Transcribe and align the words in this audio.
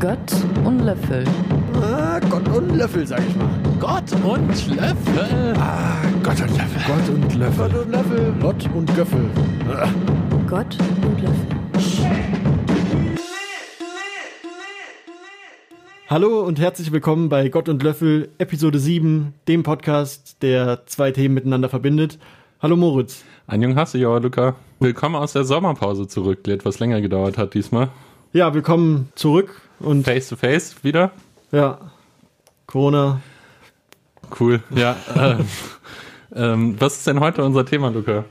Gott 0.00 0.18
und 0.64 0.80
Löffel. 0.80 1.24
Ah, 1.74 2.18
Gott 2.30 2.48
und 2.48 2.74
Löffel, 2.74 3.06
sag 3.06 3.20
ich 3.20 3.36
mal. 3.36 3.50
Gott 3.78 4.10
und 4.24 4.48
Löffel. 4.74 5.54
Ah, 5.58 5.98
Gott 6.22 6.40
und 6.40 6.56
Löffel. 6.56 6.82
Gott 6.86 7.08
und 7.10 7.34
Löffel. 7.34 7.68
Gott 7.68 7.74
und 7.74 7.92
Löffel. 7.92 8.34
Gott 8.40 8.68
und 8.74 8.96
Göffel. 8.96 9.30
Gott 10.48 10.78
und 11.04 11.20
Löffel. 11.20 11.46
Hallo 16.08 16.40
und 16.46 16.58
herzlich 16.58 16.92
willkommen 16.92 17.28
bei 17.28 17.50
Gott 17.50 17.68
und 17.68 17.82
Löffel, 17.82 18.30
Episode 18.38 18.78
7, 18.78 19.34
dem 19.48 19.62
Podcast, 19.62 20.38
der 20.40 20.86
zwei 20.86 21.10
Themen 21.10 21.34
miteinander 21.34 21.68
verbindet. 21.68 22.18
Hallo 22.62 22.76
Moritz. 22.76 23.22
Ein 23.46 23.60
Jung 23.60 23.76
hasse 23.76 23.98
ja, 23.98 24.16
Luca. 24.16 24.56
Willkommen 24.78 25.16
aus 25.16 25.34
der 25.34 25.44
Sommerpause 25.44 26.08
zurück, 26.08 26.42
die 26.44 26.52
etwas 26.52 26.78
länger 26.78 27.02
gedauert 27.02 27.36
hat 27.36 27.52
diesmal. 27.52 27.90
Ja, 28.32 28.54
willkommen 28.54 29.10
zurück 29.14 29.60
und 29.80 30.04
Face 30.04 30.28
to 30.28 30.36
face 30.36 30.82
wieder. 30.82 31.10
ja, 31.52 31.78
Corona. 32.66 33.20
Cool. 34.38 34.62
Ja. 34.74 34.96
ähm, 35.16 35.46
ähm, 36.34 36.76
was 36.78 36.98
ist 36.98 37.06
denn 37.06 37.20
heute 37.20 37.44
unser 37.44 37.66
Thema, 37.66 37.88
Luca? 37.88 38.24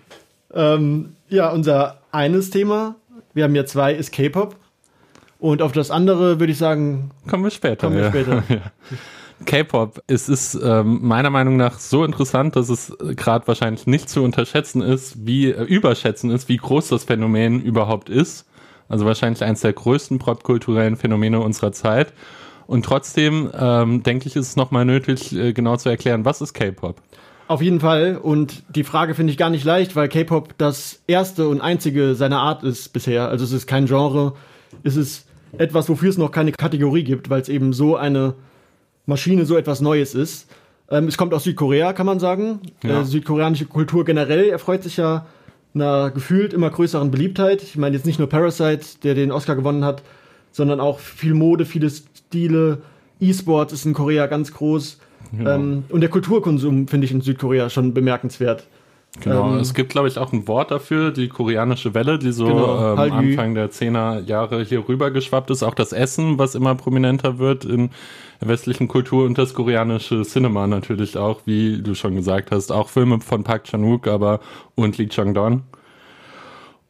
Ähm, 0.53 1.15
ja, 1.27 1.49
unser 1.51 2.01
eines 2.11 2.49
Thema, 2.49 2.95
wir 3.33 3.43
haben 3.43 3.55
ja 3.55 3.65
zwei, 3.65 3.93
ist 3.93 4.11
K-Pop. 4.11 4.55
Und 5.39 5.61
auf 5.61 5.71
das 5.71 5.91
andere 5.91 6.39
würde 6.39 6.51
ich 6.51 6.57
sagen, 6.57 7.11
Kommen 7.27 7.43
wir 7.43 7.51
später. 7.51 7.87
Kommen 7.87 7.97
wir 7.97 8.03
ja. 8.03 8.09
später. 8.09 8.43
ja. 8.49 8.61
K-Pop, 9.45 10.03
es 10.07 10.27
ist 10.27 10.59
ähm, 10.61 10.99
meiner 11.01 11.29
Meinung 11.29 11.55
nach 11.55 11.79
so 11.79 12.03
interessant, 12.03 12.55
dass 12.57 12.67
es 12.67 12.95
gerade 13.15 13.47
wahrscheinlich 13.47 13.87
nicht 13.87 14.09
zu 14.09 14.21
unterschätzen 14.21 14.81
ist, 14.81 15.25
wie 15.25 15.51
äh, 15.51 15.63
überschätzen 15.63 16.29
ist, 16.31 16.49
wie 16.49 16.57
groß 16.57 16.89
das 16.89 17.05
Phänomen 17.05 17.61
überhaupt 17.61 18.09
ist. 18.09 18.48
Also 18.89 19.05
wahrscheinlich 19.05 19.43
eines 19.43 19.61
der 19.61 19.73
größten 19.73 20.19
popkulturellen 20.19 20.97
Phänomene 20.97 21.39
unserer 21.39 21.71
Zeit. 21.71 22.11
Und 22.67 22.83
trotzdem 22.83 23.49
ähm, 23.57 24.03
denke 24.03 24.27
ich, 24.27 24.35
ist 24.35 24.49
es 24.49 24.55
nochmal 24.55 24.85
nötig, 24.85 25.33
äh, 25.33 25.53
genau 25.53 25.77
zu 25.77 25.89
erklären, 25.89 26.25
was 26.25 26.41
ist 26.41 26.53
K-Pop? 26.53 27.01
auf 27.49 27.63
jeden 27.63 27.79
Fall. 27.79 28.15
Und 28.15 28.63
die 28.75 28.83
Frage 28.83 29.15
finde 29.15 29.31
ich 29.31 29.37
gar 29.37 29.49
nicht 29.49 29.65
leicht, 29.65 29.95
weil 29.95 30.07
K-Pop 30.07 30.53
das 30.59 31.01
erste 31.07 31.47
und 31.47 31.61
einzige 31.61 32.13
seiner 32.13 32.39
Art 32.39 32.63
ist 32.63 32.93
bisher. 32.93 33.27
Also 33.27 33.43
es 33.43 33.51
ist 33.51 33.65
kein 33.65 33.87
Genre, 33.87 34.33
es 34.83 34.95
ist 34.95 35.25
etwas, 35.57 35.89
wofür 35.89 36.11
es 36.11 36.17
noch 36.19 36.31
keine 36.31 36.51
Kategorie 36.51 37.03
gibt, 37.03 37.31
weil 37.31 37.41
es 37.41 37.49
eben 37.49 37.73
so 37.73 37.95
eine 37.95 38.35
Maschine, 39.07 39.45
so 39.45 39.57
etwas 39.57 39.81
Neues 39.81 40.13
ist. 40.13 40.47
Ähm, 40.91 41.07
es 41.07 41.17
kommt 41.17 41.33
aus 41.33 41.43
Südkorea, 41.43 41.93
kann 41.93 42.05
man 42.05 42.19
sagen. 42.19 42.59
Ja. 42.83 43.01
Äh, 43.01 43.05
südkoreanische 43.05 43.65
Kultur 43.65 44.05
generell 44.05 44.49
erfreut 44.49 44.83
sich 44.83 44.97
ja 44.97 45.25
einer 45.73 46.09
gefühlt 46.11 46.53
immer 46.53 46.69
größeren 46.69 47.11
Beliebtheit. 47.11 47.61
Ich 47.63 47.77
meine 47.77 47.95
jetzt 47.95 48.05
nicht 48.05 48.19
nur 48.19 48.29
Parasite, 48.29 48.85
der 49.03 49.15
den 49.15 49.31
Oscar 49.31 49.55
gewonnen 49.55 49.85
hat, 49.85 50.01
sondern 50.51 50.79
auch 50.79 50.99
viel 50.99 51.33
Mode, 51.33 51.65
viele 51.65 51.89
Stile. 51.89 52.81
E-Sports 53.19 53.73
ist 53.73 53.85
in 53.85 53.93
Korea 53.93 54.27
ganz 54.27 54.53
groß. 54.53 54.97
Genau. 55.31 55.55
Ähm, 55.55 55.83
und 55.89 56.01
der 56.01 56.09
Kulturkonsum 56.09 56.87
finde 56.87 57.05
ich 57.05 57.11
in 57.11 57.21
Südkorea 57.21 57.69
schon 57.69 57.93
bemerkenswert. 57.93 58.65
Genau, 59.21 59.53
Ähm, 59.53 59.59
es 59.59 59.73
gibt, 59.73 59.91
glaube 59.91 60.07
ich, 60.07 60.17
auch 60.17 60.31
ein 60.31 60.47
Wort 60.47 60.71
dafür, 60.71 61.11
die 61.11 61.27
koreanische 61.27 61.93
Welle, 61.93 62.19
die 62.19 62.31
so 62.31 62.45
Genau, 62.45 62.93
ähm. 62.93 63.11
Anfang 63.11 63.55
der 63.55 63.69
10er 63.71 64.23
Jahre 64.25 64.63
hier 64.63 64.87
rüber 64.87 65.11
geschwappt 65.11 65.49
ist. 65.51 65.63
Auch 65.63 65.73
das 65.73 65.93
Essen, 65.93 66.37
was 66.37 66.55
immer 66.55 66.75
prominenter 66.75 67.39
wird 67.39 67.65
in 67.65 67.89
westlichen 68.41 68.87
Kultur 68.87 69.25
und 69.25 69.37
das 69.37 69.53
koreanische 69.53 70.23
Cinema 70.23 70.67
natürlich 70.67 71.17
auch, 71.17 71.41
wie 71.45 71.81
du 71.81 71.93
schon 71.95 72.15
gesagt 72.15 72.51
hast. 72.51 72.71
Auch 72.71 72.89
Filme 72.89 73.19
von 73.19 73.43
Park 73.43 73.65
Chan-wook 73.65 74.07
aber 74.07 74.39
und 74.75 74.97
Lee 74.97 75.07
Chang-don. 75.07 75.63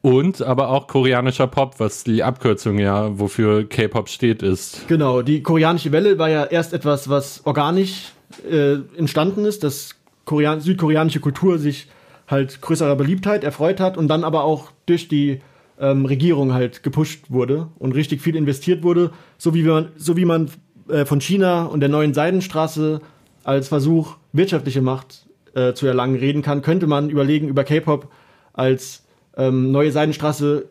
Und 0.01 0.41
aber 0.41 0.69
auch 0.69 0.87
koreanischer 0.87 1.47
Pop, 1.47 1.79
was 1.79 2.05
die 2.05 2.23
Abkürzung 2.23 2.79
ja, 2.79 3.19
wofür 3.19 3.67
K-Pop 3.67 4.07
steht, 4.07 4.41
ist. 4.41 4.87
Genau, 4.87 5.21
die 5.21 5.43
koreanische 5.43 5.91
Welle 5.91 6.17
war 6.17 6.29
ja 6.29 6.45
erst 6.45 6.71
etwas, 6.71 7.09
was 7.09 7.45
organisch 7.45 8.13
äh, 8.49 8.75
entstanden 8.95 9.43
ist, 9.43 9.63
dass 9.63 9.95
Korean 10.23 10.61
südkoreanische 10.61 11.19
Kultur 11.19 11.57
sich 11.57 11.87
halt 12.27 12.61
größerer 12.61 12.95
Beliebtheit 12.95 13.43
erfreut 13.43 13.79
hat 13.79 13.97
und 13.97 14.07
dann 14.07 14.23
aber 14.23 14.43
auch 14.43 14.71
durch 14.85 15.07
die 15.07 15.41
ähm, 15.79 16.05
Regierung 16.05 16.53
halt 16.53 16.83
gepusht 16.83 17.25
wurde 17.29 17.69
und 17.79 17.93
richtig 17.93 18.21
viel 18.21 18.35
investiert 18.35 18.83
wurde, 18.83 19.11
so 19.37 19.53
wie 19.53 19.63
man, 19.63 19.89
so 19.97 20.15
wie 20.15 20.25
man 20.25 20.49
äh, 20.89 21.05
von 21.05 21.21
China 21.21 21.65
und 21.65 21.79
der 21.79 21.89
neuen 21.89 22.13
Seidenstraße 22.13 23.01
als 23.43 23.67
Versuch, 23.67 24.17
wirtschaftliche 24.33 24.81
Macht 24.81 25.27
äh, 25.55 25.73
zu 25.73 25.87
erlangen, 25.87 26.15
reden 26.15 26.41
kann, 26.41 26.61
könnte 26.61 26.87
man 26.87 27.09
überlegen, 27.09 27.47
über 27.47 27.63
K-Pop 27.63 28.11
als 28.53 29.03
ähm, 29.37 29.71
neue 29.71 29.91
Seidenstraße 29.91 30.67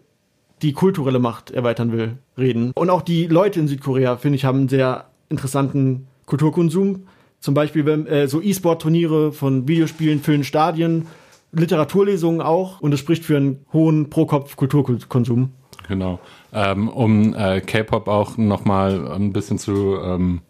die 0.62 0.72
kulturelle 0.72 1.18
Macht 1.18 1.50
erweitern 1.50 1.92
will, 1.92 2.18
reden. 2.36 2.72
Und 2.74 2.90
auch 2.90 3.02
die 3.02 3.26
Leute 3.26 3.60
in 3.60 3.68
Südkorea, 3.68 4.16
finde 4.16 4.36
ich, 4.36 4.44
haben 4.44 4.58
einen 4.58 4.68
sehr 4.68 5.06
interessanten 5.28 6.08
Kulturkonsum. 6.26 7.06
Zum 7.40 7.54
Beispiel 7.54 7.86
wenn, 7.86 8.06
äh, 8.06 8.28
so 8.28 8.42
E-Sport-Turniere 8.42 9.32
von 9.32 9.68
Videospielen 9.68 10.20
füllen 10.20 10.44
Stadien, 10.44 11.06
Literaturlesungen 11.52 12.40
auch 12.40 12.80
und 12.80 12.92
es 12.92 13.00
spricht 13.00 13.24
für 13.24 13.36
einen 13.36 13.64
hohen 13.72 14.10
Pro-Kopf-Kulturkonsum. 14.10 15.52
Genau. 15.88 16.20
Ähm, 16.52 16.88
um 16.88 17.34
äh, 17.34 17.60
K-Pop 17.60 18.08
auch 18.08 18.36
nochmal 18.36 19.10
ein 19.10 19.32
bisschen 19.32 19.58
zu, 19.58 19.96
ähm, 20.02 20.42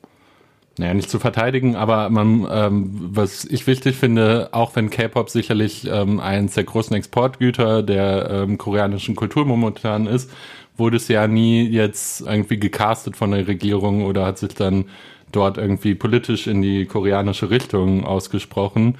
naja, 0.77 0.95
nicht 0.95 1.11
zu 1.11 1.19
verteidigen, 1.19 1.77
aber 1.77 2.11
man, 2.11 2.47
ähm, 2.51 2.91
was 3.13 3.45
ich 3.45 3.67
wichtig 3.67 3.97
finde, 3.97 4.49
auch 4.53 4.75
wenn 4.77 4.91
K-Pop 4.91 5.31
sicherlich 5.31 5.89
ähm, 5.91 6.21
eines 6.21 6.55
der 6.55 6.65
großen 6.65 6.95
Exportgüter 6.97 7.83
der 7.83 8.31
ähm, 8.31 8.59
koreanischen 8.59 9.17
Kultur 9.17 9.45
momentan 9.45 10.07
ist, 10.07 10.31
wurde 10.77 10.97
es 10.97 11.09
ja 11.09 11.27
nie 11.27 11.69
jetzt 11.69 12.21
irgendwie 12.21 12.59
gecastet 12.59 13.17
von 13.17 13.31
der 13.33 13.49
Regierung 13.49 14.05
oder 14.05 14.27
hat 14.27 14.39
sich 14.39 14.55
dann 14.55 14.87
dort 15.33 15.59
irgendwie 15.59 15.95
politisch 15.95 16.47
in 16.47 16.63
die 16.63 16.87
koreanische 16.87 17.51
Richtung 17.51 18.05
ausgesprochen, 18.05 18.97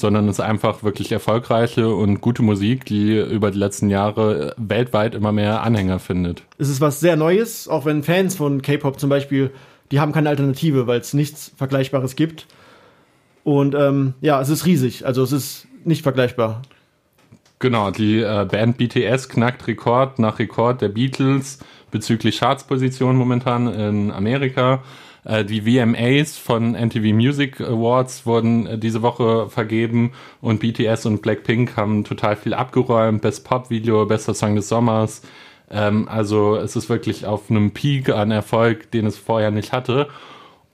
sondern 0.00 0.28
es 0.28 0.38
ist 0.38 0.44
einfach 0.44 0.82
wirklich 0.82 1.12
erfolgreiche 1.12 1.94
und 1.94 2.20
gute 2.20 2.42
Musik, 2.42 2.84
die 2.84 3.18
über 3.18 3.50
die 3.50 3.58
letzten 3.58 3.90
Jahre 3.90 4.54
weltweit 4.56 5.14
immer 5.14 5.32
mehr 5.32 5.62
Anhänger 5.62 5.98
findet. 5.98 6.42
Es 6.58 6.68
ist 6.68 6.80
was 6.80 7.00
sehr 7.00 7.16
Neues, 7.16 7.68
auch 7.68 7.84
wenn 7.84 8.02
Fans 8.02 8.34
von 8.34 8.62
K-Pop 8.62 8.98
zum 8.98 9.10
Beispiel, 9.10 9.50
die 9.90 10.00
haben 10.00 10.12
keine 10.12 10.28
Alternative, 10.28 10.86
weil 10.86 11.00
es 11.00 11.14
nichts 11.14 11.52
Vergleichbares 11.56 12.16
gibt. 12.16 12.46
Und 13.44 13.74
ähm, 13.74 14.14
ja, 14.20 14.40
es 14.40 14.48
ist 14.48 14.66
riesig, 14.66 15.06
also 15.06 15.22
es 15.22 15.32
ist 15.32 15.66
nicht 15.84 16.02
vergleichbar. 16.02 16.62
Genau, 17.58 17.90
die 17.90 18.20
äh, 18.20 18.46
Band 18.50 18.78
BTS 18.78 19.28
knackt 19.28 19.66
Rekord 19.66 20.18
nach 20.18 20.38
Rekord 20.38 20.80
der 20.80 20.88
Beatles 20.88 21.58
bezüglich 21.90 22.38
Chartsposition 22.38 23.16
momentan 23.16 23.66
in 23.72 24.10
Amerika. 24.10 24.82
Äh, 25.24 25.44
die 25.44 25.62
VMAs 25.62 26.36
von 26.36 26.72
MTV 26.72 27.14
Music 27.14 27.60
Awards 27.60 28.26
wurden 28.26 28.66
äh, 28.66 28.78
diese 28.78 29.02
Woche 29.02 29.48
vergeben 29.50 30.12
und 30.40 30.60
BTS 30.60 31.06
und 31.06 31.22
Blackpink 31.22 31.76
haben 31.76 32.04
total 32.04 32.36
viel 32.36 32.54
abgeräumt. 32.54 33.22
Best 33.22 33.44
Pop 33.44 33.70
Video, 33.70 34.06
bester 34.06 34.34
Song 34.34 34.56
des 34.56 34.68
Sommers. 34.68 35.22
Ähm, 35.70 36.08
also 36.08 36.56
es 36.56 36.76
ist 36.76 36.88
wirklich 36.88 37.26
auf 37.26 37.50
einem 37.50 37.72
Peak 37.72 38.08
an 38.10 38.30
Erfolg, 38.30 38.90
den 38.90 39.06
es 39.06 39.18
vorher 39.18 39.50
nicht 39.50 39.72
hatte. 39.72 40.08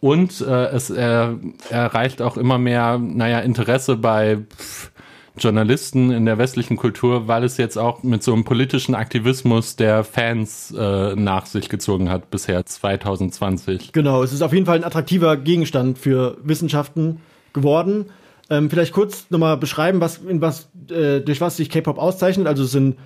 Und 0.00 0.40
äh, 0.42 0.66
es 0.66 0.90
erreicht 0.90 2.20
auch 2.20 2.36
immer 2.36 2.58
mehr, 2.58 2.98
naja, 2.98 3.40
Interesse 3.40 3.96
bei 3.96 4.36
pff, 4.36 4.92
Journalisten 5.38 6.10
in 6.10 6.24
der 6.24 6.38
westlichen 6.38 6.76
Kultur, 6.76 7.28
weil 7.28 7.44
es 7.44 7.56
jetzt 7.56 7.76
auch 7.76 8.02
mit 8.02 8.22
so 8.22 8.32
einem 8.32 8.44
politischen 8.44 8.94
Aktivismus 8.94 9.76
der 9.76 10.04
Fans 10.04 10.74
äh, 10.76 11.14
nach 11.14 11.46
sich 11.46 11.68
gezogen 11.68 12.08
hat 12.08 12.30
bisher 12.30 12.64
2020. 12.64 13.92
Genau, 13.92 14.22
es 14.22 14.32
ist 14.32 14.42
auf 14.42 14.52
jeden 14.52 14.66
Fall 14.66 14.76
ein 14.78 14.84
attraktiver 14.84 15.36
Gegenstand 15.36 15.98
für 15.98 16.38
Wissenschaften 16.42 17.20
geworden. 17.52 18.06
Ähm, 18.48 18.70
vielleicht 18.70 18.92
kurz 18.92 19.26
nochmal 19.30 19.56
beschreiben, 19.56 20.00
was, 20.00 20.18
in 20.18 20.40
was, 20.40 20.68
äh, 20.90 21.20
durch 21.20 21.40
was 21.40 21.56
sich 21.56 21.68
K-Pop 21.68 21.98
auszeichnet. 21.98 22.46
Also 22.46 22.64
es 22.64 22.70
sind 22.70 22.96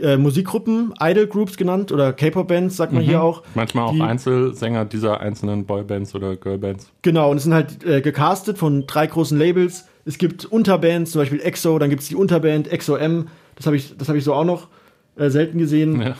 äh, 0.00 0.16
Musikgruppen, 0.16 0.94
Idol-Groups 1.00 1.56
genannt 1.56 1.92
oder 1.92 2.12
K-Pop-Bands, 2.12 2.76
sagt 2.76 2.92
man 2.92 3.02
hier 3.02 3.22
auch. 3.22 3.42
Manchmal 3.54 3.84
auch 3.84 4.00
Einzelsänger 4.00 4.84
dieser 4.84 5.20
einzelnen 5.20 5.66
Boybands 5.66 6.14
oder 6.14 6.36
Girlbands. 6.36 6.90
Genau, 7.02 7.30
und 7.30 7.36
es 7.36 7.44
sind 7.44 7.54
halt 7.54 7.84
äh, 7.84 8.00
gecastet 8.00 8.58
von 8.58 8.86
drei 8.86 9.06
großen 9.06 9.38
Labels. 9.38 9.86
Es 10.04 10.18
gibt 10.18 10.44
Unterbands, 10.44 11.12
zum 11.12 11.20
Beispiel 11.20 11.40
EXO, 11.40 11.78
dann 11.78 11.90
gibt 11.90 12.02
es 12.02 12.08
die 12.08 12.16
Unterband 12.16 12.70
EXO 12.70 12.96
M. 12.96 13.28
Das 13.56 13.66
habe 13.66 13.76
ich, 13.76 13.96
das 13.96 14.08
hab 14.08 14.16
ich 14.16 14.24
so 14.24 14.34
auch 14.34 14.44
noch 14.44 14.68
äh, 15.16 15.30
selten 15.30 15.58
gesehen. 15.58 16.00
Ja. 16.00 16.16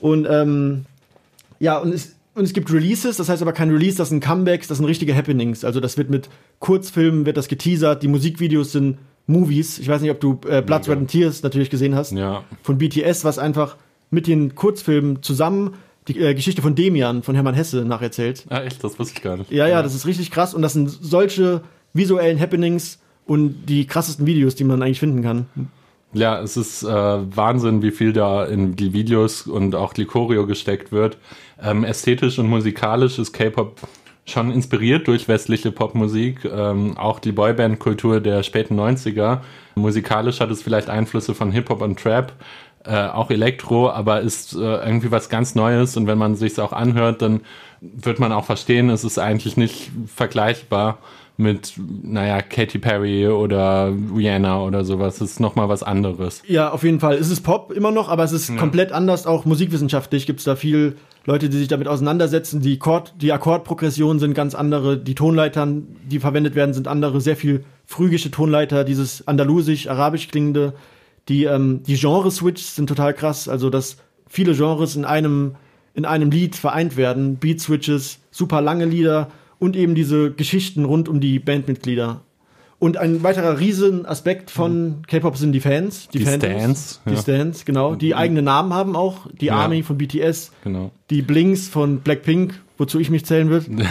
Und 0.00 0.26
ähm, 0.28 0.84
ja, 1.60 1.78
und 1.78 1.92
es, 1.92 2.16
und 2.34 2.44
es 2.44 2.52
gibt 2.52 2.72
Releases, 2.72 3.16
das 3.16 3.28
heißt 3.28 3.42
aber 3.42 3.52
kein 3.52 3.70
Release, 3.70 3.96
das 3.96 4.10
sind 4.10 4.24
Comebacks, 4.24 4.68
das 4.68 4.78
sind 4.78 4.86
richtige 4.86 5.14
Happenings. 5.14 5.64
Also 5.64 5.80
das 5.80 5.98
wird 5.98 6.10
mit 6.10 6.28
Kurzfilmen, 6.60 7.26
wird 7.26 7.36
das 7.36 7.48
geteasert, 7.48 8.02
die 8.02 8.08
Musikvideos 8.08 8.72
sind 8.72 8.98
Movies. 9.26 9.78
Ich 9.78 9.88
weiß 9.88 10.00
nicht, 10.02 10.10
ob 10.10 10.20
du 10.20 10.40
äh, 10.48 10.62
Blood, 10.62 10.84
Sweat 10.84 10.98
and 10.98 11.10
Tears 11.10 11.42
natürlich 11.42 11.70
gesehen 11.70 11.94
hast. 11.94 12.12
Ja. 12.12 12.44
Von 12.62 12.78
BTS, 12.78 13.24
was 13.24 13.38
einfach 13.38 13.76
mit 14.10 14.26
den 14.26 14.54
Kurzfilmen 14.54 15.22
zusammen 15.22 15.74
die 16.08 16.18
äh, 16.20 16.34
Geschichte 16.34 16.62
von 16.62 16.74
Demian, 16.74 17.22
von 17.22 17.34
Hermann 17.34 17.54
Hesse 17.54 17.84
nacherzählt. 17.84 18.46
Ah, 18.48 18.62
echt? 18.62 18.82
Das 18.82 18.98
wusste 18.98 19.14
ich 19.16 19.22
gar 19.22 19.36
nicht. 19.36 19.50
Ja, 19.50 19.68
ja, 19.68 19.82
das 19.82 19.94
ist 19.94 20.06
richtig 20.06 20.30
krass 20.30 20.54
und 20.54 20.62
das 20.62 20.72
sind 20.72 20.88
solche 20.88 21.60
visuellen 21.92 22.40
Happenings 22.40 22.98
und 23.28 23.66
die 23.66 23.86
krassesten 23.86 24.26
Videos, 24.26 24.54
die 24.54 24.64
man 24.64 24.82
eigentlich 24.82 24.98
finden 24.98 25.22
kann. 25.22 25.46
Ja, 26.14 26.40
es 26.40 26.56
ist 26.56 26.82
äh, 26.82 26.88
Wahnsinn, 26.88 27.82
wie 27.82 27.90
viel 27.90 28.14
da 28.14 28.46
in 28.46 28.74
die 28.74 28.94
Videos 28.94 29.42
und 29.42 29.74
auch 29.74 29.92
die 29.92 30.06
Choreo 30.06 30.46
gesteckt 30.46 30.90
wird. 30.90 31.18
Ähm, 31.62 31.84
ästhetisch 31.84 32.38
und 32.38 32.48
musikalisch 32.48 33.18
ist 33.18 33.34
K-Pop 33.34 33.80
schon 34.24 34.50
inspiriert 34.50 35.06
durch 35.08 35.28
westliche 35.28 35.70
Popmusik, 35.70 36.44
ähm, 36.44 36.96
auch 36.96 37.18
die 37.18 37.32
Boyband-Kultur 37.32 38.20
der 38.20 38.42
späten 38.42 38.78
90er. 38.80 39.40
Musikalisch 39.74 40.40
hat 40.40 40.50
es 40.50 40.62
vielleicht 40.62 40.88
Einflüsse 40.88 41.34
von 41.34 41.50
Hip-Hop 41.50 41.82
und 41.82 41.98
Trap, 41.98 42.32
äh, 42.84 43.08
auch 43.08 43.30
Elektro, 43.30 43.90
aber 43.90 44.22
ist 44.22 44.54
äh, 44.54 44.58
irgendwie 44.58 45.10
was 45.10 45.28
ganz 45.28 45.54
Neues 45.54 45.96
und 45.98 46.06
wenn 46.06 46.18
man 46.18 46.34
sich 46.34 46.58
auch 46.60 46.72
anhört, 46.72 47.20
dann 47.20 47.40
wird 47.80 48.18
man 48.18 48.32
auch 48.32 48.44
verstehen, 48.44 48.88
es 48.88 49.04
ist 49.04 49.18
eigentlich 49.18 49.56
nicht 49.56 49.90
vergleichbar 50.06 50.98
mit, 51.38 51.74
naja, 52.02 52.42
Katy 52.42 52.80
Perry 52.80 53.28
oder 53.28 53.94
Rihanna 54.14 54.60
oder 54.60 54.84
sowas. 54.84 55.20
Es 55.20 55.30
ist 55.30 55.40
nochmal 55.40 55.68
was 55.68 55.84
anderes. 55.84 56.42
Ja, 56.48 56.70
auf 56.70 56.82
jeden 56.82 56.98
Fall. 56.98 57.14
Es 57.14 57.30
ist 57.30 57.42
Pop 57.42 57.72
immer 57.72 57.92
noch, 57.92 58.08
aber 58.08 58.24
es 58.24 58.32
ist 58.32 58.48
ja. 58.48 58.56
komplett 58.56 58.90
anders. 58.90 59.24
Auch 59.24 59.44
musikwissenschaftlich 59.44 60.26
gibt 60.26 60.40
es 60.40 60.44
da 60.44 60.56
viel 60.56 60.96
Leute, 61.26 61.48
die 61.48 61.56
sich 61.56 61.68
damit 61.68 61.86
auseinandersetzen. 61.86 62.60
Die, 62.60 62.80
Chord, 62.80 63.14
die 63.18 63.32
Akkordprogressionen 63.32 64.18
sind 64.18 64.34
ganz 64.34 64.56
andere. 64.56 64.98
Die 64.98 65.14
Tonleitern, 65.14 65.96
die 66.10 66.18
verwendet 66.18 66.56
werden, 66.56 66.74
sind 66.74 66.88
andere. 66.88 67.20
Sehr 67.20 67.36
viel 67.36 67.64
phrygische 67.86 68.32
Tonleiter, 68.32 68.82
dieses 68.82 69.28
andalusisch, 69.28 69.88
arabisch 69.88 70.26
klingende. 70.26 70.74
Die, 71.28 71.44
ähm, 71.44 71.84
die 71.84 71.94
Genre-Switches 71.94 72.74
sind 72.74 72.88
total 72.88 73.14
krass. 73.14 73.48
Also, 73.48 73.70
dass 73.70 73.98
viele 74.26 74.56
Genres 74.56 74.96
in 74.96 75.04
einem, 75.04 75.54
in 75.94 76.04
einem 76.04 76.32
Lied 76.32 76.56
vereint 76.56 76.96
werden. 76.96 77.36
Beat-Switches, 77.36 78.18
super 78.32 78.60
lange 78.60 78.86
Lieder 78.86 79.28
und 79.58 79.76
eben 79.76 79.94
diese 79.94 80.30
Geschichten 80.32 80.84
rund 80.84 81.08
um 81.08 81.20
die 81.20 81.38
Bandmitglieder. 81.38 82.20
Und 82.80 82.96
ein 82.96 83.24
weiterer 83.24 83.58
Riesenaspekt 83.58 84.52
von. 84.52 85.02
K-Pop 85.08 85.36
sind 85.36 85.50
die 85.52 85.60
Fans. 85.60 86.08
Die, 86.08 86.18
die 86.18 86.24
Fans, 86.24 86.44
Stans. 86.44 87.00
Die 87.06 87.14
ja. 87.14 87.20
Stans, 87.20 87.64
genau. 87.64 87.96
Die 87.96 88.08
mhm. 88.08 88.18
eigene 88.18 88.42
Namen 88.42 88.72
haben 88.72 88.94
auch. 88.94 89.26
Die 89.40 89.46
ja. 89.46 89.54
Army 89.54 89.82
von 89.82 89.98
BTS. 89.98 90.52
Genau. 90.62 90.92
Die 91.10 91.22
Blinks 91.22 91.68
von 91.68 92.00
Blackpink, 92.00 92.60
wozu 92.76 93.00
ich 93.00 93.10
mich 93.10 93.26
zählen 93.26 93.50
würde. 93.50 93.66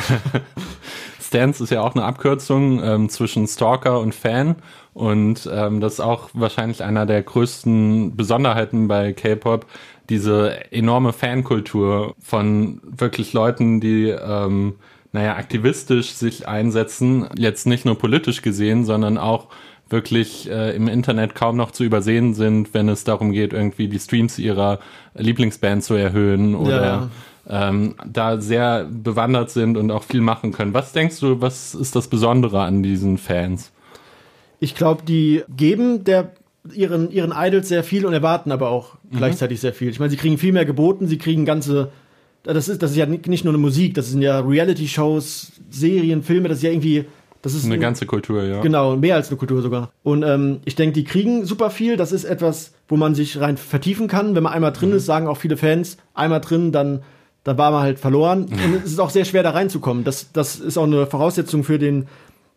Stans 1.19 1.59
ist 1.59 1.71
ja 1.71 1.81
auch 1.81 1.95
eine 1.95 2.05
Abkürzung 2.05 2.81
ähm, 2.81 3.09
zwischen 3.09 3.45
Stalker 3.47 3.99
und 3.99 4.15
Fan. 4.15 4.55
Und 4.93 5.49
ähm, 5.51 5.81
das 5.81 5.95
ist 5.95 5.99
auch 5.99 6.29
wahrscheinlich 6.33 6.81
einer 6.81 7.05
der 7.05 7.21
größten 7.21 8.15
Besonderheiten 8.15 8.87
bei 8.87 9.11
K-Pop, 9.11 9.65
diese 10.09 10.71
enorme 10.71 11.11
Fankultur 11.11 12.15
von 12.19 12.79
wirklich 12.83 13.33
Leuten, 13.33 13.81
die 13.81 14.07
ähm, 14.07 14.75
naja, 15.17 15.35
aktivistisch 15.35 16.11
sich 16.11 16.47
einsetzen, 16.47 17.27
jetzt 17.35 17.65
nicht 17.65 17.85
nur 17.85 17.97
politisch 17.97 18.43
gesehen, 18.43 18.85
sondern 18.85 19.17
auch 19.17 19.47
wirklich 19.89 20.47
äh, 20.47 20.75
im 20.75 20.87
Internet 20.87 21.33
kaum 21.33 21.57
noch 21.57 21.71
zu 21.71 21.83
übersehen 21.83 22.35
sind, 22.35 22.75
wenn 22.75 22.87
es 22.87 23.03
darum 23.03 23.31
geht, 23.31 23.51
irgendwie 23.51 23.87
die 23.87 23.97
Streams 23.97 24.37
ihrer 24.37 24.77
Lieblingsband 25.15 25.83
zu 25.83 25.95
erhöhen 25.95 26.53
oder 26.53 27.09
ja. 27.49 27.69
ähm, 27.69 27.95
da 28.05 28.39
sehr 28.39 28.85
bewandert 28.85 29.49
sind 29.49 29.75
und 29.75 29.89
auch 29.89 30.03
viel 30.03 30.21
machen 30.21 30.51
können. 30.51 30.75
Was 30.75 30.93
denkst 30.93 31.19
du, 31.19 31.41
was 31.41 31.73
ist 31.73 31.95
das 31.95 32.09
Besondere 32.09 32.61
an 32.61 32.83
diesen 32.83 33.17
Fans? 33.17 33.71
Ich 34.59 34.75
glaube, 34.75 35.01
die 35.03 35.43
geben 35.49 36.03
der 36.03 36.33
ihren, 36.71 37.09
ihren 37.09 37.33
Idols 37.35 37.69
sehr 37.69 37.83
viel 37.83 38.05
und 38.05 38.13
erwarten 38.13 38.51
aber 38.51 38.69
auch 38.69 38.95
mhm. 39.09 39.17
gleichzeitig 39.17 39.61
sehr 39.61 39.73
viel. 39.73 39.89
Ich 39.89 39.99
meine, 39.99 40.11
sie 40.11 40.17
kriegen 40.17 40.37
viel 40.37 40.53
mehr 40.53 40.65
geboten, 40.65 41.07
sie 41.07 41.17
kriegen 41.17 41.43
ganze 41.43 41.89
das 42.43 42.69
ist, 42.69 42.81
das 42.81 42.91
ist 42.91 42.97
ja 42.97 43.05
nicht 43.05 43.43
nur 43.43 43.53
eine 43.53 43.57
Musik, 43.57 43.93
das 43.93 44.09
sind 44.09 44.21
ja 44.21 44.39
Reality-Shows, 44.39 45.51
Serien, 45.69 46.23
Filme, 46.23 46.49
das 46.49 46.59
ist 46.59 46.63
ja 46.63 46.71
irgendwie. 46.71 47.05
Das 47.41 47.53
ist 47.53 47.65
eine 47.65 47.75
ein, 47.75 47.79
ganze 47.79 48.05
Kultur, 48.05 48.43
ja. 48.43 48.61
Genau, 48.61 48.95
mehr 48.95 49.15
als 49.15 49.29
eine 49.29 49.37
Kultur 49.37 49.61
sogar. 49.61 49.91
Und 50.03 50.23
ähm, 50.23 50.59
ich 50.65 50.75
denke, 50.75 50.93
die 50.93 51.03
kriegen 51.03 51.45
super 51.45 51.69
viel. 51.69 51.95
Das 51.95 52.11
ist 52.11 52.23
etwas, 52.23 52.73
wo 52.87 52.97
man 52.97 53.15
sich 53.15 53.39
rein 53.39 53.57
vertiefen 53.57 54.07
kann. 54.07 54.35
Wenn 54.35 54.43
man 54.43 54.53
einmal 54.53 54.73
drin 54.73 54.89
mhm. 54.89 54.95
ist, 54.95 55.05
sagen 55.05 55.27
auch 55.27 55.37
viele 55.37 55.55
Fans, 55.55 55.97
einmal 56.13 56.41
drin, 56.41 56.71
dann, 56.71 57.03
dann 57.43 57.57
war 57.57 57.71
man 57.71 57.83
halt 57.83 57.99
verloren. 57.99 58.45
Und 58.45 58.75
es 58.83 58.91
ist 58.91 58.99
auch 58.99 59.11
sehr 59.11 59.23
schwer, 59.23 59.43
da 59.43 59.51
reinzukommen. 59.51 60.03
Das, 60.03 60.31
das 60.33 60.55
ist 60.59 60.77
auch 60.77 60.85
eine 60.85 61.05
Voraussetzung 61.05 61.63
für 61.63 61.77
den 61.77 62.07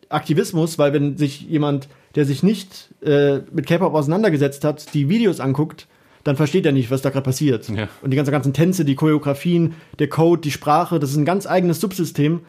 Aktivismus, 0.09 0.79
weil 0.79 0.93
wenn 0.93 1.17
sich 1.17 1.43
jemand, 1.43 1.89
der 2.15 2.25
sich 2.25 2.43
nicht 2.43 2.89
äh, 3.03 3.41
mit 3.53 3.67
K-Pop 3.67 3.95
auseinandergesetzt 3.95 4.65
hat, 4.65 4.93
die 4.95 5.09
Videos 5.09 5.41
anguckt, 5.41 5.87
dann 6.25 6.37
versteht 6.37 6.67
er 6.67 6.73
nicht, 6.73 6.91
was 6.91 7.03
da 7.03 7.11
gerade 7.11 7.25
passiert. 7.25 7.69
Ja. 7.69 7.89
Und 8.03 8.11
die 8.11 8.17
ganzen, 8.17 8.33
ganzen 8.33 8.53
Tänze, 8.53 8.85
die 8.85 8.95
Choreografien, 8.95 9.75
der 9.99 10.09
Code, 10.09 10.43
die 10.43 10.51
Sprache, 10.51 10.99
das 10.99 11.11
ist 11.11 11.17
ein 11.17 11.25
ganz 11.25 11.47
eigenes 11.47 11.81
Subsystem, 11.81 12.41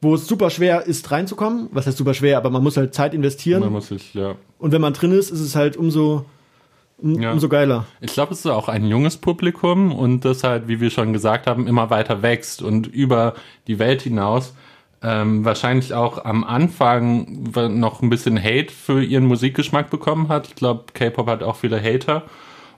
wo 0.00 0.14
es 0.14 0.26
super 0.26 0.50
schwer 0.50 0.86
ist, 0.86 1.10
reinzukommen. 1.10 1.68
Was 1.72 1.86
heißt 1.86 1.96
super 1.96 2.14
schwer, 2.14 2.36
aber 2.36 2.50
man 2.50 2.62
muss 2.62 2.76
halt 2.76 2.94
Zeit 2.94 3.14
investieren. 3.14 3.60
Man 3.60 3.72
muss 3.72 3.88
sich, 3.88 4.14
ja. 4.14 4.36
Und 4.58 4.72
wenn 4.72 4.80
man 4.80 4.92
drin 4.92 5.12
ist, 5.12 5.30
ist 5.30 5.40
es 5.40 5.56
halt 5.56 5.76
umso, 5.76 6.24
um, 6.98 7.20
ja. 7.20 7.32
umso 7.32 7.48
geiler. 7.48 7.86
Ich 8.00 8.12
glaube, 8.12 8.32
es 8.32 8.40
ist 8.40 8.46
auch 8.46 8.68
ein 8.68 8.86
junges 8.86 9.16
Publikum 9.16 9.92
und 9.92 10.24
das 10.24 10.44
halt, 10.44 10.68
wie 10.68 10.80
wir 10.80 10.90
schon 10.90 11.12
gesagt 11.12 11.46
haben, 11.46 11.66
immer 11.66 11.90
weiter 11.90 12.22
wächst 12.22 12.62
und 12.62 12.86
über 12.86 13.34
die 13.66 13.78
Welt 13.78 14.02
hinaus. 14.02 14.54
Ähm, 15.02 15.44
wahrscheinlich 15.44 15.94
auch 15.94 16.24
am 16.24 16.42
Anfang 16.42 17.50
noch 17.78 18.00
ein 18.00 18.08
bisschen 18.08 18.42
Hate 18.42 18.72
für 18.72 19.02
ihren 19.02 19.26
Musikgeschmack 19.26 19.90
bekommen 19.90 20.28
hat. 20.28 20.48
Ich 20.48 20.54
glaube, 20.54 20.84
K-Pop 20.94 21.28
hat 21.28 21.42
auch 21.42 21.56
viele 21.56 21.82
Hater 21.82 22.22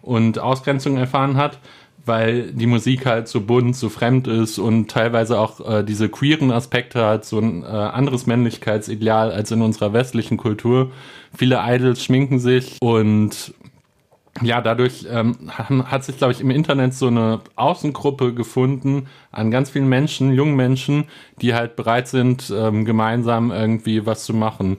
und 0.08 0.38
Ausgrenzung 0.38 0.96
erfahren 0.96 1.36
hat, 1.36 1.58
weil 2.06 2.52
die 2.52 2.66
Musik 2.66 3.04
halt 3.04 3.28
so 3.28 3.42
bunt, 3.42 3.76
so 3.76 3.90
fremd 3.90 4.26
ist 4.26 4.58
und 4.58 4.90
teilweise 4.90 5.38
auch 5.38 5.60
äh, 5.60 5.84
diese 5.84 6.08
queeren 6.08 6.50
Aspekte 6.50 7.04
hat, 7.04 7.26
so 7.26 7.38
ein 7.38 7.62
äh, 7.62 7.66
anderes 7.66 8.26
Männlichkeitsideal 8.26 9.30
als 9.30 9.50
in 9.50 9.60
unserer 9.60 9.92
westlichen 9.92 10.38
Kultur. 10.38 10.90
Viele 11.36 11.60
Idols 11.62 12.02
schminken 12.02 12.38
sich 12.38 12.78
und 12.80 13.52
ja, 14.40 14.62
dadurch 14.62 15.06
ähm, 15.10 15.50
hat 15.58 16.04
sich, 16.04 16.16
glaube 16.16 16.32
ich, 16.32 16.40
im 16.40 16.50
Internet 16.50 16.94
so 16.94 17.08
eine 17.08 17.40
Außengruppe 17.56 18.32
gefunden 18.32 19.08
an 19.30 19.50
ganz 19.50 19.68
vielen 19.68 19.88
Menschen, 19.88 20.32
jungen 20.32 20.56
Menschen, 20.56 21.04
die 21.42 21.54
halt 21.54 21.76
bereit 21.76 22.08
sind, 22.08 22.50
ähm, 22.56 22.84
gemeinsam 22.84 23.50
irgendwie 23.50 24.06
was 24.06 24.24
zu 24.24 24.32
machen. 24.32 24.78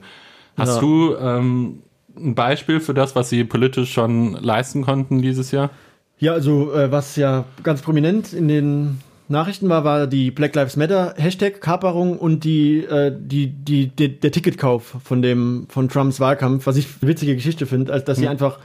Hast 0.56 0.76
ja. 0.76 0.80
du 0.80 1.14
ähm, 1.16 1.82
ein 2.16 2.34
Beispiel 2.34 2.80
für 2.80 2.94
das, 2.94 3.14
was 3.14 3.28
sie 3.28 3.44
politisch 3.44 3.92
schon 3.92 4.34
leisten 4.34 4.82
konnten 4.82 5.22
dieses 5.22 5.50
Jahr? 5.50 5.70
Ja, 6.18 6.32
also 6.32 6.72
äh, 6.72 6.92
was 6.92 7.16
ja 7.16 7.44
ganz 7.62 7.82
prominent 7.82 8.32
in 8.32 8.48
den 8.48 9.00
Nachrichten 9.28 9.68
war, 9.68 9.84
war 9.84 10.06
die 10.06 10.30
Black 10.30 10.54
Lives 10.54 10.76
Matter 10.76 11.14
Hashtag 11.16 11.60
Kaperung 11.60 12.18
und 12.18 12.44
die, 12.44 12.84
äh, 12.84 13.12
die, 13.16 13.46
die, 13.46 13.86
die, 13.86 14.20
der 14.20 14.32
Ticketkauf 14.32 14.96
von 15.02 15.22
dem 15.22 15.66
von 15.68 15.88
Trumps 15.88 16.20
Wahlkampf, 16.20 16.66
was 16.66 16.76
ich 16.76 16.86
eine 17.00 17.10
witzige 17.10 17.34
Geschichte 17.36 17.66
finde, 17.66 17.92
als 17.92 18.04
dass 18.04 18.18
sie 18.18 18.24
hm. 18.24 18.32
einfach 18.32 18.58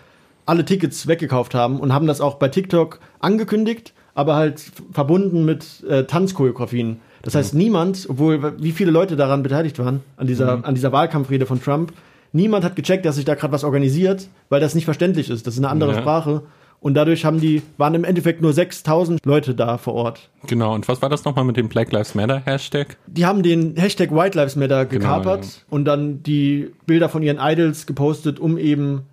alle 0.46 0.66
Tickets 0.66 1.08
weggekauft 1.08 1.56
haben 1.56 1.80
und 1.80 1.94
haben 1.94 2.08
das 2.08 2.22
auch 2.22 2.36
bei 2.36 2.50
TikTok 2.50 3.00
angekündigt, 3.20 3.94
aber 4.16 4.36
halt 4.36 4.64
verbunden 4.92 5.46
mit 5.46 5.84
äh, 5.88 6.06
Tanzchoreografien. 6.06 7.00
Das 7.22 7.34
heißt, 7.34 7.54
mhm. 7.56 7.60
niemand, 7.60 8.06
obwohl 8.08 8.62
wie 8.62 8.72
viele 8.72 8.92
Leute 8.92 9.16
daran 9.16 9.42
beteiligt 9.42 9.80
waren, 9.80 10.02
an 10.16 10.28
dieser, 10.28 10.58
mhm. 10.58 10.66
an 10.66 10.76
dieser 10.76 10.92
Wahlkampfrede 10.92 11.48
von 11.48 11.60
Trump, 11.62 11.92
Niemand 12.36 12.66
hat 12.66 12.76
gecheckt, 12.76 13.06
dass 13.06 13.16
sich 13.16 13.24
da 13.24 13.34
gerade 13.36 13.54
was 13.54 13.64
organisiert, 13.64 14.28
weil 14.50 14.60
das 14.60 14.76
nicht 14.76 14.84
verständlich 14.84 15.30
ist. 15.30 15.48
Das 15.48 15.54
ist 15.54 15.60
eine 15.60 15.70
andere 15.70 15.94
ja. 15.94 16.02
Sprache. 16.02 16.44
Und 16.82 16.94
dadurch 16.94 17.24
haben 17.24 17.40
die, 17.40 17.62
waren 17.78 17.94
im 17.94 18.04
Endeffekt 18.04 18.42
nur 18.42 18.52
6000 18.52 19.26
Leute 19.26 19.56
da 19.56 19.78
vor 19.78 19.94
Ort. 19.94 20.30
Genau. 20.46 20.76
Und 20.76 20.86
was 20.90 21.02
war 21.02 21.08
das 21.08 21.24
nochmal 21.24 21.46
mit 21.46 21.56
dem 21.56 21.70
Black 21.70 21.94
Lives 21.94 22.14
Matter 22.14 22.42
Hashtag? 22.46 22.98
Die 23.08 23.26
haben 23.26 23.42
den 23.42 23.78
Hashtag 23.78 24.12
White 24.12 24.38
Lives 24.38 24.58
Matter 24.58 24.86
genau, 24.86 25.00
gekapert 25.00 25.42
genau, 25.44 25.54
ja. 25.54 25.64
und 25.70 25.86
dann 25.86 26.24
die 26.24 26.74
Bilder 26.86 27.08
von 27.08 27.24
ihren 27.24 27.38
Idols 27.40 27.86
gepostet, 27.86 28.38
um 28.42 28.58
eben 28.58 29.04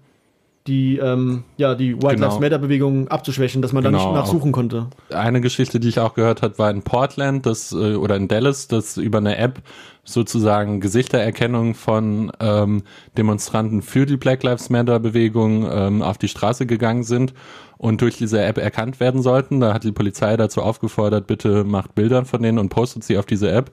die, 0.67 0.99
ähm, 0.99 1.43
ja, 1.57 1.75
die 1.75 1.97
White 1.97 2.17
genau. 2.17 2.29
Lives 2.29 2.41
Matter 2.41 2.59
Bewegung 2.59 3.09
abzuschwächen, 3.09 3.63
dass 3.63 3.73
man 3.73 3.83
genau, 3.83 3.99
da 3.99 4.05
nicht 4.05 4.15
nachsuchen 4.15 4.53
konnte. 4.53 4.87
Eine 5.11 5.41
Geschichte, 5.41 5.81
die 5.81 5.89
ich 5.89 5.99
auch 5.99 6.15
gehört 6.15 6.43
habe, 6.43 6.59
war 6.59 6.71
in 6.71 6.83
Portland 6.83 7.47
das, 7.47 7.73
äh, 7.73 7.95
oder 7.95 8.17
in 8.17 8.29
Dallas, 8.29 8.69
dass 8.69 8.97
über 8.97 9.19
eine 9.19 9.37
App 9.39 9.61
sozusagen 10.05 10.81
Gesichtererkennung 10.81 11.75
von 11.75 12.33
ähm, 12.41 12.83
Demonstranten 13.17 13.83
für 13.83 14.07
die 14.07 14.17
Black 14.17 14.43
Lives 14.43 14.71
Matter 14.71 15.01
Bewegung 15.01 15.69
ähm, 15.71 16.03
auf 16.03 16.19
die 16.19 16.29
Straße 16.29 16.67
gegangen 16.67 17.03
sind 17.05 17.35
und 17.79 18.01
durch 18.01 18.17
diese 18.17 18.41
App 18.41 18.59
erkannt 18.59 19.01
werden 19.01 19.23
sollten. 19.23 19.61
Da 19.61 19.75
hat 19.75 19.85
die 19.85 19.93
Polizei 19.93 20.37
dazu 20.37 20.63
aufgefordert, 20.63 21.27
bitte 21.27 21.65
macht 21.65 21.95
Bilder 21.95 22.25
von 22.25 22.43
denen 22.43 22.59
und 22.59 22.69
postet 22.69 23.05
sie 23.05 23.19
auf 23.19 23.27
diese 23.27 23.51
App. 23.51 23.73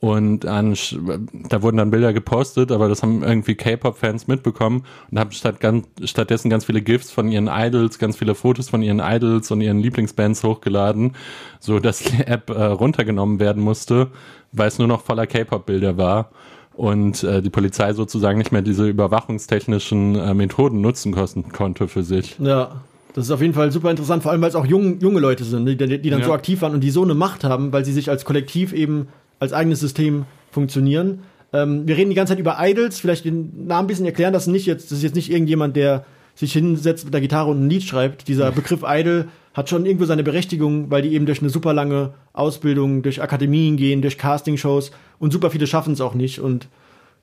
Und 0.00 0.44
an, 0.46 0.76
da 1.48 1.62
wurden 1.62 1.78
dann 1.78 1.90
Bilder 1.90 2.12
gepostet, 2.12 2.72
aber 2.72 2.88
das 2.88 3.02
haben 3.02 3.22
irgendwie 3.22 3.54
K-Pop-Fans 3.54 4.26
mitbekommen 4.26 4.84
und 5.10 5.18
haben 5.18 5.32
statt 5.32 5.60
ganz, 5.60 5.86
stattdessen 6.04 6.50
ganz 6.50 6.66
viele 6.66 6.82
GIFs 6.82 7.10
von 7.10 7.30
ihren 7.30 7.48
Idols, 7.48 7.98
ganz 7.98 8.16
viele 8.16 8.34
Fotos 8.34 8.68
von 8.68 8.82
ihren 8.82 9.00
Idols 9.00 9.50
und 9.50 9.60
ihren 9.60 9.78
Lieblingsbands 9.78 10.44
hochgeladen, 10.44 11.12
so 11.58 11.78
dass 11.78 12.00
die 12.00 12.22
App 12.26 12.50
äh, 12.50 12.64
runtergenommen 12.64 13.40
werden 13.40 13.62
musste, 13.62 14.08
weil 14.52 14.68
es 14.68 14.78
nur 14.78 14.88
noch 14.88 15.02
voller 15.02 15.26
K-Pop-Bilder 15.26 15.96
war 15.96 16.30
und 16.74 17.22
äh, 17.22 17.40
die 17.40 17.50
Polizei 17.50 17.92
sozusagen 17.92 18.38
nicht 18.38 18.52
mehr 18.52 18.62
diese 18.62 18.86
überwachungstechnischen 18.88 20.16
äh, 20.16 20.34
Methoden 20.34 20.80
nutzen 20.80 21.12
kosten, 21.12 21.50
konnte 21.52 21.88
für 21.88 22.02
sich. 22.02 22.36
Ja. 22.38 22.82
Das 23.14 23.26
ist 23.26 23.30
auf 23.30 23.40
jeden 23.40 23.54
Fall 23.54 23.70
super 23.70 23.92
interessant, 23.92 24.24
vor 24.24 24.32
allem 24.32 24.42
weil 24.42 24.48
es 24.48 24.56
auch 24.56 24.66
jung, 24.66 24.98
junge 24.98 25.20
Leute 25.20 25.44
sind, 25.44 25.66
die, 25.66 25.76
die 25.76 26.10
dann 26.10 26.18
ja. 26.18 26.26
so 26.26 26.32
aktiv 26.32 26.62
waren 26.62 26.74
und 26.74 26.80
die 26.80 26.90
so 26.90 27.04
eine 27.04 27.14
Macht 27.14 27.44
haben, 27.44 27.72
weil 27.72 27.84
sie 27.84 27.92
sich 27.92 28.10
als 28.10 28.24
Kollektiv 28.24 28.72
eben 28.72 29.06
als 29.44 29.52
eigenes 29.52 29.80
System 29.80 30.24
funktionieren. 30.50 31.20
Ähm, 31.52 31.86
wir 31.86 31.96
reden 31.96 32.10
die 32.10 32.16
ganze 32.16 32.32
Zeit 32.32 32.40
über 32.40 32.56
Idols, 32.60 32.98
vielleicht 32.98 33.24
den 33.24 33.66
Namen 33.66 33.84
ein 33.84 33.86
bisschen 33.86 34.06
erklären, 34.06 34.32
das 34.32 34.46
nicht 34.46 34.66
jetzt, 34.66 34.90
das 34.90 34.98
ist 34.98 35.04
jetzt 35.04 35.14
nicht 35.14 35.30
irgendjemand, 35.30 35.76
der 35.76 36.04
sich 36.34 36.52
hinsetzt 36.52 37.04
mit 37.04 37.14
der 37.14 37.20
Gitarre 37.20 37.50
und 37.50 37.64
ein 37.64 37.70
Lied 37.70 37.84
schreibt. 37.84 38.26
Dieser 38.28 38.50
Begriff 38.50 38.80
Idol 38.84 39.28
hat 39.54 39.68
schon 39.68 39.86
irgendwo 39.86 40.04
seine 40.04 40.24
Berechtigung, 40.24 40.90
weil 40.90 41.02
die 41.02 41.14
eben 41.14 41.26
durch 41.26 41.40
eine 41.40 41.50
super 41.50 41.72
lange 41.72 42.12
Ausbildung, 42.32 43.02
durch 43.02 43.22
Akademien 43.22 43.76
gehen, 43.76 44.02
durch 44.02 44.18
Castingshows 44.18 44.90
und 45.20 45.32
super 45.32 45.50
viele 45.50 45.68
schaffen 45.68 45.92
es 45.92 46.00
auch 46.00 46.14
nicht. 46.14 46.40
Und 46.40 46.66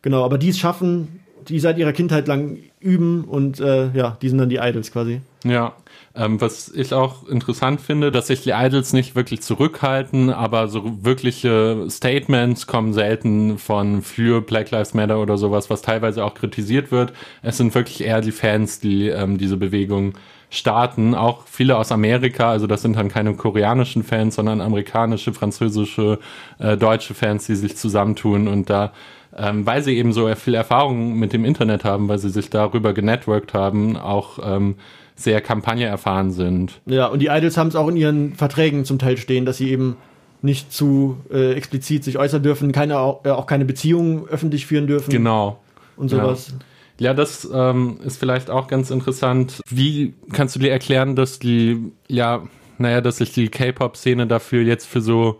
genau, 0.01 0.23
aber 0.23 0.37
die 0.37 0.49
es 0.49 0.57
schaffen, 0.57 1.19
die 1.47 1.59
seit 1.59 1.77
ihrer 1.77 1.91
Kindheit 1.91 2.27
lang 2.27 2.57
üben 2.79 3.25
und 3.25 3.59
äh, 3.59 3.91
ja, 3.91 4.17
die 4.21 4.29
sind 4.29 4.37
dann 4.37 4.49
die 4.49 4.57
Idols 4.57 4.91
quasi. 4.93 5.21
Ja, 5.43 5.73
ähm, 6.15 6.41
was 6.41 6.69
ich 6.69 6.93
auch 6.93 7.27
interessant 7.27 7.79
finde, 7.79 8.11
dass 8.11 8.27
sich 8.27 8.41
die 8.41 8.51
Idols 8.51 8.91
nicht 8.91 9.15
wirklich 9.15 9.41
zurückhalten, 9.41 10.29
aber 10.29 10.67
so 10.67 11.03
wirkliche 11.03 11.85
Statements 11.89 12.67
kommen 12.67 12.93
selten 12.93 13.57
von 13.57 14.01
für 14.01 14.41
Black 14.41 14.71
Lives 14.71 14.93
Matter 14.93 15.19
oder 15.19 15.37
sowas, 15.37 15.69
was 15.69 15.81
teilweise 15.81 16.25
auch 16.25 16.33
kritisiert 16.33 16.91
wird. 16.91 17.13
Es 17.41 17.57
sind 17.57 17.73
wirklich 17.75 18.03
eher 18.03 18.21
die 18.21 18.31
Fans, 18.31 18.79
die 18.79 19.07
ähm, 19.07 19.37
diese 19.37 19.57
Bewegung 19.57 20.13
starten, 20.49 21.15
auch 21.15 21.45
viele 21.45 21.77
aus 21.77 21.93
Amerika, 21.93 22.51
also 22.51 22.67
das 22.67 22.81
sind 22.81 22.97
dann 22.97 23.07
keine 23.07 23.35
koreanischen 23.35 24.03
Fans, 24.03 24.35
sondern 24.35 24.59
amerikanische, 24.59 25.31
französische, 25.31 26.19
äh, 26.59 26.75
deutsche 26.75 27.13
Fans, 27.13 27.45
die 27.45 27.55
sich 27.55 27.77
zusammentun 27.77 28.49
und 28.49 28.69
da 28.69 28.91
ähm, 29.37 29.65
weil 29.65 29.81
sie 29.81 29.97
eben 29.97 30.11
so 30.11 30.27
viel 30.35 30.55
Erfahrung 30.55 31.17
mit 31.17 31.31
dem 31.31 31.45
Internet 31.45 31.85
haben, 31.85 32.09
weil 32.09 32.17
sie 32.17 32.29
sich 32.29 32.49
darüber 32.49 32.93
genetworked 32.93 33.53
haben, 33.53 33.95
auch 33.95 34.39
ähm, 34.43 34.75
sehr 35.21 35.41
Kampagne 35.41 35.85
erfahren 35.85 36.31
sind. 36.31 36.81
Ja, 36.85 37.07
und 37.07 37.19
die 37.19 37.27
Idols 37.27 37.57
haben 37.57 37.67
es 37.67 37.75
auch 37.75 37.87
in 37.87 37.97
ihren 37.97 38.33
Verträgen 38.35 38.85
zum 38.85 38.99
Teil 38.99 39.17
stehen, 39.17 39.45
dass 39.45 39.57
sie 39.57 39.69
eben 39.69 39.97
nicht 40.41 40.73
zu 40.73 41.17
äh, 41.31 41.53
explizit 41.53 42.03
sich 42.03 42.17
äußern 42.17 42.41
dürfen, 42.41 42.71
keine, 42.71 42.93
äh, 42.93 43.29
auch 43.29 43.45
keine 43.45 43.65
Beziehungen 43.65 44.27
öffentlich 44.27 44.65
führen 44.65 44.87
dürfen. 44.87 45.11
Genau. 45.11 45.59
Und 45.97 46.09
sowas. 46.09 46.53
Ja, 46.97 47.09
ja 47.09 47.13
das 47.13 47.47
ähm, 47.53 47.99
ist 48.03 48.17
vielleicht 48.17 48.49
auch 48.49 48.67
ganz 48.67 48.89
interessant. 48.89 49.61
Wie 49.69 50.13
kannst 50.33 50.55
du 50.55 50.59
dir 50.59 50.71
erklären, 50.71 51.15
dass 51.15 51.39
die, 51.39 51.91
ja, 52.07 52.43
naja, 52.77 53.01
dass 53.01 53.17
sich 53.17 53.33
die 53.33 53.49
K-Pop-Szene 53.49 54.25
dafür 54.25 54.63
jetzt 54.63 54.87
für 54.87 55.01
so 55.01 55.37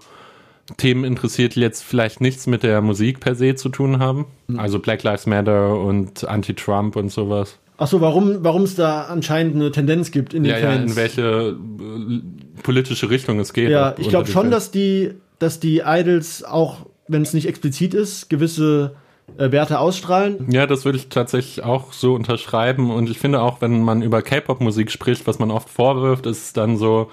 Themen 0.77 1.03
interessiert, 1.03 1.55
die 1.55 1.61
jetzt 1.61 1.83
vielleicht 1.83 2.21
nichts 2.21 2.47
mit 2.47 2.63
der 2.63 2.81
Musik 2.81 3.19
per 3.19 3.35
se 3.35 3.55
zu 3.55 3.69
tun 3.69 3.99
haben. 3.99 4.25
Mhm. 4.47 4.59
Also 4.59 4.79
Black 4.79 5.03
Lives 5.03 5.25
Matter 5.25 5.79
und 5.79 6.27
Anti-Trump 6.27 6.95
und 6.95 7.09
sowas. 7.09 7.57
Achso, 7.81 7.99
warum 7.99 8.43
warum 8.43 8.61
es 8.61 8.75
da 8.75 9.05
anscheinend 9.05 9.55
eine 9.55 9.71
Tendenz 9.71 10.11
gibt 10.11 10.35
in 10.35 10.43
den 10.43 10.51
ja, 10.51 10.59
Fans? 10.59 10.75
Ja, 10.75 10.81
in 10.83 10.95
welche 10.95 11.57
äh, 11.57 12.61
politische 12.61 13.09
Richtung 13.09 13.39
es 13.39 13.53
geht. 13.53 13.71
Ja, 13.71 13.95
ich 13.97 14.07
glaube 14.07 14.27
schon, 14.27 14.51
dass 14.51 14.69
die, 14.69 15.15
dass 15.39 15.59
die 15.59 15.81
Idols 15.83 16.43
auch, 16.43 16.85
wenn 17.07 17.23
es 17.23 17.33
nicht 17.33 17.47
explizit 17.47 17.95
ist, 17.95 18.29
gewisse 18.29 18.93
äh, 19.39 19.51
Werte 19.51 19.79
ausstrahlen. 19.79 20.45
Ja, 20.51 20.67
das 20.67 20.85
würde 20.85 20.99
ich 20.99 21.09
tatsächlich 21.09 21.63
auch 21.63 21.91
so 21.91 22.13
unterschreiben. 22.13 22.91
Und 22.91 23.09
ich 23.09 23.17
finde 23.17 23.41
auch, 23.41 23.61
wenn 23.61 23.81
man 23.81 24.03
über 24.03 24.21
K-Pop-Musik 24.21 24.91
spricht, 24.91 25.25
was 25.25 25.39
man 25.39 25.49
oft 25.49 25.67
vorwirft, 25.67 26.27
ist 26.27 26.43
es 26.43 26.53
dann 26.53 26.77
so, 26.77 27.09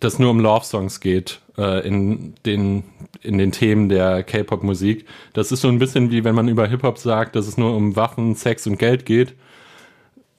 dass 0.00 0.18
nur 0.18 0.30
um 0.30 0.40
Love-Songs 0.40 0.98
geht 0.98 1.38
äh, 1.56 1.86
in, 1.86 2.34
den, 2.46 2.82
in 3.22 3.38
den 3.38 3.52
Themen 3.52 3.88
der 3.88 4.24
K-Pop-Musik. 4.24 5.04
Das 5.34 5.52
ist 5.52 5.60
so 5.60 5.68
ein 5.68 5.78
bisschen 5.78 6.10
wie 6.10 6.24
wenn 6.24 6.34
man 6.34 6.48
über 6.48 6.66
Hip-Hop 6.66 6.98
sagt, 6.98 7.36
dass 7.36 7.46
es 7.46 7.56
nur 7.56 7.76
um 7.76 7.94
Waffen, 7.94 8.34
Sex 8.34 8.66
und 8.66 8.76
Geld 8.76 9.06
geht. 9.06 9.34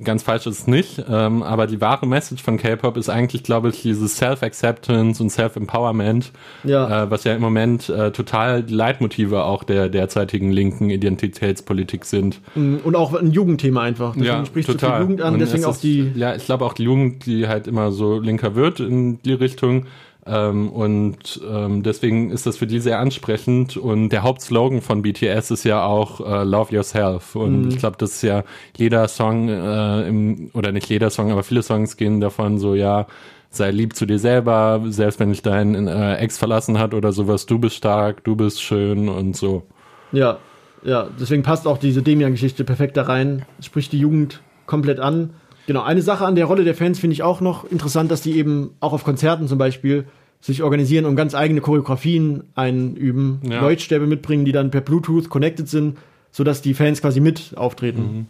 Ganz 0.04 0.24
falsch 0.24 0.48
ist 0.48 0.60
es 0.60 0.68
nicht, 0.68 1.04
ähm, 1.10 1.44
aber 1.44 1.68
die 1.68 1.80
wahre 1.80 2.08
Message 2.08 2.42
von 2.42 2.58
K-Pop 2.58 2.98
ist 2.98 3.10
eigentlich, 3.10 3.44
glaube 3.44 3.70
ich, 3.70 3.82
dieses 3.82 4.18
Self-Acceptance 4.18 5.22
und 5.22 5.30
Self-Empowerment, 5.30 6.32
ja. 6.64 7.04
Äh, 7.04 7.12
was 7.12 7.24
ja 7.24 7.34
im 7.34 7.42
Moment 7.42 7.90
äh, 7.90 8.12
total 8.12 8.64
die 8.64 8.74
Leitmotive 8.74 9.44
auch 9.44 9.64
der 9.64 9.90
derzeitigen 9.90 10.52
linken 10.52 10.90
Identitätspolitik 10.90 12.06
sind. 12.06 12.40
Mm, 12.56 12.78
und 12.84 12.96
auch 12.96 13.14
ein 13.14 13.32
Jugendthema 13.32 13.82
einfach. 13.82 14.14
Deswegen 14.14 14.26
ja, 14.26 14.46
spricht 14.46 14.70
total. 14.70 14.98
Die 14.98 15.02
Jugend 15.04 15.22
an, 15.22 15.40
deswegen 15.40 15.66
auch 15.66 15.78
die. 15.78 16.12
Ja, 16.16 16.36
ich 16.36 16.46
glaube 16.46 16.66
auch 16.66 16.74
die 16.74 16.84
Jugend, 16.84 17.26
die 17.26 17.48
halt 17.48 17.68
immer 17.68 17.92
so 17.92 18.20
linker 18.20 18.56
wird 18.56 18.80
in 18.80 19.22
die 19.24 19.34
Richtung, 19.34 19.86
ähm, 20.26 20.70
und 20.70 21.42
ähm, 21.50 21.82
deswegen 21.82 22.30
ist 22.30 22.46
das 22.46 22.58
für 22.58 22.68
die 22.68 22.80
sehr 22.80 23.00
ansprechend. 23.00 23.78
Und 23.78 24.10
der 24.10 24.24
Hauptslogan 24.24 24.82
von 24.82 25.02
BTS 25.02 25.52
ist 25.52 25.64
ja 25.64 25.84
auch 25.84 26.22
äh, 26.22 26.44
Love 26.44 26.76
Yourself. 26.76 27.36
Und 27.36 27.64
mhm. 27.64 27.70
ich 27.70 27.78
glaube, 27.78 27.98
das 27.98 28.12
ist 28.12 28.22
ja 28.22 28.44
jeder 28.78 29.08
Song, 29.08 29.50
äh, 29.50 30.08
im, 30.08 30.52
oder 30.54 30.72
nicht 30.72 30.90
jeder 30.90 31.10
Song, 31.10 31.32
aber 31.32 31.44
viele 31.44 31.64
Songs 31.64 31.98
gehen 31.98 32.22
davon 32.22 32.60
so, 32.60 32.76
ja, 32.76 33.08
sei 33.50 33.72
lieb 33.72 33.96
zu 33.96 34.06
dir 34.06 34.20
selber, 34.20 34.82
selbst 34.86 35.20
wenn 35.20 35.30
dich 35.30 35.42
dein 35.42 35.88
äh, 35.88 36.16
Ex 36.18 36.38
verlassen 36.38 36.80
hat 36.80 36.94
oder 36.94 37.12
sowas, 37.12 37.46
du 37.46 37.60
bist 37.60 37.76
stark, 37.76 38.24
du 38.24 38.36
bist 38.36 38.62
schön 38.62 39.10
und 39.10 39.36
so. 39.36 39.64
Ja, 40.12 40.38
ja, 40.84 41.10
deswegen 41.20 41.44
passt 41.44 41.68
auch 41.68 41.78
diese 41.78 42.02
Demian-Geschichte 42.02 42.64
perfekt 42.64 42.98
da 42.98 43.04
rein. 43.04 43.46
Spricht 43.60 43.92
die 43.92 44.00
Jugend 44.00 44.42
komplett 44.66 45.00
an. 45.00 45.34
Genau, 45.72 45.84
eine 45.84 46.02
Sache 46.02 46.26
an 46.26 46.36
der 46.36 46.48
Rolle 46.48 46.66
der 46.66 46.76
Fans 46.76 47.00
finde 47.00 47.14
ich 47.14 47.24
auch 47.24 47.40
noch 47.40 47.64
interessant, 47.64 48.12
dass 48.12 48.22
die 48.22 48.38
eben 48.38 48.72
auch 48.82 48.92
auf 48.92 49.06
Konzerten 49.06 49.48
zum 49.48 49.58
Beispiel 49.58 50.04
sich 50.42 50.64
organisieren 50.64 51.06
und 51.06 51.16
ganz 51.16 51.34
eigene 51.34 51.62
Choreografien 51.62 52.44
einüben, 52.56 53.40
ja. 53.50 53.62
Leuchtstäbe 53.62 54.06
mitbringen, 54.06 54.44
die 54.44 54.52
dann 54.52 54.70
per 54.70 54.82
Bluetooth 54.82 55.30
connected 55.30 55.70
sind, 55.70 55.98
sodass 56.30 56.62
die 56.62 56.74
Fans 56.74 57.00
quasi 57.00 57.22
mit 57.22 57.54
auftreten. 57.56 58.02
Mhm. 58.02 58.26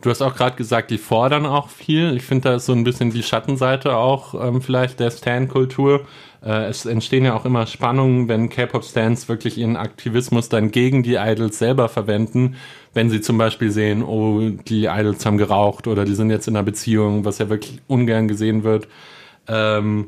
Du 0.00 0.10
hast 0.10 0.22
auch 0.22 0.36
gerade 0.36 0.54
gesagt, 0.54 0.92
die 0.92 0.98
fordern 0.98 1.44
auch 1.44 1.70
viel. 1.70 2.14
Ich 2.14 2.22
finde, 2.22 2.50
da 2.50 2.54
ist 2.54 2.66
so 2.66 2.72
ein 2.72 2.84
bisschen 2.84 3.10
die 3.10 3.24
Schattenseite 3.24 3.96
auch 3.96 4.34
ähm, 4.34 4.62
vielleicht 4.62 5.00
der 5.00 5.10
Stan-Kultur. 5.10 6.02
Äh, 6.44 6.66
es 6.66 6.86
entstehen 6.86 7.24
ja 7.24 7.34
auch 7.34 7.46
immer 7.46 7.66
Spannungen, 7.66 8.28
wenn 8.28 8.48
K-Pop-Stans 8.48 9.28
wirklich 9.28 9.58
ihren 9.58 9.76
Aktivismus 9.76 10.48
dann 10.48 10.70
gegen 10.70 11.02
die 11.02 11.14
Idols 11.14 11.58
selber 11.58 11.88
verwenden, 11.88 12.56
wenn 12.94 13.10
sie 13.10 13.20
zum 13.20 13.36
Beispiel 13.36 13.70
sehen, 13.70 14.02
oh, 14.02 14.40
die 14.66 14.86
Idols 14.86 15.26
haben 15.26 15.38
geraucht 15.38 15.86
oder 15.86 16.04
die 16.04 16.14
sind 16.14 16.30
jetzt 16.30 16.48
in 16.48 16.56
einer 16.56 16.64
Beziehung, 16.64 17.24
was 17.24 17.38
ja 17.38 17.48
wirklich 17.48 17.82
ungern 17.88 18.28
gesehen 18.28 18.64
wird. 18.64 18.88
Ähm, 19.48 20.06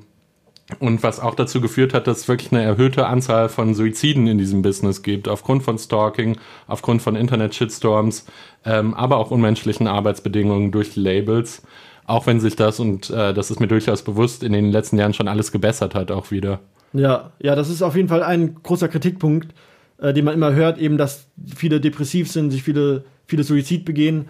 und 0.80 1.02
was 1.04 1.20
auch 1.20 1.36
dazu 1.36 1.60
geführt 1.60 1.94
hat, 1.94 2.08
dass 2.08 2.20
es 2.20 2.28
wirklich 2.28 2.50
eine 2.50 2.62
erhöhte 2.62 3.06
Anzahl 3.06 3.48
von 3.48 3.74
Suiziden 3.74 4.26
in 4.26 4.36
diesem 4.36 4.62
Business 4.62 5.02
gibt, 5.02 5.28
aufgrund 5.28 5.62
von 5.62 5.78
Stalking, 5.78 6.38
aufgrund 6.66 7.02
von 7.02 7.14
Internet-Shitstorms, 7.14 8.26
ähm, 8.64 8.92
aber 8.94 9.18
auch 9.18 9.30
unmenschlichen 9.30 9.86
Arbeitsbedingungen 9.86 10.72
durch 10.72 10.94
die 10.94 11.00
Labels. 11.00 11.62
Auch 12.06 12.26
wenn 12.26 12.40
sich 12.40 12.56
das, 12.56 12.80
und 12.80 13.10
äh, 13.10 13.32
das 13.32 13.50
ist 13.50 13.60
mir 13.60 13.68
durchaus 13.68 14.02
bewusst, 14.02 14.42
in 14.42 14.52
den 14.52 14.70
letzten 14.72 14.98
Jahren 14.98 15.14
schon 15.14 15.28
alles 15.28 15.52
gebessert 15.52 15.94
hat, 15.94 16.10
auch 16.10 16.30
wieder. 16.30 16.60
Ja, 16.92 17.32
ja, 17.40 17.54
das 17.54 17.68
ist 17.68 17.82
auf 17.82 17.94
jeden 17.94 18.08
Fall 18.08 18.22
ein 18.22 18.56
großer 18.62 18.88
Kritikpunkt, 18.88 19.54
äh, 19.98 20.12
den 20.12 20.24
man 20.24 20.34
immer 20.34 20.54
hört, 20.54 20.78
eben, 20.78 20.98
dass 20.98 21.26
viele 21.54 21.80
depressiv 21.80 22.30
sind, 22.30 22.50
sich 22.50 22.62
viele, 22.62 23.04
viele 23.26 23.44
Suizid 23.44 23.84
begehen. 23.84 24.26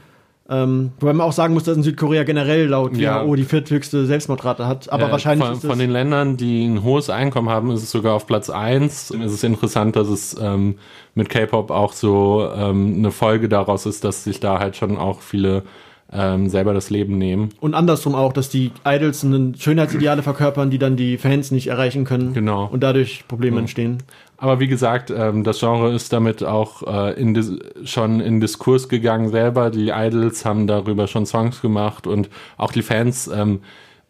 Ähm, 0.49 0.93
wobei 1.01 1.13
man 1.13 1.27
auch 1.27 1.33
sagen 1.33 1.55
muss, 1.55 1.65
dass 1.65 1.77
in 1.77 1.83
Südkorea 1.83 2.23
generell 2.23 2.69
laut 2.69 2.97
ja. 2.97 3.25
WHO 3.25 3.35
die 3.35 3.45
vierthöchste 3.45 4.07
Selbstmordrate 4.07 4.67
hat. 4.67 4.93
Aber 4.93 5.09
äh, 5.09 5.11
wahrscheinlich 5.11 5.47
von, 5.49 5.61
von 5.61 5.79
den 5.79 5.91
Ländern, 5.91 6.37
die 6.37 6.65
ein 6.65 6.85
hohes 6.85 7.11
Einkommen 7.11 7.49
haben, 7.49 7.73
ist 7.73 7.83
es 7.83 7.91
sogar 7.91 8.15
auf 8.15 8.29
Platz 8.29 8.49
1. 8.49 9.11
Es 9.11 9.33
ist 9.33 9.43
interessant, 9.43 9.97
dass 9.97 10.09
es 10.09 10.37
ähm, 10.41 10.77
mit 11.15 11.31
K-Pop 11.31 11.73
auch 11.73 11.93
so 11.93 12.49
ähm, 12.55 12.95
eine 12.99 13.11
Folge 13.11 13.49
daraus 13.49 13.87
ist, 13.87 14.05
dass 14.05 14.23
sich 14.23 14.39
da 14.39 14.61
halt 14.61 14.77
schon 14.77 14.99
auch 14.99 15.21
viele 15.21 15.65
ähm, 16.13 16.49
selber 16.49 16.75
das 16.75 16.91
Leben 16.91 17.19
nehmen. 17.19 17.49
Und 17.61 17.75
andersrum 17.75 18.15
auch, 18.15 18.33
dass 18.33 18.49
die 18.49 18.71
Idols 18.87 19.25
einen 19.25 19.57
Schönheitsideale 19.57 20.23
verkörpern, 20.23 20.71
die 20.71 20.79
dann 20.79 20.97
die 20.97 21.19
Fans 21.19 21.51
nicht 21.51 21.67
erreichen 21.67 22.05
können. 22.05 22.33
Genau. 22.33 22.69
Und 22.71 22.83
dadurch 22.85 23.27
Probleme 23.27 23.57
ja. 23.57 23.63
entstehen. 23.63 23.99
Aber 24.39 24.61
wie 24.61 24.67
gesagt, 24.67 25.11
ähm, 25.11 25.45
das 25.45 25.61
Genre 25.61 25.95
ist 25.95 26.13
damit 26.13 26.45
auch 26.45 26.83
äh, 26.83 27.21
in 27.21 27.61
schon 27.85 28.21
in 28.21 28.41
Diskurs 28.41 28.89
gegangen 28.89 29.31
selber. 29.31 29.71
Die 29.71 29.89
Idols 29.89 30.45
haben 30.45 30.67
darüber 30.67 31.07
schon 31.07 31.27
Songs 31.27 31.63
gemacht 31.63 32.07
und 32.07 32.29
auch 32.57 32.73
die 32.73 32.83
Fans 32.83 33.29
ähm, 33.29 33.61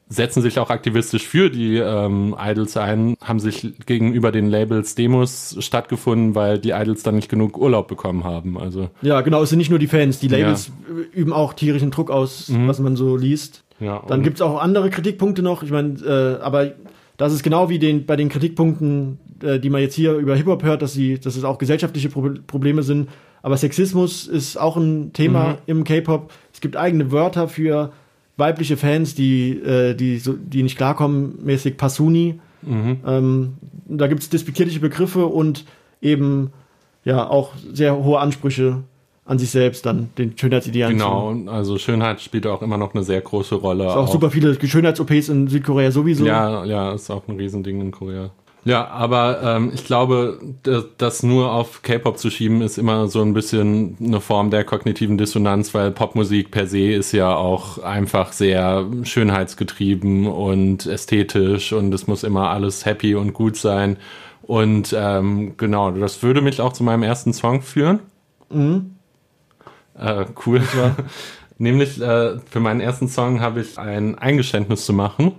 setzen 0.09 0.41
sich 0.41 0.59
auch 0.59 0.71
aktivistisch 0.71 1.27
für 1.27 1.51
die 1.51 1.77
ähm, 1.77 2.37
Idols 2.39 2.77
ein, 2.77 3.17
haben 3.23 3.41
sich 3.41 3.75
gegenüber 3.87 4.31
den 4.31 4.49
Labels 4.49 4.95
Demos 4.95 5.57
stattgefunden, 5.59 6.35
weil 6.35 6.59
die 6.59 6.71
Idols 6.71 7.03
dann 7.03 7.17
nicht 7.17 7.29
genug 7.29 7.59
Urlaub 7.59 7.89
bekommen 7.89 8.25
haben. 8.25 8.59
Also 8.59 8.89
ja, 9.03 9.21
genau, 9.23 9.43
es 9.43 9.51
sind 9.51 9.59
nicht 9.59 9.71
nur 9.71 9.81
die 9.81 9.89
Fans, 9.89 10.21
die 10.21 10.29
Labels 10.29 10.71
ja. 10.89 11.05
üben 11.13 11.33
auch 11.33 11.55
tierischen 11.55 11.91
Druck 11.91 12.11
aus, 12.11 12.49
mhm. 12.49 12.69
was 12.69 12.79
man 12.79 12.95
so 12.97 13.17
liest. 13.17 13.65
Ja, 13.81 14.03
dann 14.07 14.23
gibt 14.23 14.37
es 14.37 14.43
auch 14.43 14.61
andere 14.61 14.91
Kritikpunkte 14.91 15.43
noch. 15.43 15.63
Ich 15.63 15.71
meine, 15.71 15.99
äh, 16.01 16.41
aber 16.41 16.73
das 17.17 17.33
ist 17.33 17.43
genau 17.43 17.69
wie 17.69 17.79
den, 17.79 18.07
bei 18.07 18.17
den 18.17 18.29
Kritikpunkten, 18.29 19.19
äh, 19.43 19.59
die 19.59 19.71
man 19.71 19.81
jetzt 19.81 19.95
hier 19.95 20.15
über 20.15 20.37
Hip-Hop 20.37 20.63
hört, 20.63 20.83
dass, 20.83 20.93
sie, 20.93 21.19
dass 21.19 21.37
es 21.37 21.45
auch 21.45 21.59
gesellschaftliche 21.59 22.09
Pro 22.09 22.31
Probleme 22.47 22.83
sind. 22.83 23.09
Aber 23.43 23.57
Sexismus 23.57 24.27
ist 24.27 24.57
auch 24.57 24.77
ein 24.77 25.13
Thema 25.13 25.51
mhm. 25.51 25.57
im 25.67 25.85
K-Pop. 25.85 26.33
Es 26.53 26.61
gibt 26.61 26.77
eigene 26.77 27.13
Wörter 27.13 27.49
für 27.49 27.93
weibliche 28.37 28.77
Fans, 28.77 29.15
die, 29.15 29.53
äh, 29.53 29.95
die, 29.95 30.19
so, 30.19 30.35
die 30.35 30.63
nicht 30.63 30.77
klarkommen, 30.77 31.39
mäßig 31.45 31.77
Pasuni. 31.77 32.41
Mhm. 32.63 32.99
Ähm, 33.07 33.55
da 33.87 34.09
gibt 34.09 34.23
es 34.23 34.29
despektierliche 34.29 34.81
Begriffe 34.81 35.27
und 35.27 35.65
eben 36.03 36.51
ja 37.05 37.29
auch 37.29 37.53
sehr 37.73 37.97
hohe 37.97 38.19
Ansprüche 38.19 38.83
an 39.25 39.39
sich 39.39 39.51
selbst 39.51 39.85
dann, 39.87 40.11
den 40.19 40.37
Schönheitsidealen. 40.37 40.97
Genau, 40.97 41.35
also 41.47 41.79
Schönheit 41.79 42.21
spielt 42.21 42.47
auch 42.47 42.63
immer 42.63 42.77
noch 42.79 42.95
eine 42.95 43.03
sehr 43.03 43.21
große 43.21 43.57
Rolle. 43.57 43.85
Es 43.85 43.91
ist 43.91 43.97
auch, 43.97 44.09
auch 44.09 44.13
super 44.13 44.31
viele 44.31 44.57
Schönheits-OPs 44.61 45.29
in 45.29 45.49
Südkorea 45.49 45.91
sowieso. 45.91 46.25
Ja, 46.25 46.65
ja, 46.65 46.93
ist 46.93 47.11
auch 47.11 47.27
ein 47.27 47.37
Riesending 47.37 47.81
in 47.81 47.91
Korea. 47.91 48.31
Ja, 48.67 48.89
aber 48.89 49.43
ähm, 49.45 49.71
ich 49.73 49.85
glaube, 49.85 50.41
das 50.99 51.23
nur 51.23 51.53
auf 51.53 51.83
K-Pop 51.83 52.19
zu 52.19 52.31
schieben, 52.31 52.63
ist 52.63 52.79
immer 52.79 53.07
so 53.07 53.23
ein 53.23 53.33
bisschen 53.33 53.97
eine 54.01 54.21
Form 54.21 54.51
der 54.51 54.65
kognitiven 54.65 55.17
Dissonanz, 55.17 55.73
weil 55.73 55.93
Popmusik 55.93 56.51
per 56.51 56.67
se 56.67 56.91
ist 56.91 57.13
ja 57.13 57.33
auch 57.33 57.79
einfach 57.79 58.33
sehr 58.33 58.85
schönheitsgetrieben 59.05 60.27
und 60.27 60.85
ästhetisch 60.85 61.73
und 61.73 61.95
es 61.95 62.09
muss 62.09 62.25
immer 62.25 62.51
alles 62.51 62.85
happy 62.85 63.15
und 63.15 63.35
gut 63.35 63.57
sein. 63.57 63.99
Und 64.43 64.93
ähm, 64.99 65.57
genau, 65.57 65.93
das 65.93 66.25
würde 66.25 66.41
mich 66.41 66.61
auch 66.61 66.73
zu 66.73 66.83
meinem 66.83 67.05
ersten 67.05 67.33
Song 67.33 67.63
führen. 67.63 68.01
Mhm. 68.51 68.97
Äh, 69.97 70.25
cool. 70.45 70.61
Nämlich 71.59 72.01
äh, 72.01 72.41
für 72.51 72.59
meinen 72.59 72.81
ersten 72.81 73.07
Song 73.07 73.41
habe 73.41 73.61
ich 73.61 73.79
ein 73.79 74.19
Eingeständnis 74.19 74.87
zu 74.87 74.93
machen. 74.93 75.35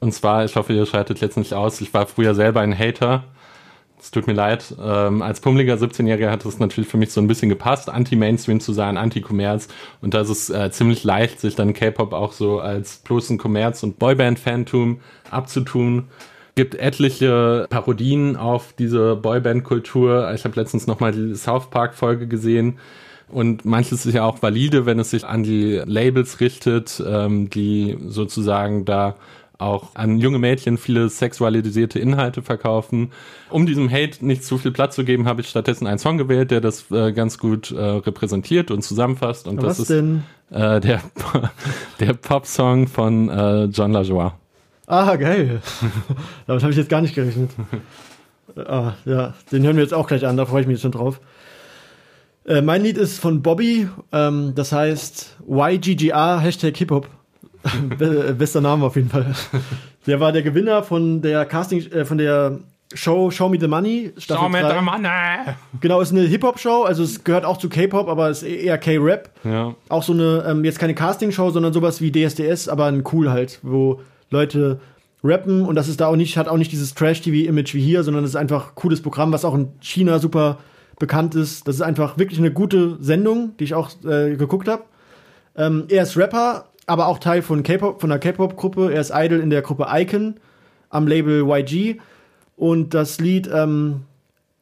Und 0.00 0.12
zwar, 0.12 0.44
ich 0.44 0.56
hoffe, 0.56 0.72
ihr 0.72 0.86
schaltet 0.86 1.20
jetzt 1.20 1.36
nicht 1.36 1.54
aus, 1.54 1.80
ich 1.80 1.92
war 1.92 2.06
früher 2.06 2.34
selber 2.34 2.60
ein 2.60 2.76
Hater. 2.76 3.24
Es 4.00 4.12
tut 4.12 4.28
mir 4.28 4.32
leid. 4.32 4.74
Ähm, 4.80 5.22
als 5.22 5.40
pummeliger 5.40 5.74
17-Jähriger 5.74 6.30
hat 6.30 6.44
es 6.44 6.60
natürlich 6.60 6.88
für 6.88 6.98
mich 6.98 7.12
so 7.12 7.20
ein 7.20 7.26
bisschen 7.26 7.48
gepasst, 7.48 7.88
anti-Mainstream 7.88 8.60
zu 8.60 8.72
sein, 8.72 8.96
anti-Kommerz. 8.96 9.66
Und 10.00 10.14
da 10.14 10.20
ist 10.20 10.28
es 10.28 10.50
äh, 10.50 10.70
ziemlich 10.70 11.02
leicht, 11.02 11.40
sich 11.40 11.56
dann 11.56 11.74
K-Pop 11.74 12.12
auch 12.12 12.32
so 12.32 12.60
als 12.60 12.98
bloßen 12.98 13.38
Kommerz- 13.38 13.82
und 13.82 13.98
Boyband-Fantum 13.98 15.00
abzutun. 15.30 16.08
Gibt 16.54 16.76
etliche 16.76 17.66
Parodien 17.70 18.36
auf 18.36 18.72
diese 18.78 19.16
Boyband-Kultur. 19.16 20.32
Ich 20.32 20.44
habe 20.44 20.58
letztens 20.60 20.86
nochmal 20.86 21.10
die 21.10 21.34
South 21.34 21.70
Park-Folge 21.70 22.28
gesehen. 22.28 22.78
Und 23.28 23.64
manches 23.64 24.06
ist 24.06 24.14
ja 24.14 24.24
auch 24.24 24.40
valide, 24.42 24.86
wenn 24.86 24.98
es 24.98 25.10
sich 25.10 25.26
an 25.26 25.42
die 25.42 25.82
Labels 25.84 26.40
richtet, 26.40 27.02
ähm, 27.06 27.50
die 27.50 27.98
sozusagen 28.06 28.84
da 28.84 29.16
auch 29.58 29.94
an 29.94 30.18
junge 30.18 30.38
Mädchen 30.38 30.78
viele 30.78 31.08
sexualisierte 31.08 31.98
Inhalte 31.98 32.42
verkaufen. 32.42 33.10
Um 33.50 33.66
diesem 33.66 33.90
Hate 33.90 34.24
nicht 34.24 34.44
zu 34.44 34.56
viel 34.56 34.70
Platz 34.70 34.94
zu 34.94 35.04
geben, 35.04 35.26
habe 35.26 35.40
ich 35.40 35.48
stattdessen 35.48 35.86
einen 35.86 35.98
Song 35.98 36.16
gewählt, 36.16 36.50
der 36.52 36.60
das 36.60 36.90
äh, 36.90 37.12
ganz 37.12 37.38
gut 37.38 37.72
äh, 37.72 37.80
repräsentiert 37.80 38.70
und 38.70 38.82
zusammenfasst. 38.82 39.48
Und 39.48 39.60
Was 39.60 39.78
das 39.78 39.88
denn? 39.88 40.22
ist 40.50 40.56
äh, 40.56 40.80
der, 40.80 41.02
der 42.00 42.12
Pop-Song 42.14 42.86
von 42.86 43.28
äh, 43.28 43.64
John 43.64 43.92
LaJoie. 43.92 44.32
Ah, 44.86 45.16
geil. 45.16 45.60
Damit 46.46 46.62
habe 46.62 46.72
ich 46.72 46.78
jetzt 46.78 46.88
gar 46.88 47.02
nicht 47.02 47.14
gerechnet. 47.14 47.50
ah, 48.56 48.94
ja, 49.04 49.34
den 49.52 49.64
hören 49.64 49.76
wir 49.76 49.82
jetzt 49.82 49.94
auch 49.94 50.06
gleich 50.06 50.24
an, 50.24 50.36
da 50.36 50.46
freue 50.46 50.62
ich 50.62 50.66
mich 50.66 50.76
jetzt 50.76 50.82
schon 50.82 50.92
drauf. 50.92 51.20
Äh, 52.46 52.62
mein 52.62 52.82
Lied 52.82 52.96
ist 52.96 53.18
von 53.18 53.42
Bobby, 53.42 53.88
ähm, 54.12 54.52
das 54.54 54.72
heißt 54.72 55.36
YGGR 55.46 56.40
Hashtag 56.40 56.76
Hip-Hop. 56.76 57.08
Bester 58.38 58.60
Name 58.60 58.84
auf 58.84 58.96
jeden 58.96 59.08
Fall. 59.08 59.34
Der 60.06 60.20
war 60.20 60.32
der 60.32 60.42
Gewinner 60.42 60.82
von 60.82 61.20
der 61.22 61.44
Casting, 61.44 61.80
äh, 61.92 62.04
von 62.04 62.18
der 62.18 62.60
Show 62.94 63.30
Show 63.30 63.48
Me 63.48 63.58
the 63.60 63.68
Money. 63.68 64.12
Staffel 64.16 64.44
Show 64.44 64.48
Me 64.48 64.74
the 64.74 64.80
Money! 64.82 65.08
Genau, 65.80 66.00
ist 66.00 66.12
eine 66.12 66.22
Hip-Hop-Show, 66.22 66.84
also 66.84 67.02
es 67.02 67.22
gehört 67.22 67.44
auch 67.44 67.58
zu 67.58 67.68
K-Pop, 67.68 68.08
aber 68.08 68.30
ist 68.30 68.42
eher 68.42 68.78
K-Rap. 68.78 69.30
Ja. 69.44 69.74
Auch 69.88 70.02
so 70.02 70.12
eine, 70.12 70.44
ähm, 70.48 70.64
jetzt 70.64 70.78
keine 70.78 70.94
Casting-Show, 70.94 71.50
sondern 71.50 71.72
sowas 71.72 72.00
wie 72.00 72.10
DSDS, 72.10 72.68
aber 72.68 72.86
ein 72.86 73.04
cool 73.12 73.30
halt, 73.30 73.58
wo 73.62 74.00
Leute 74.30 74.80
rappen 75.22 75.66
und 75.66 75.74
das 75.74 75.88
ist 75.88 76.00
da 76.00 76.06
auch 76.06 76.16
nicht, 76.16 76.36
hat 76.38 76.48
auch 76.48 76.56
nicht 76.56 76.72
dieses 76.72 76.94
Trash-TV-Image 76.94 77.74
wie 77.74 77.80
hier, 77.80 78.04
sondern 78.04 78.24
es 78.24 78.30
ist 78.30 78.36
einfach 78.36 78.68
ein 78.68 78.74
cooles 78.76 79.02
Programm, 79.02 79.32
was 79.32 79.44
auch 79.44 79.54
in 79.54 79.68
China 79.80 80.18
super 80.18 80.58
bekannt 80.98 81.34
ist. 81.34 81.66
Das 81.68 81.76
ist 81.76 81.82
einfach 81.82 82.18
wirklich 82.18 82.38
eine 82.38 82.52
gute 82.52 82.96
Sendung, 83.00 83.56
die 83.58 83.64
ich 83.64 83.74
auch 83.74 83.90
äh, 84.04 84.36
geguckt 84.36 84.68
habe. 84.68 84.84
Ähm, 85.56 85.84
er 85.88 86.04
ist 86.04 86.16
Rapper, 86.16 86.66
aber 86.88 87.06
auch 87.06 87.18
Teil 87.18 87.42
von 87.42 87.62
K-Pop, 87.62 88.00
von 88.00 88.10
der 88.10 88.18
K-Pop-Gruppe. 88.18 88.92
Er 88.92 89.00
ist 89.00 89.12
Idol 89.14 89.40
in 89.40 89.50
der 89.50 89.62
Gruppe 89.62 89.86
Icon 89.90 90.34
am 90.90 91.06
Label 91.06 91.44
YG. 91.46 91.96
Und 92.56 92.94
das 92.94 93.20
Lied 93.20 93.48
ähm, 93.52 94.02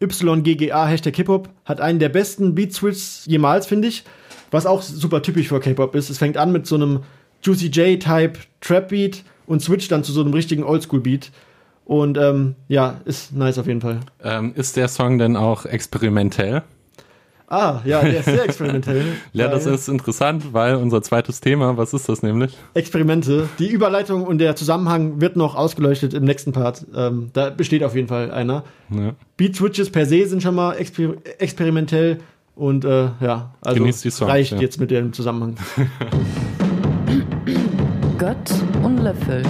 YGGA 0.00 0.87
Hashtag 0.87 1.16
Hip-Hop 1.16 1.49
hat 1.64 1.80
einen 1.80 1.99
der 1.99 2.11
besten 2.11 2.54
Beat-Switches 2.54 3.25
jemals, 3.26 3.66
finde 3.66 3.88
ich. 3.88 4.04
Was 4.50 4.66
auch 4.66 4.83
super 4.83 5.23
typisch 5.23 5.49
für 5.49 5.61
K-Pop 5.61 5.95
ist. 5.95 6.11
Es 6.11 6.18
fängt 6.18 6.37
an 6.37 6.52
mit 6.52 6.66
so 6.66 6.76
einem 6.76 7.00
Juicy 7.42 7.66
J-Type 7.68 8.38
Trap-Beat 8.61 9.25
und 9.47 9.62
switcht 9.62 9.90
dann 9.92 10.04
zu 10.04 10.12
so 10.12 10.21
einem 10.21 10.35
richtigen 10.35 10.64
Oldschool-Beat. 10.64 11.30
Und 11.85 12.18
ähm, 12.18 12.56
ja, 12.68 13.00
ist 13.04 13.33
nice 13.35 13.59
auf 13.59 13.66
jeden 13.66 13.80
Fall. 13.80 14.00
Ähm, 14.23 14.52
ist 14.56 14.76
der 14.76 14.88
Song 14.88 15.18
denn 15.18 15.37
auch 15.37 15.64
experimentell? 15.64 16.62
Ah, 17.49 17.80
ja, 17.85 18.00
der 18.02 18.19
ist 18.19 18.25
sehr 18.25 18.45
experimentell. 18.49 19.04
ja, 19.32 19.49
das 19.49 19.67
ist 19.67 19.89
interessant, 19.89 20.52
weil 20.52 20.75
unser 20.76 21.00
zweites 21.02 21.41
Thema, 21.41 21.76
was 21.76 21.93
ist 21.95 22.09
das 22.09 22.23
nämlich? 22.23 22.56
Experimente. 22.75 23.49
Die 23.59 23.69
Überleitung 23.69 24.25
und 24.25 24.39
der 24.39 24.56
Zusammenhang 24.56 25.21
wird 25.21 25.37
noch 25.37 25.54
ausgeleuchtet 25.54 26.13
im 26.13 26.25
nächsten 26.25 26.52
Part. 26.52 26.85
Ähm, 26.95 27.30
da 27.32 27.50
besteht 27.50 27.85
auf 27.85 27.95
jeden 27.95 28.09
Fall 28.09 28.32
einer. 28.32 28.65
Ja. 28.91 29.15
Beat 29.37 29.54
Switches 29.54 29.91
per 29.91 30.06
se 30.06 30.26
sind 30.26 30.43
schon 30.43 30.56
mal 30.56 30.73
exper 30.75 31.15
experimentell 31.39 32.19
und 32.56 32.85
äh, 32.85 33.11
ja, 33.21 33.54
also 33.61 33.85
Songs, 33.93 34.23
reicht 34.23 34.52
ja. 34.52 34.59
jetzt 34.59 34.80
mit 34.80 34.91
dem 34.91 35.13
Zusammenhang. 35.13 35.56
Gott 38.19 38.50
und 38.82 38.99
Löffel. 38.99 39.43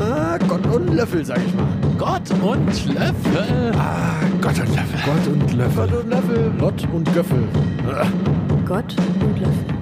Ah, 0.00 0.38
Gott 0.48 0.66
und 0.74 0.94
Löffel, 0.94 1.24
sag 1.24 1.38
ich 1.46 1.54
mal. 1.54 1.85
Gott 1.98 2.30
und 2.42 2.86
Löffel. 2.94 3.72
Ah, 3.76 4.20
Gott 4.40 4.58
und 4.58 4.74
Löffel. 4.74 5.00
Gott 5.04 5.26
und 5.26 5.52
Löffel. 5.54 5.88
Gott 5.88 6.02
und 6.02 6.08
Löffel. 6.10 6.52
Lott 6.58 6.88
und 6.92 7.14
Göffel. 7.14 7.48
Gott 8.66 8.96
und 9.22 9.40
Löffel. 9.40 9.76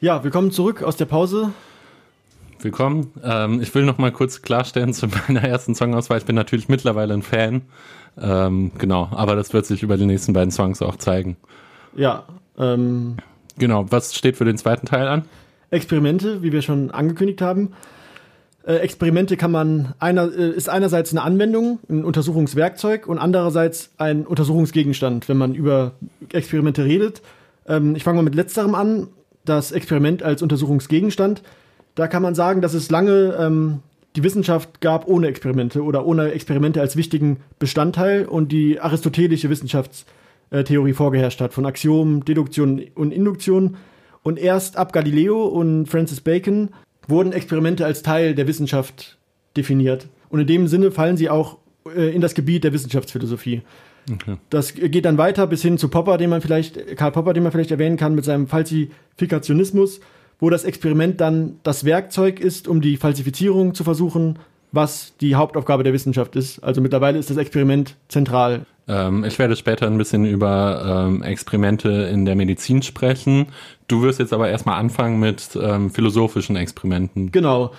Ja, 0.00 0.22
willkommen 0.24 0.50
zurück 0.50 0.82
aus 0.82 0.96
der 0.96 1.06
Pause. 1.06 1.52
Willkommen. 2.60 3.12
Ähm, 3.22 3.60
ich 3.60 3.74
will 3.74 3.84
noch 3.84 3.98
mal 3.98 4.12
kurz 4.12 4.42
klarstellen 4.42 4.92
zu 4.94 5.06
meiner 5.28 5.42
ersten 5.42 5.74
Songauswahl. 5.74 6.18
Ich 6.18 6.24
bin 6.24 6.36
natürlich 6.36 6.68
mittlerweile 6.68 7.14
ein 7.14 7.22
Fan. 7.22 7.62
Ähm, 8.20 8.72
genau, 8.78 9.08
aber 9.12 9.36
das 9.36 9.52
wird 9.52 9.66
sich 9.66 9.82
über 9.82 9.96
die 9.96 10.06
nächsten 10.06 10.32
beiden 10.32 10.50
Songs 10.50 10.82
auch 10.82 10.96
zeigen. 10.96 11.36
Ja, 11.94 12.24
ähm, 12.58 13.16
Genau, 13.58 13.90
was 13.90 14.14
steht 14.14 14.36
für 14.36 14.44
den 14.44 14.56
zweiten 14.56 14.86
Teil 14.86 15.08
an? 15.08 15.24
Experimente, 15.70 16.42
wie 16.42 16.52
wir 16.52 16.62
schon 16.62 16.90
angekündigt 16.90 17.40
haben. 17.42 17.72
Äh, 18.66 18.76
Experimente 18.76 19.36
kann 19.36 19.50
man 19.50 19.94
einer, 19.98 20.24
äh, 20.24 20.50
ist 20.50 20.68
einerseits 20.68 21.12
eine 21.12 21.22
Anwendung, 21.22 21.78
ein 21.88 22.04
Untersuchungswerkzeug 22.04 23.06
und 23.06 23.18
andererseits 23.18 23.90
ein 23.96 24.26
Untersuchungsgegenstand, 24.26 25.28
wenn 25.28 25.38
man 25.38 25.54
über 25.54 25.92
Experimente 26.32 26.84
redet. 26.84 27.22
Ähm, 27.66 27.96
ich 27.96 28.04
fange 28.04 28.16
mal 28.16 28.22
mit 28.22 28.34
letzterem 28.34 28.74
an. 28.74 29.08
Das 29.44 29.72
Experiment 29.72 30.22
als 30.22 30.42
Untersuchungsgegenstand. 30.42 31.42
Da 31.94 32.06
kann 32.06 32.22
man 32.22 32.34
sagen, 32.34 32.60
dass 32.60 32.74
es 32.74 32.90
lange 32.90 33.34
ähm, 33.40 33.78
die 34.14 34.22
Wissenschaft 34.22 34.82
gab 34.82 35.08
ohne 35.08 35.28
Experimente 35.28 35.82
oder 35.82 36.04
ohne 36.04 36.32
Experimente 36.32 36.80
als 36.82 36.96
wichtigen 36.96 37.38
Bestandteil 37.58 38.26
und 38.26 38.52
die 38.52 38.80
aristotelische 38.80 39.48
Wissenschaftstheorie 39.48 40.92
vorgeherrscht 40.92 41.40
hat 41.40 41.54
von 41.54 41.64
Axiomen, 41.64 42.24
Deduktion 42.24 42.82
und 42.94 43.12
Induktion. 43.12 43.76
Und 44.22 44.38
erst 44.38 44.76
ab 44.76 44.92
Galileo 44.92 45.46
und 45.46 45.86
Francis 45.86 46.20
Bacon 46.20 46.70
wurden 47.06 47.32
Experimente 47.32 47.84
als 47.84 48.02
Teil 48.02 48.34
der 48.34 48.46
Wissenschaft 48.46 49.18
definiert. 49.56 50.08
Und 50.28 50.40
in 50.40 50.46
dem 50.46 50.66
Sinne 50.68 50.90
fallen 50.90 51.16
sie 51.16 51.30
auch 51.30 51.58
äh, 51.94 52.14
in 52.14 52.20
das 52.20 52.34
Gebiet 52.34 52.64
der 52.64 52.72
Wissenschaftsphilosophie. 52.72 53.62
Okay. 54.12 54.36
Das 54.50 54.74
geht 54.74 55.04
dann 55.04 55.18
weiter 55.18 55.46
bis 55.46 55.62
hin 55.62 55.78
zu 55.78 55.88
Popper, 55.88 56.16
den 56.16 56.30
man 56.30 56.40
vielleicht, 56.40 56.96
Karl 56.96 57.12
Popper, 57.12 57.34
den 57.34 57.42
man 57.42 57.52
vielleicht 57.52 57.70
erwähnen 57.70 57.96
kann, 57.96 58.14
mit 58.14 58.24
seinem 58.24 58.46
Falsifikationismus, 58.46 60.00
wo 60.38 60.50
das 60.50 60.64
Experiment 60.64 61.20
dann 61.20 61.58
das 61.62 61.84
Werkzeug 61.84 62.40
ist, 62.40 62.68
um 62.68 62.80
die 62.80 62.96
Falsifizierung 62.96 63.74
zu 63.74 63.84
versuchen, 63.84 64.38
was 64.72 65.14
die 65.20 65.34
Hauptaufgabe 65.34 65.82
der 65.82 65.92
Wissenschaft 65.92 66.36
ist. 66.36 66.60
Also 66.60 66.80
mittlerweile 66.80 67.18
ist 67.18 67.30
das 67.30 67.36
Experiment 67.36 67.96
zentral. 68.08 68.66
Ähm, 68.88 69.24
ich 69.24 69.38
werde 69.38 69.54
später 69.54 69.86
ein 69.86 69.98
bisschen 69.98 70.24
über 70.24 71.06
ähm, 71.06 71.22
Experimente 71.22 71.90
in 71.90 72.24
der 72.24 72.34
Medizin 72.34 72.82
sprechen. 72.82 73.46
Du 73.86 74.02
wirst 74.02 74.18
jetzt 74.18 74.32
aber 74.32 74.48
erstmal 74.48 74.80
anfangen 74.80 75.20
mit 75.20 75.50
ähm, 75.60 75.90
philosophischen 75.90 76.56
Experimenten. 76.56 77.30
Genau. 77.30 77.72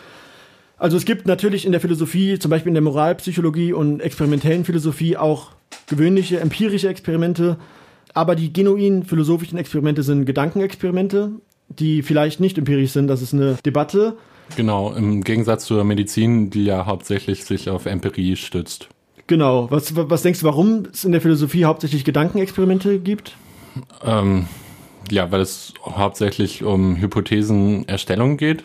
Also 0.78 0.96
es 0.96 1.04
gibt 1.04 1.26
natürlich 1.28 1.66
in 1.66 1.74
der 1.74 1.82
Philosophie, 1.82 2.40
zum 2.40 2.52
Beispiel 2.52 2.70
in 2.70 2.76
der 2.76 2.84
Moralpsychologie 2.84 3.74
und 3.74 4.00
experimentellen 4.00 4.64
Philosophie 4.64 5.18
auch 5.18 5.52
gewöhnliche 5.88 6.40
empirische 6.40 6.88
Experimente, 6.88 7.58
aber 8.14 8.36
die 8.36 8.54
genuin 8.54 9.04
philosophischen 9.04 9.58
Experimente 9.58 10.04
sind 10.04 10.26
Gedankenexperimente, 10.26 11.32
die 11.68 12.02
vielleicht 12.02 12.40
nicht 12.40 12.58
empirisch 12.58 12.92
sind. 12.92 13.08
Das 13.08 13.22
ist 13.22 13.34
eine 13.34 13.58
Debatte. 13.66 14.16
Genau, 14.56 14.94
im 14.94 15.24
Gegensatz 15.24 15.66
zur 15.66 15.84
Medizin, 15.84 16.50
die 16.50 16.64
ja 16.64 16.86
hauptsächlich 16.86 17.46
sich 17.46 17.70
auf 17.70 17.86
Empirie 17.86 18.36
stützt. 18.36 18.90
Genau. 19.30 19.70
Was, 19.70 19.96
was 19.96 20.24
denkst 20.24 20.40
du, 20.40 20.48
warum 20.48 20.88
es 20.92 21.06
in 21.06 21.12
der 21.12 21.22
Philosophie 21.22 21.64
hauptsächlich 21.64 22.04
Gedankenexperimente 22.04 22.98
gibt? 22.98 23.36
Ähm, 24.04 24.48
ja, 25.12 25.32
weil 25.32 25.42
es 25.42 25.76
hauptsächlich 25.86 26.64
um 26.64 26.96
Hypothesenerstellung 27.00 28.38
geht. 28.38 28.64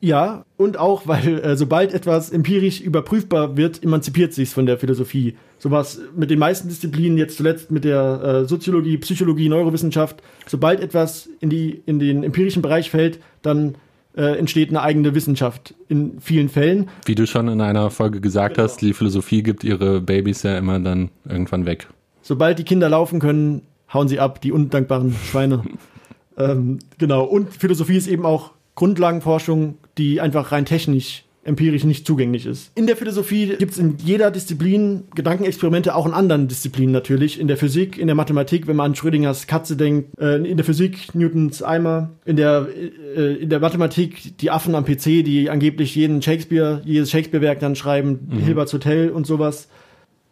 Ja, 0.00 0.44
und 0.56 0.76
auch, 0.76 1.06
weil 1.06 1.38
äh, 1.38 1.56
sobald 1.56 1.94
etwas 1.94 2.30
empirisch 2.30 2.80
überprüfbar 2.80 3.56
wird, 3.56 3.84
emanzipiert 3.84 4.34
sich 4.34 4.50
von 4.50 4.66
der 4.66 4.76
Philosophie. 4.76 5.36
Sowas 5.60 6.00
mit 6.16 6.30
den 6.30 6.40
meisten 6.40 6.68
Disziplinen, 6.68 7.16
jetzt 7.16 7.36
zuletzt 7.36 7.70
mit 7.70 7.84
der 7.84 8.42
äh, 8.42 8.48
Soziologie, 8.48 8.98
Psychologie, 8.98 9.48
Neurowissenschaft, 9.48 10.20
sobald 10.48 10.80
etwas 10.80 11.28
in, 11.38 11.48
die, 11.48 11.80
in 11.86 12.00
den 12.00 12.24
empirischen 12.24 12.60
Bereich 12.60 12.90
fällt, 12.90 13.20
dann 13.42 13.76
äh, 14.18 14.36
entsteht 14.36 14.70
eine 14.70 14.82
eigene 14.82 15.14
Wissenschaft 15.14 15.74
in 15.88 16.20
vielen 16.20 16.48
Fällen. 16.48 16.90
Wie 17.06 17.14
du 17.14 17.26
schon 17.26 17.48
in 17.48 17.60
einer 17.60 17.90
Folge 17.90 18.20
gesagt 18.20 18.56
genau. 18.56 18.64
hast, 18.64 18.82
die 18.82 18.92
Philosophie 18.92 19.44
gibt 19.44 19.62
ihre 19.62 20.00
Babys 20.00 20.42
ja 20.42 20.58
immer 20.58 20.80
dann 20.80 21.10
irgendwann 21.26 21.64
weg. 21.64 21.86
Sobald 22.20 22.58
die 22.58 22.64
Kinder 22.64 22.88
laufen 22.88 23.20
können, 23.20 23.62
hauen 23.94 24.08
sie 24.08 24.18
ab, 24.18 24.40
die 24.40 24.50
undankbaren 24.50 25.14
Schweine. 25.14 25.62
ähm, 26.36 26.80
genau. 26.98 27.24
Und 27.24 27.54
Philosophie 27.54 27.96
ist 27.96 28.08
eben 28.08 28.26
auch 28.26 28.50
Grundlagenforschung, 28.74 29.78
die 29.96 30.20
einfach 30.20 30.50
rein 30.52 30.64
technisch 30.66 31.24
empirisch 31.48 31.84
nicht 31.84 32.06
zugänglich 32.06 32.46
ist. 32.46 32.70
In 32.76 32.86
der 32.86 32.96
Philosophie 32.96 33.56
gibt 33.58 33.72
es 33.72 33.78
in 33.78 33.96
jeder 34.04 34.30
Disziplin 34.30 35.04
Gedankenexperimente, 35.14 35.94
auch 35.94 36.06
in 36.06 36.12
anderen 36.12 36.46
Disziplinen 36.46 36.92
natürlich. 36.92 37.40
In 37.40 37.48
der 37.48 37.56
Physik, 37.56 37.98
in 37.98 38.06
der 38.06 38.14
Mathematik, 38.14 38.66
wenn 38.66 38.76
man 38.76 38.90
an 38.90 38.94
Schrödingers 38.94 39.46
Katze 39.46 39.76
denkt, 39.76 40.18
äh, 40.20 40.36
in 40.36 40.56
der 40.56 40.64
Physik 40.64 41.14
Newtons 41.14 41.62
Eimer, 41.62 42.10
in 42.24 42.36
der, 42.36 42.68
äh, 43.16 43.34
in 43.34 43.48
der 43.48 43.60
Mathematik 43.60 44.38
die 44.38 44.50
Affen 44.50 44.74
am 44.74 44.84
PC, 44.84 45.24
die 45.24 45.50
angeblich 45.50 45.94
jeden 45.96 46.22
Shakespeare, 46.22 46.82
jedes 46.84 47.10
Shakespeare-Werk 47.10 47.60
dann 47.60 47.74
schreiben, 47.74 48.28
mhm. 48.30 48.38
Hilbert's 48.38 48.72
Hotel 48.72 49.10
und 49.10 49.26
sowas. 49.26 49.68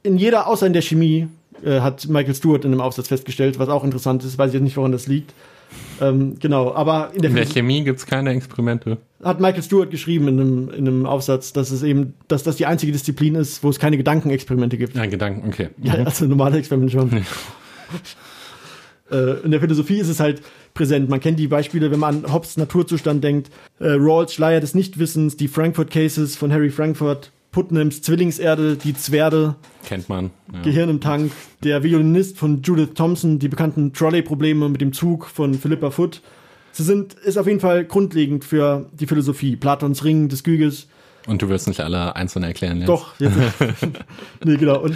In 0.03 0.19
jeder, 0.19 0.47
außer 0.47 0.67
in 0.67 0.73
der 0.73 0.83
Chemie, 0.83 1.29
äh, 1.65 1.81
hat 1.81 2.09
Michael 2.09 2.35
Stewart 2.35 2.65
in 2.65 2.73
einem 2.73 2.81
Aufsatz 2.81 3.09
festgestellt, 3.09 3.59
was 3.59 3.69
auch 3.69 3.85
interessant 3.85 4.23
ist, 4.25 4.39
weiß 4.39 4.49
ich 4.49 4.55
jetzt 4.55 4.63
nicht, 4.63 4.77
woran 4.77 4.93
das 4.93 5.07
liegt. 5.07 5.33
Ähm, 6.01 6.39
genau, 6.39 6.75
aber 6.75 7.11
in 7.15 7.23
der, 7.23 7.31
in 7.31 7.37
der 7.37 7.47
Chemie 7.47 7.83
gibt 7.83 7.99
es 7.99 8.07
keine 8.07 8.31
Experimente. 8.31 8.99
Hat 9.23 9.41
Michael 9.41 9.63
Stewart 9.63 9.91
geschrieben 9.91 10.29
in 10.29 10.41
einem, 10.41 10.71
in 10.71 10.87
einem 10.87 11.07
Aufsatz, 11.07 11.53
dass 11.53 11.71
es 11.71 11.83
eben, 11.83 12.15
dass 12.29 12.43
das 12.43 12.57
die 12.57 12.67
einzige 12.67 12.93
Disziplin 12.93 13.35
ist, 13.35 13.65
wo 13.65 13.71
es 13.71 13.79
keine 13.79 13.97
Gedankenexperimente 13.97 14.77
gibt. 14.77 14.97
Ein 14.97 15.11
Gedanken, 15.11 15.49
okay. 15.49 15.71
Ja, 15.83 15.97
mhm. 15.97 16.07
also 16.07 16.27
normale 16.27 16.59
Experimente 16.59 16.93
schon. 16.93 17.11
äh, 19.11 19.41
in 19.43 19.51
der 19.51 19.61
Philosophie 19.61 19.99
ist 19.99 20.09
es 20.09 20.21
halt 20.21 20.43
präsent. 20.75 21.09
Man 21.09 21.21
kennt 21.21 21.39
die 21.39 21.49
Beispiele, 21.49 21.91
wenn 21.91 22.01
man 22.01 22.25
an 22.25 22.33
Hobbes 22.33 22.57
Naturzustand 22.57 23.25
denkt. 23.25 23.51
Äh, 23.81 23.93
Rawls 23.93 24.35
Schleier 24.35 24.61
des 24.61 24.75
Nichtwissens, 24.75 25.37
die 25.37 25.49
Frankfurt 25.49 25.91
Cases 25.91 26.37
von 26.37 26.53
Harry 26.53 26.71
Frankfurt, 26.71 27.33
Putnams 27.57 28.03
Zwillingserde, 28.03 28.77
die 28.77 28.93
Zwerde. 28.93 29.55
Kennt 29.87 30.11
man. 30.11 30.31
Ja. 30.53 30.61
Gehirn 30.61 30.91
im 30.91 31.01
Tank. 31.01 31.33
Der 31.65 31.83
Violinist 31.83 32.37
von 32.37 32.61
Judith 32.61 32.91
Thompson, 32.95 33.39
die 33.39 33.49
bekannten 33.49 33.95
Trolley-Probleme 33.95 34.69
mit 34.69 34.83
dem 34.83 34.93
Zug 34.93 35.25
von 35.25 35.55
Philippa 35.55 35.91
Foot. 35.91 36.21
Sie 36.73 36.83
sind, 36.83 37.15
ist 37.15 37.39
auf 37.39 37.47
jeden 37.47 37.61
Fall 37.61 37.87
grundlegend 37.87 38.45
für 38.45 38.85
die 38.93 39.07
Philosophie. 39.07 39.57
Platons 39.57 40.05
Ring 40.05 40.29
des 40.29 40.45
Gyges. 40.45 40.87
Und 41.27 41.41
du 41.41 41.49
wirst 41.49 41.67
nicht 41.67 41.81
alle 41.81 42.15
einzeln 42.15 42.43
erklären 42.43 42.77
jetzt. 42.77 42.89
Doch, 42.91 43.19
jetzt. 43.19 43.35
nee, 44.45 44.59
genau. 44.59 44.83
Und 44.83 44.95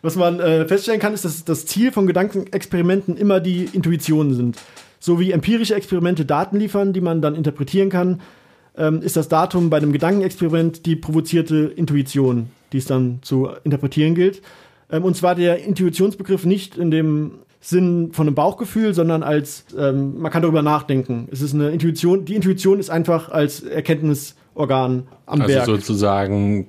was 0.00 0.14
man 0.14 0.38
äh, 0.38 0.64
feststellen 0.68 1.00
kann, 1.00 1.12
ist, 1.12 1.24
dass 1.24 1.44
das 1.44 1.66
Ziel 1.66 1.90
von 1.90 2.06
Gedankenexperimenten 2.06 3.16
immer 3.16 3.40
die 3.40 3.64
Intuitionen 3.64 4.32
sind. 4.32 4.58
So 5.00 5.18
wie 5.18 5.32
empirische 5.32 5.74
Experimente 5.74 6.24
Daten 6.24 6.56
liefern, 6.56 6.92
die 6.92 7.00
man 7.00 7.20
dann 7.20 7.34
interpretieren 7.34 7.90
kann, 7.90 8.20
ähm, 8.76 9.02
ist 9.02 9.16
das 9.16 9.28
Datum 9.28 9.70
bei 9.70 9.78
einem 9.78 9.92
Gedankenexperiment 9.92 10.86
die 10.86 10.96
provozierte 10.96 11.72
Intuition, 11.76 12.50
die 12.72 12.78
es 12.78 12.86
dann 12.86 13.18
zu 13.22 13.48
interpretieren 13.64 14.14
gilt. 14.14 14.42
Ähm, 14.90 15.04
und 15.04 15.16
zwar 15.16 15.34
der 15.34 15.64
Intuitionsbegriff 15.64 16.44
nicht 16.44 16.76
in 16.76 16.90
dem 16.90 17.32
Sinn 17.60 18.10
von 18.12 18.26
einem 18.26 18.34
Bauchgefühl, 18.34 18.94
sondern 18.94 19.22
als 19.22 19.64
ähm, 19.76 20.20
man 20.20 20.30
kann 20.30 20.42
darüber 20.42 20.62
nachdenken. 20.62 21.28
Es 21.32 21.40
ist 21.40 21.54
eine 21.54 21.70
Intuition. 21.70 22.24
Die 22.24 22.36
Intuition 22.36 22.78
ist 22.78 22.90
einfach 22.90 23.30
als 23.30 23.62
Erkenntnisorgan 23.62 25.08
am 25.26 25.40
also 25.40 25.52
Werk. 25.52 25.60
Also 25.62 25.76
sozusagen, 25.76 26.68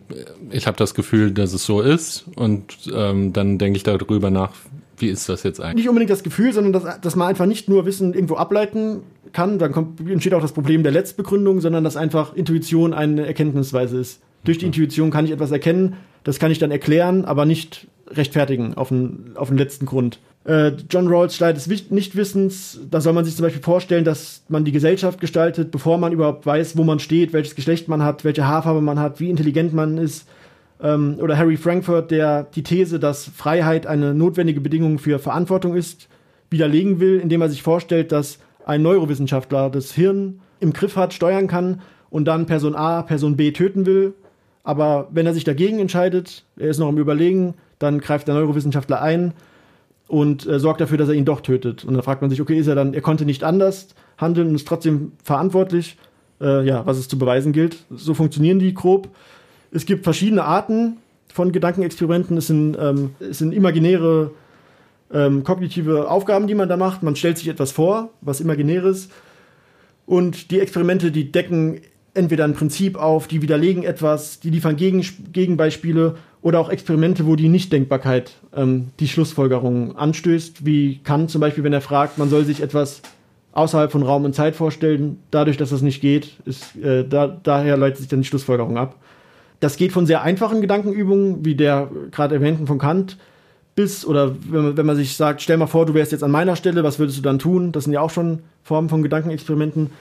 ich 0.49 0.65
habe 0.65 0.77
das 0.77 0.95
Gefühl, 0.95 1.31
dass 1.31 1.53
es 1.53 1.65
so 1.65 1.81
ist 1.81 2.25
und 2.35 2.77
ähm, 2.91 3.31
dann 3.33 3.57
denke 3.59 3.77
ich 3.77 3.83
darüber 3.83 4.31
nach, 4.31 4.53
wie 4.97 5.09
ist 5.09 5.29
das 5.29 5.43
jetzt 5.43 5.61
eigentlich? 5.61 5.75
Nicht 5.75 5.89
unbedingt 5.89 6.09
das 6.09 6.23
Gefühl, 6.23 6.51
sondern 6.51 6.73
dass, 6.73 6.99
dass 7.01 7.15
man 7.15 7.27
einfach 7.27 7.45
nicht 7.45 7.69
nur 7.69 7.85
Wissen 7.85 8.15
irgendwo 8.15 8.35
ableiten 8.35 9.01
kann, 9.33 9.59
dann 9.59 9.71
kommt, 9.71 9.99
entsteht 10.09 10.33
auch 10.33 10.41
das 10.41 10.53
Problem 10.53 10.83
der 10.83 10.91
Letztbegründung, 10.91 11.61
sondern 11.61 11.83
dass 11.83 11.97
einfach 11.97 12.33
Intuition 12.35 12.93
eine 12.93 13.25
Erkenntnisweise 13.25 13.99
ist. 13.99 14.21
Durch 14.43 14.57
die. 14.59 14.65
Intuition 14.65 15.11
kann 15.11 15.25
ich 15.25 15.31
etwas 15.31 15.51
erkennen, 15.51 15.95
das 16.23 16.39
kann 16.39 16.51
ich 16.51 16.59
dann 16.59 16.71
erklären, 16.71 17.25
aber 17.25 17.45
nicht 17.45 17.87
rechtfertigen 18.09 18.75
auf 18.75 18.89
den, 18.89 19.31
auf 19.35 19.49
den 19.49 19.57
letzten 19.57 19.85
Grund. 19.85 20.19
Äh, 20.45 20.71
John 20.89 21.07
Rawls 21.07 21.35
Schleit 21.35 21.57
des 21.57 21.67
Nichtwissens, 21.67 22.79
da 22.89 23.01
soll 23.01 23.13
man 23.13 23.25
sich 23.25 23.35
zum 23.35 23.43
Beispiel 23.43 23.61
vorstellen, 23.61 24.05
dass 24.05 24.43
man 24.47 24.63
die 24.63 24.71
Gesellschaft 24.71 25.19
gestaltet, 25.19 25.71
bevor 25.71 25.97
man 25.97 26.13
überhaupt 26.13 26.45
weiß, 26.45 26.77
wo 26.77 26.83
man 26.83 26.99
steht, 26.99 27.33
welches 27.33 27.55
Geschlecht 27.55 27.89
man 27.89 28.03
hat, 28.03 28.23
welche 28.23 28.47
Haarfarbe 28.47 28.81
man 28.81 28.99
hat, 28.99 29.19
wie 29.19 29.29
intelligent 29.29 29.73
man 29.73 29.97
ist. 29.97 30.27
Ähm, 30.81 31.17
oder 31.19 31.37
Harry 31.37 31.57
Frankfurt, 31.57 32.11
der 32.11 32.43
die 32.43 32.63
These, 32.63 32.99
dass 32.99 33.25
Freiheit 33.25 33.87
eine 33.87 34.13
notwendige 34.13 34.61
Bedingung 34.61 34.99
für 34.99 35.19
Verantwortung 35.19 35.75
ist, 35.75 36.07
widerlegen 36.49 37.01
will, 37.01 37.19
indem 37.19 37.41
er 37.41 37.49
sich 37.49 37.61
vorstellt, 37.61 38.13
dass 38.13 38.39
ein 38.67 38.81
Neurowissenschaftler 38.81 39.69
das 39.69 39.93
Hirn 39.93 40.41
im 40.59 40.73
Griff 40.73 40.95
hat, 40.95 41.13
steuern 41.13 41.47
kann 41.47 41.81
und 42.09 42.25
dann 42.25 42.45
Person 42.45 42.75
A, 42.75 43.01
Person 43.01 43.37
B 43.37 43.51
töten 43.51 43.85
will. 43.85 44.13
Aber 44.63 45.07
wenn 45.11 45.25
er 45.25 45.33
sich 45.33 45.45
dagegen 45.45 45.79
entscheidet, 45.79 46.43
er 46.57 46.69
ist 46.69 46.77
noch 46.77 46.89
im 46.89 46.97
Überlegen, 46.97 47.53
dann 47.79 47.99
greift 47.99 48.27
der 48.27 48.35
Neurowissenschaftler 48.35 49.01
ein 49.01 49.33
und 50.07 50.45
äh, 50.45 50.59
sorgt 50.59 50.81
dafür, 50.81 50.97
dass 50.97 51.07
er 51.07 51.15
ihn 51.15 51.25
doch 51.25 51.41
tötet. 51.41 51.85
Und 51.85 51.93
dann 51.93 52.03
fragt 52.03 52.21
man 52.21 52.29
sich, 52.29 52.41
okay, 52.41 52.57
ist 52.57 52.67
er 52.67 52.75
dann, 52.75 52.93
er 52.93 53.01
konnte 53.01 53.25
nicht 53.25 53.43
anders 53.43 53.89
handeln 54.17 54.49
und 54.49 54.55
ist 54.55 54.67
trotzdem 54.67 55.13
verantwortlich, 55.23 55.97
äh, 56.41 56.65
ja, 56.65 56.85
was 56.85 56.97
es 56.97 57.07
zu 57.07 57.17
beweisen 57.17 57.53
gilt. 57.53 57.77
So 57.89 58.13
funktionieren 58.13 58.59
die 58.59 58.73
grob. 58.73 59.09
Es 59.71 59.85
gibt 59.85 60.03
verschiedene 60.03 60.43
Arten 60.43 60.97
von 61.31 61.51
Gedankenexperimenten. 61.51 62.37
Es 62.37 62.47
sind, 62.47 62.77
ähm, 62.79 63.11
es 63.19 63.37
sind 63.37 63.53
imaginäre 63.53 64.31
ähm, 65.13 65.43
kognitive 65.43 66.09
Aufgaben, 66.09 66.47
die 66.47 66.55
man 66.55 66.69
da 66.69 66.77
macht. 66.77 67.03
Man 67.03 67.15
stellt 67.15 67.37
sich 67.37 67.47
etwas 67.47 67.71
vor, 67.71 68.09
was 68.21 68.41
imaginäres. 68.41 69.09
Und 70.05 70.51
die 70.51 70.59
Experimente, 70.59 71.11
die 71.11 71.31
decken 71.31 71.81
entweder 72.13 72.45
ein 72.45 72.53
Prinzip 72.53 72.97
auf, 72.97 73.27
die 73.27 73.41
widerlegen 73.41 73.83
etwas, 73.83 74.39
die 74.39 74.49
liefern 74.49 74.75
Gegen 74.75 75.05
Gegenbeispiele 75.31 76.15
oder 76.41 76.59
auch 76.59 76.69
Experimente, 76.69 77.25
wo 77.25 77.35
die 77.35 77.49
Nichtdenkbarkeit 77.49 78.33
ähm, 78.55 78.89
die 78.99 79.07
Schlussfolgerung 79.07 79.95
anstößt, 79.95 80.65
wie 80.65 80.99
Kant 81.03 81.29
zum 81.29 81.41
Beispiel, 81.41 81.63
wenn 81.63 81.73
er 81.73 81.81
fragt, 81.81 82.17
man 82.17 82.29
soll 82.29 82.45
sich 82.45 82.61
etwas 82.61 83.01
außerhalb 83.51 83.91
von 83.91 84.03
Raum 84.03 84.25
und 84.25 84.33
Zeit 84.33 84.55
vorstellen. 84.55 85.19
Dadurch, 85.31 85.57
dass 85.57 85.71
das 85.71 85.81
nicht 85.81 86.01
geht, 86.01 86.37
ist, 86.45 86.75
äh, 86.77 87.07
da, 87.07 87.27
daher 87.27 87.77
leitet 87.77 87.97
sich 87.97 88.07
dann 88.07 88.21
die 88.21 88.27
Schlussfolgerung 88.27 88.77
ab. 88.77 88.95
Das 89.59 89.77
geht 89.77 89.91
von 89.91 90.05
sehr 90.05 90.21
einfachen 90.21 90.61
Gedankenübungen, 90.61 91.43
wie 91.43 91.55
der 91.55 91.89
gerade 92.11 92.35
erwähnten 92.35 92.67
von 92.67 92.77
Kant, 92.77 93.17
bis, 93.77 94.05
oder 94.05 94.35
wenn 94.49 94.63
man, 94.63 94.77
wenn 94.77 94.85
man 94.87 94.95
sich 94.95 95.15
sagt, 95.15 95.39
stell 95.41 95.55
mal 95.55 95.67
vor, 95.67 95.85
du 95.85 95.93
wärst 95.93 96.11
jetzt 96.11 96.23
an 96.23 96.31
meiner 96.31 96.55
Stelle, 96.55 96.83
was 96.83 96.97
würdest 96.97 97.19
du 97.19 97.21
dann 97.21 97.37
tun? 97.37 97.71
Das 97.71 97.83
sind 97.83 97.93
ja 97.93 98.01
auch 98.01 98.09
schon 98.09 98.39
Formen 98.63 98.89
von 98.89 99.03
Gedankenexperimenten. 99.03 99.91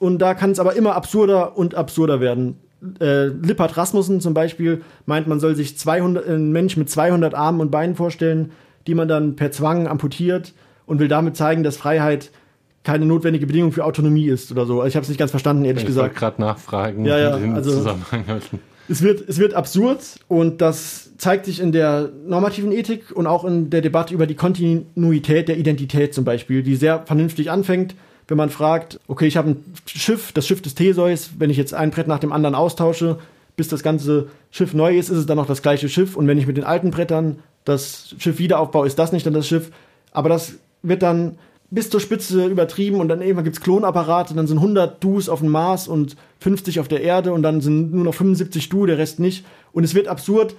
Und 0.00 0.18
da 0.18 0.34
kann 0.34 0.50
es 0.50 0.58
aber 0.58 0.74
immer 0.74 0.96
absurder 0.96 1.56
und 1.56 1.76
absurder 1.76 2.20
werden. 2.20 2.56
Äh, 3.00 3.26
Lippert 3.26 3.76
Rasmussen 3.76 4.20
zum 4.20 4.34
Beispiel 4.34 4.82
meint, 5.06 5.28
man 5.28 5.38
soll 5.38 5.54
sich 5.54 5.78
200, 5.78 6.26
einen 6.26 6.50
Mensch 6.50 6.76
mit 6.76 6.90
200 6.90 7.34
Armen 7.34 7.60
und 7.60 7.70
Beinen 7.70 7.94
vorstellen, 7.94 8.50
die 8.88 8.96
man 8.96 9.06
dann 9.06 9.36
per 9.36 9.52
Zwang 9.52 9.86
amputiert 9.86 10.52
und 10.84 10.98
will 10.98 11.06
damit 11.06 11.36
zeigen, 11.36 11.62
dass 11.62 11.76
Freiheit 11.76 12.32
keine 12.82 13.06
notwendige 13.06 13.46
Bedingung 13.46 13.70
für 13.70 13.84
Autonomie 13.84 14.26
ist 14.26 14.50
oder 14.50 14.66
so. 14.66 14.80
Also 14.80 14.88
ich 14.88 14.96
habe 14.96 15.04
es 15.04 15.08
nicht 15.08 15.18
ganz 15.18 15.30
verstanden, 15.30 15.64
ehrlich 15.64 15.84
ich 15.84 15.86
gesagt. 15.86 16.14
Ich 16.14 16.18
gerade 16.18 16.40
nachfragen, 16.40 17.04
ja, 17.04 17.16
ja, 17.16 17.54
also, 17.54 17.70
Zusammenhang 17.70 18.24
es 18.88 19.02
wird, 19.02 19.28
es 19.28 19.38
wird 19.38 19.54
absurd 19.54 20.00
und 20.28 20.60
das 20.60 21.16
zeigt 21.18 21.46
sich 21.46 21.60
in 21.60 21.72
der 21.72 22.10
normativen 22.26 22.72
Ethik 22.72 23.12
und 23.12 23.26
auch 23.26 23.44
in 23.44 23.70
der 23.70 23.80
Debatte 23.80 24.12
über 24.12 24.26
die 24.26 24.34
Kontinuität 24.34 25.48
der 25.48 25.56
Identität 25.56 26.14
zum 26.14 26.24
Beispiel, 26.24 26.62
die 26.62 26.76
sehr 26.76 27.04
vernünftig 27.06 27.50
anfängt, 27.50 27.94
wenn 28.28 28.36
man 28.36 28.50
fragt, 28.50 28.98
okay, 29.08 29.26
ich 29.26 29.36
habe 29.36 29.50
ein 29.50 29.64
Schiff, 29.86 30.32
das 30.32 30.46
Schiff 30.46 30.62
des 30.62 30.74
Theseus, 30.74 31.30
wenn 31.38 31.50
ich 31.50 31.56
jetzt 31.56 31.74
ein 31.74 31.90
Brett 31.90 32.08
nach 32.08 32.18
dem 32.18 32.32
anderen 32.32 32.54
austausche, 32.54 33.18
bis 33.56 33.68
das 33.68 33.82
ganze 33.82 34.28
Schiff 34.50 34.74
neu 34.74 34.96
ist, 34.98 35.10
ist 35.10 35.18
es 35.18 35.26
dann 35.26 35.36
noch 35.36 35.46
das 35.46 35.62
gleiche 35.62 35.88
Schiff 35.88 36.16
und 36.16 36.26
wenn 36.26 36.38
ich 36.38 36.46
mit 36.46 36.56
den 36.56 36.64
alten 36.64 36.90
Brettern 36.90 37.38
das 37.64 38.14
Schiff 38.18 38.38
wieder 38.38 38.58
aufbaue, 38.58 38.86
ist 38.86 38.98
das 38.98 39.12
nicht 39.12 39.24
dann 39.26 39.34
das 39.34 39.46
Schiff, 39.46 39.70
aber 40.12 40.28
das 40.28 40.54
wird 40.82 41.02
dann 41.02 41.38
bis 41.72 41.88
zur 41.88 42.00
Spitze 42.00 42.46
übertrieben 42.46 43.00
und 43.00 43.08
dann 43.08 43.22
irgendwann 43.22 43.44
gibt 43.44 43.56
es 43.56 43.62
Klonapparate, 43.62 44.34
dann 44.34 44.46
sind 44.46 44.58
100 44.58 45.02
Dus 45.02 45.30
auf 45.30 45.40
dem 45.40 45.48
Mars 45.48 45.88
und 45.88 46.16
50 46.40 46.80
auf 46.80 46.86
der 46.86 47.00
Erde 47.00 47.32
und 47.32 47.42
dann 47.42 47.62
sind 47.62 47.94
nur 47.94 48.04
noch 48.04 48.12
75 48.12 48.68
Du, 48.68 48.84
der 48.84 48.98
Rest 48.98 49.18
nicht. 49.18 49.46
Und 49.72 49.82
es 49.82 49.94
wird 49.94 50.06
absurd, 50.06 50.54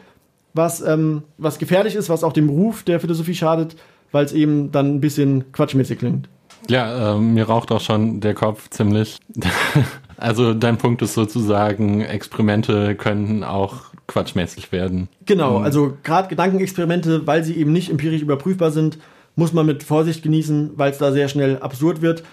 was, 0.56 0.82
ähm, 0.82 1.22
was 1.38 1.60
gefährlich 1.60 1.94
ist, 1.94 2.10
was 2.10 2.24
auch 2.24 2.34
dem 2.34 2.50
Ruf 2.50 2.82
der 2.82 3.00
Philosophie 3.00 3.36
schadet, 3.36 3.76
weil 4.12 4.26
es 4.26 4.34
eben 4.34 4.72
dann 4.72 4.96
ein 4.96 5.02
bisschen 5.02 5.52
quatschmäßig 5.52 6.00
klingt. 6.00 6.30
Ja, 6.68 7.14
äh, 7.14 7.20
mir 7.20 7.44
raucht 7.44 7.72
auch 7.72 7.82
schon 7.82 8.20
der 8.20 8.34
Kopf 8.34 8.70
ziemlich. 8.72 9.20
also 10.18 10.56
dein 10.56 10.80
Punkt 10.80 11.04
ist 11.04 11.14
sozusagen, 11.14 12.02
Experimente 12.02 12.96
können 12.96 13.44
auch 13.44 13.94
quatschmäßig 14.08 14.72
werden. 14.72 15.10
Genau, 15.28 15.60
also 15.60 15.96
gerade 16.02 16.28
Gedankenexperimente, 16.28 17.28
weil 17.28 17.44
sie 17.44 17.56
eben 17.56 17.72
nicht 17.72 17.92
empirisch 17.92 18.24
überprüfbar 18.24 18.72
sind, 18.72 18.98
muss 19.36 19.54
man 19.54 19.66
mit 19.66 19.84
Vorsicht 19.84 20.24
genießen, 20.24 20.72
weil 20.76 20.92
es 20.92 20.98
da 20.98 21.12
sehr 21.12 21.28
schnell 21.28 21.58
absurd 21.60 22.02
wird. 22.02 22.24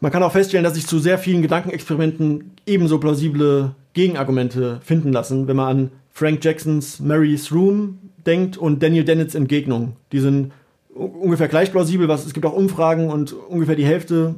Man 0.00 0.12
kann 0.12 0.22
auch 0.22 0.32
feststellen, 0.32 0.64
dass 0.64 0.74
sich 0.74 0.86
zu 0.86 0.98
sehr 0.98 1.18
vielen 1.18 1.42
Gedankenexperimenten 1.42 2.52
ebenso 2.66 2.98
plausible 2.98 3.74
Gegenargumente 3.94 4.80
finden 4.84 5.12
lassen, 5.12 5.48
wenn 5.48 5.56
man 5.56 5.68
an 5.68 5.90
Frank 6.12 6.44
Jacksons 6.44 7.00
Mary's 7.00 7.50
Room 7.52 7.98
denkt 8.26 8.58
und 8.58 8.82
Daniel 8.82 9.04
Dennett's 9.04 9.34
Entgegnung. 9.34 9.96
Die 10.12 10.20
sind 10.20 10.52
ungefähr 10.94 11.48
gleich 11.48 11.70
plausibel. 11.70 12.08
Was, 12.08 12.26
es 12.26 12.34
gibt 12.34 12.44
auch 12.44 12.52
Umfragen 12.52 13.10
und 13.10 13.32
ungefähr 13.32 13.76
die 13.76 13.86
Hälfte 13.86 14.34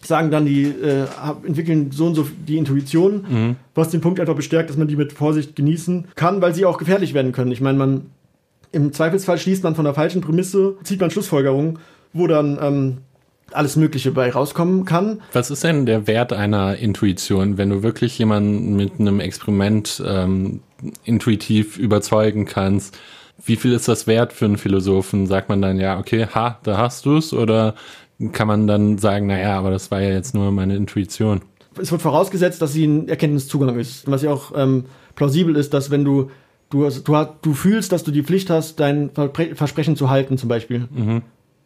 sagen 0.00 0.30
dann, 0.30 0.46
die 0.46 0.64
äh, 0.64 1.06
entwickeln 1.44 1.90
so 1.90 2.06
und 2.06 2.14
so 2.14 2.28
die 2.46 2.56
Intuition, 2.56 3.56
was 3.74 3.90
den 3.90 4.00
Punkt 4.00 4.20
einfach 4.20 4.36
bestärkt, 4.36 4.70
dass 4.70 4.76
man 4.76 4.86
die 4.86 4.96
mit 4.96 5.12
Vorsicht 5.12 5.56
genießen 5.56 6.06
kann, 6.14 6.40
weil 6.40 6.54
sie 6.54 6.64
auch 6.64 6.78
gefährlich 6.78 7.14
werden 7.14 7.32
können. 7.32 7.50
Ich 7.50 7.60
meine, 7.60 7.78
man 7.78 8.06
im 8.72 8.92
Zweifelsfall 8.92 9.38
schließt 9.38 9.64
man 9.64 9.74
von 9.74 9.84
der 9.84 9.94
falschen 9.94 10.20
Prämisse, 10.20 10.76
zieht 10.82 11.00
man 11.00 11.10
Schlussfolgerungen, 11.10 11.78
wo 12.12 12.26
dann 12.26 12.58
ähm, 12.60 12.98
alles 13.52 13.76
Mögliche 13.76 14.10
bei 14.10 14.30
rauskommen 14.30 14.84
kann. 14.84 15.20
Was 15.32 15.50
ist 15.50 15.64
denn 15.64 15.86
der 15.86 16.06
Wert 16.06 16.32
einer 16.32 16.76
Intuition, 16.76 17.58
wenn 17.58 17.70
du 17.70 17.82
wirklich 17.82 18.18
jemanden 18.18 18.76
mit 18.76 18.98
einem 18.98 19.20
Experiment 19.20 20.02
ähm, 20.06 20.60
intuitiv 21.04 21.78
überzeugen 21.78 22.44
kannst? 22.44 22.98
Wie 23.44 23.56
viel 23.56 23.72
ist 23.72 23.88
das 23.88 24.06
wert 24.06 24.32
für 24.32 24.46
einen 24.46 24.58
Philosophen? 24.58 25.26
Sagt 25.26 25.48
man 25.48 25.62
dann, 25.62 25.78
ja, 25.78 25.98
okay, 25.98 26.26
ha, 26.34 26.58
da 26.62 26.76
hast 26.76 27.06
du's? 27.06 27.32
Oder 27.32 27.74
kann 28.32 28.48
man 28.48 28.66
dann 28.66 28.98
sagen, 28.98 29.28
naja, 29.28 29.58
aber 29.58 29.70
das 29.70 29.90
war 29.90 30.00
ja 30.00 30.10
jetzt 30.10 30.34
nur 30.34 30.50
meine 30.50 30.76
Intuition? 30.76 31.42
es 31.80 31.92
wird 31.92 32.02
vorausgesetzt, 32.02 32.60
dass 32.62 32.72
sie 32.72 32.86
ein 32.86 33.08
Erkenntniszugang 33.08 33.78
ist. 33.78 34.10
Was 34.10 34.22
ja 34.22 34.30
auch 34.30 34.52
ähm, 34.56 34.86
plausibel 35.14 35.56
ist, 35.56 35.74
dass 35.74 35.90
wenn 35.90 36.04
du 36.04 36.30
du, 36.70 36.84
hast- 36.86 37.04
du, 37.04 37.16
hast- 37.16 37.34
du 37.42 37.54
fühlst, 37.54 37.92
dass 37.92 38.04
du 38.04 38.10
die 38.10 38.22
Pflicht 38.22 38.50
hast, 38.50 38.80
dein 38.80 39.10
Versprechen 39.54 39.96
zu 39.96 40.10
halten, 40.10 40.38
zum 40.38 40.48
Beispiel. 40.48 40.88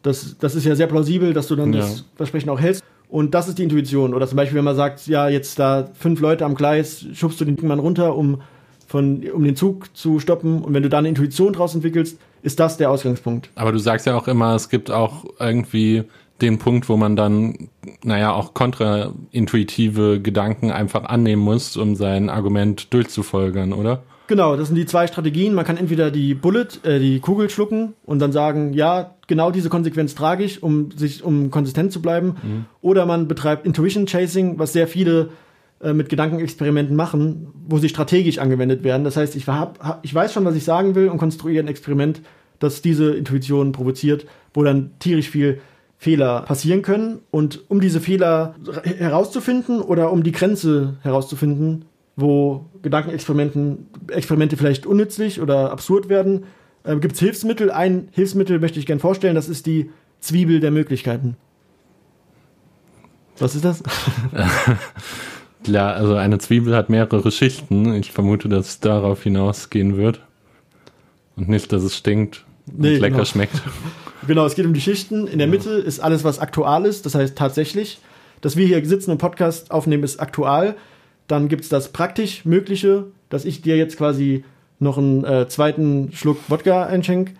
Das, 0.01 0.35
das 0.39 0.55
ist 0.55 0.65
ja 0.65 0.75
sehr 0.75 0.87
plausibel, 0.87 1.33
dass 1.33 1.47
du 1.47 1.55
dann 1.55 1.71
Ja. 1.73 1.79
das 1.81 2.03
Versprechen 2.15 2.49
auch 2.49 2.59
hältst. 2.59 2.83
Und 3.09 3.33
das 3.35 3.47
ist 3.47 3.57
die 3.59 3.63
Intuition. 3.63 4.13
Oder 4.13 4.27
zum 4.27 4.35
Beispiel, 4.37 4.57
wenn 4.57 4.65
man 4.65 4.75
sagt, 4.75 5.05
ja, 5.07 5.29
jetzt 5.29 5.59
da 5.59 5.87
fünf 5.93 6.19
Leute 6.19 6.45
am 6.45 6.55
Gleis, 6.55 7.05
schubst 7.13 7.39
du 7.39 7.45
den 7.45 7.57
Mann 7.67 7.79
runter, 7.79 8.15
um, 8.15 8.41
von, 8.87 9.23
um 9.29 9.43
den 9.43 9.55
Zug 9.55 9.95
zu 9.95 10.19
stoppen. 10.19 10.61
Und 10.63 10.73
wenn 10.73 10.83
du 10.83 10.89
da 10.89 10.97
eine 10.97 11.09
Intuition 11.09 11.53
draus 11.53 11.75
entwickelst, 11.75 12.17
ist 12.41 12.59
das 12.59 12.77
der 12.77 12.89
Ausgangspunkt. 12.89 13.49
Aber 13.55 13.71
du 13.71 13.77
sagst 13.77 14.07
ja 14.07 14.15
auch 14.17 14.27
immer, 14.27 14.55
es 14.55 14.67
gibt 14.69 14.89
auch 14.91 15.25
irgendwie 15.39 16.03
den 16.41 16.57
Punkt, 16.57 16.89
wo 16.89 16.97
man 16.97 17.15
dann, 17.15 17.69
naja, 18.03 18.33
auch 18.33 18.53
kontraintuitive 19.31 20.19
Gedanken 20.19 20.71
einfach 20.71 21.03
annehmen 21.05 21.41
muss, 21.43 21.77
um 21.77 21.95
sein 21.95 22.29
Argument 22.29 22.93
durchzufolgern, 22.93 23.73
oder? 23.73 24.03
Genau, 24.27 24.55
das 24.55 24.67
sind 24.67 24.75
die 24.75 24.85
zwei 24.85 25.07
Strategien. 25.07 25.53
Man 25.53 25.65
kann 25.65 25.77
entweder 25.77 26.09
die 26.09 26.33
Bullet, 26.33 26.67
äh, 26.83 26.99
die 26.99 27.19
Kugel 27.19 27.49
schlucken 27.49 27.93
und 28.05 28.19
dann 28.19 28.31
sagen, 28.31 28.73
ja, 28.73 29.15
genau 29.27 29.51
diese 29.51 29.69
Konsequenz 29.69 30.15
trage 30.15 30.43
ich, 30.43 30.63
um 30.63 30.91
sich, 30.91 31.23
um 31.23 31.51
konsistent 31.51 31.91
zu 31.91 32.01
bleiben. 32.01 32.65
Oder 32.81 33.05
man 33.05 33.27
betreibt 33.27 33.65
Intuition 33.65 34.05
Chasing, 34.05 34.59
was 34.59 34.73
sehr 34.73 34.87
viele 34.87 35.29
äh, 35.83 35.93
mit 35.93 36.07
Gedankenexperimenten 36.07 36.95
machen, 36.95 37.47
wo 37.67 37.77
sie 37.77 37.89
strategisch 37.89 38.37
angewendet 38.37 38.83
werden. 38.83 39.03
Das 39.03 39.17
heißt, 39.17 39.35
ich, 39.35 39.47
hab, 39.47 39.79
hab, 39.83 40.05
ich 40.05 40.15
weiß 40.15 40.31
schon, 40.31 40.45
was 40.45 40.55
ich 40.55 40.63
sagen 40.63 40.95
will 40.95 41.09
und 41.09 41.17
konstruiere 41.17 41.63
ein 41.63 41.67
Experiment, 41.67 42.21
das 42.59 42.81
diese 42.81 43.13
Intuition 43.13 43.73
provoziert, 43.73 44.25
wo 44.53 44.63
dann 44.63 44.91
tierisch 44.99 45.29
viel 45.29 45.59
Fehler 45.97 46.43
passieren 46.43 46.83
können. 46.83 47.19
Und 47.31 47.69
um 47.69 47.81
diese 47.81 47.99
Fehler 47.99 48.55
herauszufinden 48.97 49.81
oder 49.81 50.11
um 50.11 50.23
die 50.23 50.31
Grenze 50.31 50.95
herauszufinden, 51.01 51.85
wo 52.15 52.65
Gedankenexperimenten 52.81 53.87
Experimente 54.09 54.57
vielleicht 54.57 54.85
unnützlich 54.85 55.41
oder 55.41 55.71
absurd 55.71 56.09
werden, 56.09 56.45
äh, 56.83 56.95
gibt 56.97 57.15
es 57.15 57.19
Hilfsmittel. 57.19 57.71
Ein 57.71 58.09
Hilfsmittel 58.11 58.59
möchte 58.59 58.79
ich 58.79 58.85
gerne 58.85 58.99
vorstellen, 58.99 59.35
das 59.35 59.49
ist 59.49 59.65
die 59.65 59.89
Zwiebel 60.19 60.59
der 60.59 60.71
Möglichkeiten. 60.71 61.37
Was 63.39 63.55
ist 63.55 63.65
das? 63.65 63.81
Ja, 65.67 65.91
also 65.91 66.15
eine 66.15 66.39
Zwiebel 66.39 66.75
hat 66.75 66.89
mehrere 66.89 67.31
Schichten. 67.31 67.93
Ich 67.93 68.11
vermute, 68.11 68.49
dass 68.49 68.67
es 68.67 68.79
darauf 68.79 69.23
hinausgehen 69.23 69.97
wird. 69.97 70.21
Und 71.35 71.49
nicht, 71.49 71.71
dass 71.71 71.83
es 71.83 71.95
stinkt 71.95 72.45
und 72.67 72.79
Nee, 72.79 72.97
lecker 72.97 73.15
genau. 73.15 73.25
schmeckt. 73.25 73.61
Genau, 74.25 74.45
es 74.45 74.55
geht 74.55 74.65
um 74.65 74.73
die 74.73 74.79
Schichten. 74.79 75.27
In 75.27 75.37
der 75.37 75.47
Mitte 75.47 75.71
ist 75.71 75.99
alles, 75.99 76.23
was 76.23 76.39
aktual 76.39 76.85
ist, 76.85 77.05
das 77.05 77.13
heißt 77.13 77.37
tatsächlich. 77.37 77.99
Dass 78.39 78.55
wir 78.55 78.65
hier 78.65 78.85
sitzen 78.85 79.11
und 79.11 79.17
Podcast 79.17 79.69
aufnehmen, 79.69 80.03
ist 80.03 80.21
aktual. 80.21 80.77
Dann 81.27 81.47
gibt 81.47 81.63
es 81.63 81.69
das 81.69 81.91
praktisch 81.91 82.45
Mögliche, 82.45 83.05
dass 83.29 83.45
ich 83.45 83.61
dir 83.61 83.77
jetzt 83.77 83.97
quasi 83.97 84.43
noch 84.79 84.97
einen 84.97 85.23
äh, 85.23 85.47
zweiten 85.47 86.11
Schluck 86.13 86.37
Wodka 86.49 86.85
einschenk. 86.85 87.31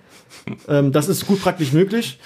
Ähm, 0.67 0.91
das 0.91 1.09
ist 1.09 1.27
gut 1.27 1.41
praktisch 1.41 1.73
möglich. 1.73 2.19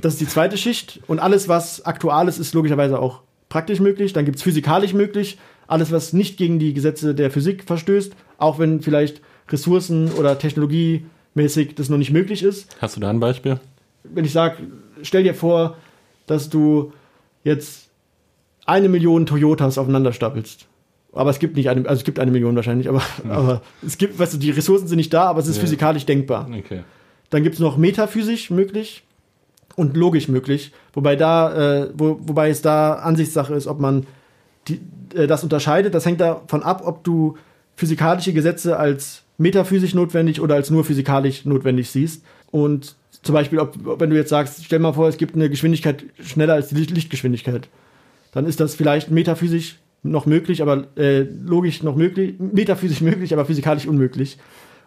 Das 0.00 0.14
ist 0.14 0.20
die 0.20 0.28
zweite 0.28 0.56
Schicht. 0.56 1.00
Und 1.06 1.18
alles, 1.18 1.48
was 1.48 1.84
aktual 1.84 2.28
ist, 2.28 2.38
ist 2.38 2.54
logischerweise 2.54 2.98
auch 2.98 3.20
praktisch 3.48 3.80
möglich. 3.80 4.12
Dann 4.12 4.24
gibt 4.24 4.38
es 4.38 4.42
physikalisch 4.42 4.94
möglich. 4.94 5.38
Alles, 5.66 5.92
was 5.92 6.12
nicht 6.12 6.36
gegen 6.36 6.58
die 6.58 6.72
Gesetze 6.72 7.14
der 7.14 7.30
Physik 7.30 7.64
verstößt, 7.64 8.14
auch 8.38 8.58
wenn 8.58 8.80
vielleicht 8.80 9.20
Ressourcen 9.48 10.10
oder 10.12 10.38
technologiemäßig 10.38 11.74
das 11.74 11.88
noch 11.88 11.98
nicht 11.98 12.12
möglich 12.12 12.42
ist 12.42 12.74
Hast 12.80 12.96
du 12.96 13.00
da 13.00 13.10
ein 13.10 13.20
Beispiel? 13.20 13.58
wenn 14.04 14.24
ich 14.24 14.32
sage, 14.32 14.56
stell 15.02 15.22
dir 15.22 15.34
vor, 15.34 15.76
dass 16.26 16.48
du 16.48 16.92
jetzt 17.44 17.88
eine 18.66 18.88
Million 18.88 19.26
Toyotas 19.26 19.78
aufeinander 19.78 20.12
stapelst. 20.12 20.66
Aber 21.12 21.30
es 21.30 21.38
gibt 21.40 21.56
nicht 21.56 21.68
eine, 21.68 21.88
also 21.88 22.00
es 22.00 22.04
gibt 22.04 22.18
eine 22.20 22.30
Million 22.30 22.54
wahrscheinlich, 22.54 22.88
aber, 22.88 23.02
aber 23.28 23.62
es 23.84 23.98
gibt, 23.98 24.18
weißt 24.18 24.34
du, 24.34 24.38
die 24.38 24.50
Ressourcen 24.50 24.86
sind 24.86 24.96
nicht 24.98 25.12
da, 25.12 25.24
aber 25.24 25.40
es 25.40 25.48
ist 25.48 25.56
Ja. 25.56 25.62
physikalisch 25.62 26.06
denkbar. 26.06 26.48
Okay. 26.56 26.82
Dann 27.30 27.42
gibt 27.42 27.54
es 27.54 27.60
noch 27.60 27.76
metaphysisch 27.76 28.50
möglich 28.50 29.02
und 29.76 29.96
logisch 29.96 30.28
möglich, 30.28 30.72
wobei 30.92 31.16
da, 31.16 31.82
äh, 31.82 31.90
wo, 31.94 32.18
wobei 32.22 32.50
es 32.50 32.62
da 32.62 32.94
Ansichtssache 32.94 33.54
ist, 33.54 33.66
ob 33.66 33.80
man 33.80 34.06
die, 34.68 34.80
äh, 35.14 35.26
das 35.26 35.42
unterscheidet. 35.42 35.94
Das 35.94 36.06
hängt 36.06 36.20
davon 36.20 36.62
ab, 36.62 36.82
ob 36.84 37.02
du 37.02 37.36
physikalische 37.76 38.32
Gesetze 38.32 38.78
als 38.78 39.22
metaphysisch 39.38 39.94
notwendig 39.94 40.40
oder 40.40 40.54
als 40.54 40.70
nur 40.70 40.84
physikalisch 40.84 41.44
notwendig 41.44 41.90
siehst. 41.90 42.22
Und 42.52 42.94
zum 43.22 43.32
Beispiel, 43.34 43.58
ob, 43.58 43.74
wenn 44.00 44.10
du 44.10 44.16
jetzt 44.16 44.28
sagst, 44.28 44.64
stell 44.64 44.78
mal 44.80 44.92
vor, 44.92 45.08
es 45.08 45.16
gibt 45.16 45.34
eine 45.34 45.48
Geschwindigkeit 45.50 46.04
schneller 46.22 46.54
als 46.54 46.68
die 46.68 46.74
Licht- 46.76 46.90
Lichtgeschwindigkeit, 46.90 47.68
dann 48.32 48.46
ist 48.46 48.60
das 48.60 48.74
vielleicht 48.74 49.10
metaphysisch 49.10 49.78
noch 50.02 50.26
möglich, 50.26 50.62
aber 50.62 50.86
äh, 50.96 51.20
logisch 51.20 51.82
noch 51.82 51.96
möglich, 51.96 52.34
metaphysisch 52.38 53.00
möglich, 53.00 53.32
aber 53.32 53.44
physikalisch 53.44 53.86
unmöglich. 53.86 54.38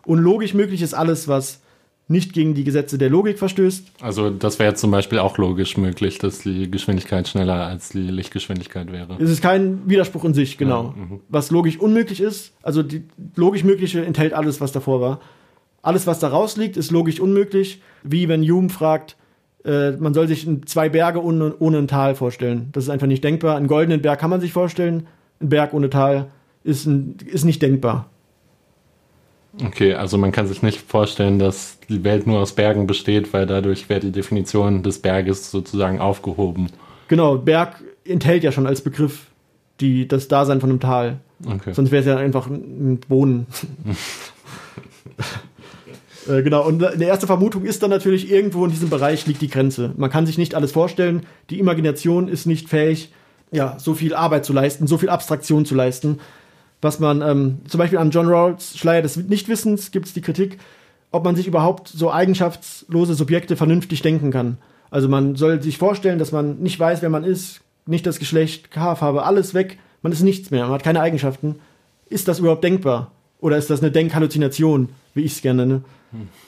Und 0.06 0.19
logisch 0.19 0.54
möglich 0.54 0.82
ist 0.82 0.93
alles, 0.93 1.28
was 1.28 1.62
nicht 2.08 2.34
gegen 2.34 2.54
die 2.54 2.63
Gesetze 2.63 2.97
der 2.97 3.10
Logik 3.10 3.39
verstößt. 3.39 3.91
Also 4.02 4.30
das 4.30 4.60
wäre 4.60 4.73
zum 4.73 4.91
Beispiel 4.91 5.19
auch 5.19 5.38
logisch 5.38 5.78
möglich, 5.78 6.17
dass 6.17 6.39
die 6.39 6.69
Geschwindigkeit 6.69 7.28
schneller 7.28 7.65
als 7.65 7.89
die 7.89 7.99
Lichtgeschwindigkeit 7.99 8.91
wäre. 8.91 9.17
Es 9.19 9.30
ist 9.30 9.41
kein 9.41 9.89
Widerspruch 9.89 10.26
in 10.26 10.34
sich, 10.34 10.58
genau. 10.58 10.93
Ja, 10.97 11.02
mhm. 11.02 11.19
Was 11.30 11.49
logisch 11.49 11.80
unmöglich 11.80 12.19
ist, 12.19 12.54
also 12.62 12.84
die 12.84 13.04
logisch 13.36 13.63
Mögliche 13.63 14.04
enthält 14.06 14.34
alles, 14.34 14.60
was 14.60 14.73
davor 14.73 14.99
war. 14.99 15.21
Alles, 15.82 16.06
was 16.06 16.19
da 16.19 16.28
rausliegt, 16.28 16.78
ist 16.78 16.91
logisch 16.91 17.19
unmöglich. 17.19 17.82
Wie 18.04 18.28
wenn 18.28 18.41
Hume 18.43 18.69
fragt, 18.69 19.15
äh, 19.65 19.91
man 19.91 20.13
soll 20.13 20.28
sich 20.28 20.47
zwei 20.65 20.89
Berge 20.89 21.23
ohne, 21.23 21.56
ohne 21.60 21.78
ein 21.78 21.88
Tal 21.88 22.15
vorstellen. 22.15 22.69
Das 22.71 22.86
ist 22.86 22.89
einfach 22.89 23.08
nicht 23.08 23.23
denkbar. 23.23 23.58
Einen 23.58 23.67
goldenen 23.67 24.02
Berg 24.02 24.19
kann 24.19 24.30
man 24.30 24.41
sich 24.41 24.52
vorstellen. 24.52 25.08
Ein 25.41 25.49
Berg 25.49 25.73
ohne 25.73 25.89
Tal 25.89 26.28
ist, 26.63 26.86
ein, 26.86 27.17
ist 27.26 27.45
nicht 27.45 27.62
denkbar. 27.62 28.10
Okay, 29.63 29.93
also 29.93 30.17
man 30.17 30.32
kann 30.32 30.47
sich 30.47 30.63
nicht 30.63 30.82
vorstellen, 30.82 31.38
dass 31.38 31.78
die 31.88 32.04
Welt 32.04 32.26
nur 32.26 32.39
aus 32.39 32.54
Bergen 32.54 32.88
besteht, 32.88 33.34
weil 33.34 33.45
dadurch 33.45 33.88
wäre 33.88 33.99
die 33.99 34.12
Definition 34.12 34.82
des 34.82 34.99
Berges 34.99 35.52
sozusagen 35.52 35.99
aufgehoben. 35.99 36.69
Genau, 37.08 37.38
Berg 37.38 37.84
enthält 38.04 38.43
ja 38.43 38.52
schon 38.52 38.65
als 38.65 38.82
Begriff 38.82 39.28
die, 39.80 40.08
das 40.08 40.28
Dasein 40.28 40.60
von 40.60 40.71
einem 40.71 40.80
Tal. 40.80 41.19
Okay. 41.45 41.73
Sonst 41.73 41.91
wäre 41.91 41.99
es 41.99 42.08
ja 42.08 42.17
einfach 42.17 42.47
ein 42.47 42.99
Bohnen. 43.08 43.45
äh, 46.27 46.43
genau, 46.43 46.65
und 46.65 46.83
eine 46.83 47.05
erste 47.05 47.27
Vermutung 47.27 47.65
ist 47.65 47.83
dann 47.83 47.89
natürlich, 47.89 48.31
irgendwo 48.31 48.65
in 48.65 48.71
diesem 48.71 48.89
Bereich 48.89 49.25
liegt 49.27 49.41
die 49.41 49.49
Grenze. 49.49 49.91
Man 49.97 50.09
kann 50.09 50.25
sich 50.25 50.38
nicht 50.38 50.55
alles 50.55 50.71
vorstellen. 50.71 51.25
Die 51.49 51.59
Imagination 51.59 52.27
ist 52.27 52.45
nicht 52.45 52.69
fähig, 52.69 53.12
ja, 53.51 53.77
so 53.79 53.93
viel 53.93 54.15
Arbeit 54.15 54.45
zu 54.45 54.53
leisten, 54.53 54.88
so 54.88 54.97
viel 54.97 55.09
Abstraktion 55.09 55.65
zu 55.65 55.75
leisten. 55.75 56.19
Was 56.81 56.99
man, 56.99 57.21
ähm, 57.21 57.59
zum 57.67 57.77
Beispiel 57.77 57.99
an 57.99 58.12
John 58.12 58.27
Rawls 58.27 58.77
Schleier 58.77 59.01
des 59.01 59.15
Nichtwissens 59.15 59.91
gibt 59.91 60.07
es 60.07 60.13
die 60.13 60.21
Kritik, 60.21 60.57
ob 61.12 61.23
man 61.23 61.36
sich 61.36 61.47
überhaupt 61.47 61.88
so 61.88 62.12
eigenschaftslose 62.12 63.13
Subjekte 63.13 63.55
vernünftig 63.55 64.01
denken 64.01 64.31
kann. 64.31 64.57
Also 64.89 65.07
man 65.07 65.36
soll 65.36 65.62
sich 65.62 65.77
vorstellen, 65.77 66.19
dass 66.19 66.31
man 66.31 66.59
nicht 66.59 66.79
weiß, 66.79 67.01
wer 67.01 67.09
man 67.09 67.23
ist, 67.23 67.62
nicht 67.86 68.05
das 68.05 68.19
Geschlecht, 68.19 68.75
Haarfarbe, 68.75 69.23
alles 69.23 69.53
weg, 69.53 69.77
man 70.01 70.12
ist 70.12 70.21
nichts 70.21 70.51
mehr, 70.51 70.63
man 70.63 70.73
hat 70.73 70.83
keine 70.83 71.01
Eigenschaften. 71.01 71.55
Ist 72.09 72.27
das 72.27 72.39
überhaupt 72.39 72.63
denkbar? 72.63 73.12
Oder 73.39 73.57
ist 73.57 73.69
das 73.69 73.81
eine 73.81 73.91
Denkhalluzination, 73.91 74.89
wie 75.13 75.23
ich 75.23 75.33
es 75.33 75.41
gerne 75.41 75.65
nenne? 75.65 75.83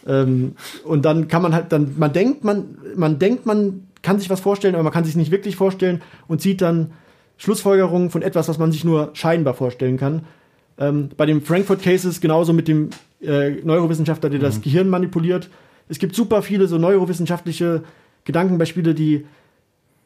Ähm, 0.07 0.55
und 0.83 1.05
dann 1.05 1.27
kann 1.27 1.41
man 1.41 1.53
halt, 1.53 1.71
dann, 1.71 1.95
man 1.97 2.13
denkt, 2.13 2.43
man, 2.43 2.77
man 2.95 3.19
denkt, 3.19 3.45
man 3.45 3.87
kann 4.01 4.19
sich 4.19 4.29
was 4.29 4.39
vorstellen, 4.39 4.75
aber 4.75 4.83
man 4.83 4.93
kann 4.93 5.03
sich 5.03 5.15
nicht 5.15 5.31
wirklich 5.31 5.55
vorstellen 5.55 6.01
und 6.27 6.41
zieht 6.41 6.61
dann 6.61 6.91
Schlussfolgerungen 7.37 8.09
von 8.09 8.21
etwas, 8.21 8.47
was 8.47 8.57
man 8.57 8.71
sich 8.71 8.83
nur 8.83 9.09
scheinbar 9.13 9.53
vorstellen 9.53 9.97
kann. 9.97 10.21
Ähm, 10.77 11.09
bei 11.15 11.25
dem 11.25 11.41
Frankfurt 11.41 11.81
Cases 11.81 12.21
genauso 12.21 12.53
mit 12.53 12.67
dem 12.67 12.89
äh, 13.21 13.51
Neurowissenschaftler, 13.63 14.29
der 14.29 14.39
das 14.39 14.61
Gehirn 14.61 14.89
manipuliert. 14.89 15.49
Es 15.87 15.99
gibt 15.99 16.15
super 16.15 16.41
viele 16.41 16.67
so 16.67 16.77
neurowissenschaftliche 16.77 17.83
Gedankenbeispiele, 18.25 18.93
die, 18.93 19.25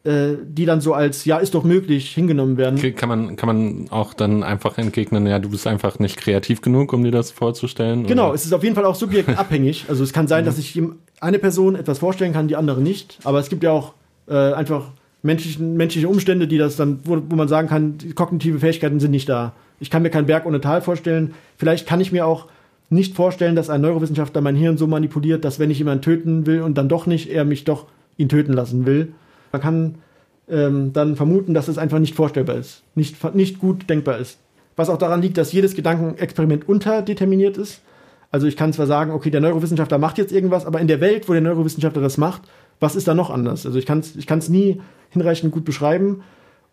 die 0.06 0.66
dann 0.66 0.80
so 0.80 0.94
als 0.94 1.26
ja, 1.26 1.38
ist 1.40 1.54
doch 1.54 1.66
möglich 1.66 2.12
hingenommen 2.12 2.56
werden. 2.58 2.96
Kann 2.96 3.10
man, 3.10 3.36
kann 3.36 3.48
man 3.48 3.86
auch 3.90 4.14
dann 4.14 4.44
einfach 4.44 4.78
entgegnen, 4.78 5.28
ja, 5.28 5.40
du 5.40 5.50
bist 5.50 5.68
einfach 5.68 6.00
nicht 6.00 6.16
kreativ 6.16 6.62
genug, 6.62 6.94
um 6.94 7.04
dir 7.04 7.12
das 7.12 7.32
vorzustellen? 7.32 8.08
Genau, 8.08 8.28
oder? 8.28 8.36
es 8.36 8.46
ist 8.46 8.54
auf 8.54 8.64
jeden 8.64 8.76
Fall 8.76 8.86
auch 8.86 8.96
subjektabhängig. 8.96 9.86
Also 9.90 10.04
es 10.04 10.14
kann 10.14 10.28
sein, 10.28 10.46
dass 10.46 10.56
sich 10.56 10.76
ihm 10.76 10.96
eine 11.20 11.38
Person 11.38 11.76
etwas 11.76 12.00
vorstellen 12.00 12.32
kann, 12.32 12.48
die 12.48 12.56
andere 12.56 12.82
nicht. 12.82 13.20
Aber 13.26 13.40
es 13.40 13.50
gibt 13.50 13.62
ja 13.62 13.72
auch 13.72 13.94
äh, 14.28 14.54
einfach 14.54 14.86
menschlichen, 15.22 15.76
menschliche 15.76 16.08
Umstände, 16.08 16.48
die 16.48 16.58
das 16.58 16.76
dann, 16.78 17.02
wo, 17.04 17.22
wo 17.30 17.36
man 17.36 17.48
sagen 17.48 17.68
kann, 17.68 17.98
die 17.98 18.14
kognitive 18.14 18.60
Fähigkeiten 18.60 19.00
sind 19.00 19.12
nicht 19.12 19.28
da. 19.28 19.54
Ich 19.80 19.90
kann 19.90 20.02
mir 20.02 20.10
keinen 20.10 20.28
Berg 20.28 20.46
ohne 20.46 20.62
Tal 20.62 20.82
vorstellen. 20.82 21.34
Vielleicht 21.58 21.88
kann 21.88 22.02
ich 22.02 22.12
mir 22.12 22.26
auch 22.26 22.48
nicht 22.90 23.16
vorstellen, 23.16 23.56
dass 23.56 23.70
ein 23.70 23.82
Neurowissenschaftler 23.82 24.42
mein 24.42 24.56
Hirn 24.56 24.78
so 24.78 24.88
manipuliert, 24.88 25.46
dass 25.46 25.60
wenn 25.60 25.72
ich 25.72 25.78
jemanden 25.78 26.02
töten 26.02 26.46
will 26.46 26.62
und 26.62 26.78
dann 26.78 26.90
doch 26.90 27.06
nicht, 27.06 27.30
er 27.30 27.46
mich 27.46 27.64
doch 27.64 27.86
ihn 28.18 28.30
töten 28.30 28.54
lassen 28.54 28.86
will. 28.86 29.14
Man 29.52 29.62
kann 29.62 29.96
ähm, 30.50 30.94
dann 30.94 31.16
vermuten, 31.16 31.54
dass 31.54 31.68
es 31.68 31.78
einfach 31.78 32.00
nicht 32.00 32.16
vorstellbar 32.16 32.56
ist, 32.58 32.84
nicht, 32.96 33.36
nicht 33.36 33.60
gut 33.60 33.90
denkbar 33.90 34.18
ist. 34.18 34.40
Was 34.76 34.90
auch 34.90 34.98
daran 34.98 35.22
liegt, 35.22 35.38
dass 35.38 35.52
jedes 35.52 35.76
Gedankenexperiment 35.76 36.68
unterdeterminiert 36.68 37.58
ist. 37.58 37.82
Also 38.32 38.48
ich 38.48 38.56
kann 38.56 38.74
zwar 38.74 38.86
sagen, 38.86 39.12
okay, 39.12 39.32
der 39.32 39.42
Neurowissenschaftler 39.42 39.98
macht 39.98 40.18
jetzt 40.18 40.32
irgendwas, 40.32 40.66
aber 40.66 40.80
in 40.80 40.88
der 40.88 41.02
Welt, 41.02 41.28
wo 41.28 41.34
der 41.34 41.42
Neurowissenschaftler 41.42 42.02
das 42.02 42.18
macht, 42.18 42.44
was 42.80 42.96
ist 42.96 43.08
da 43.08 43.14
noch 43.14 43.30
anders? 43.30 43.66
Also 43.66 43.78
ich 43.78 43.86
kann 43.86 44.00
es 44.00 44.16
ich 44.16 44.50
nie 44.50 44.82
hinreichend 45.10 45.52
gut 45.52 45.66
beschreiben. 45.66 46.24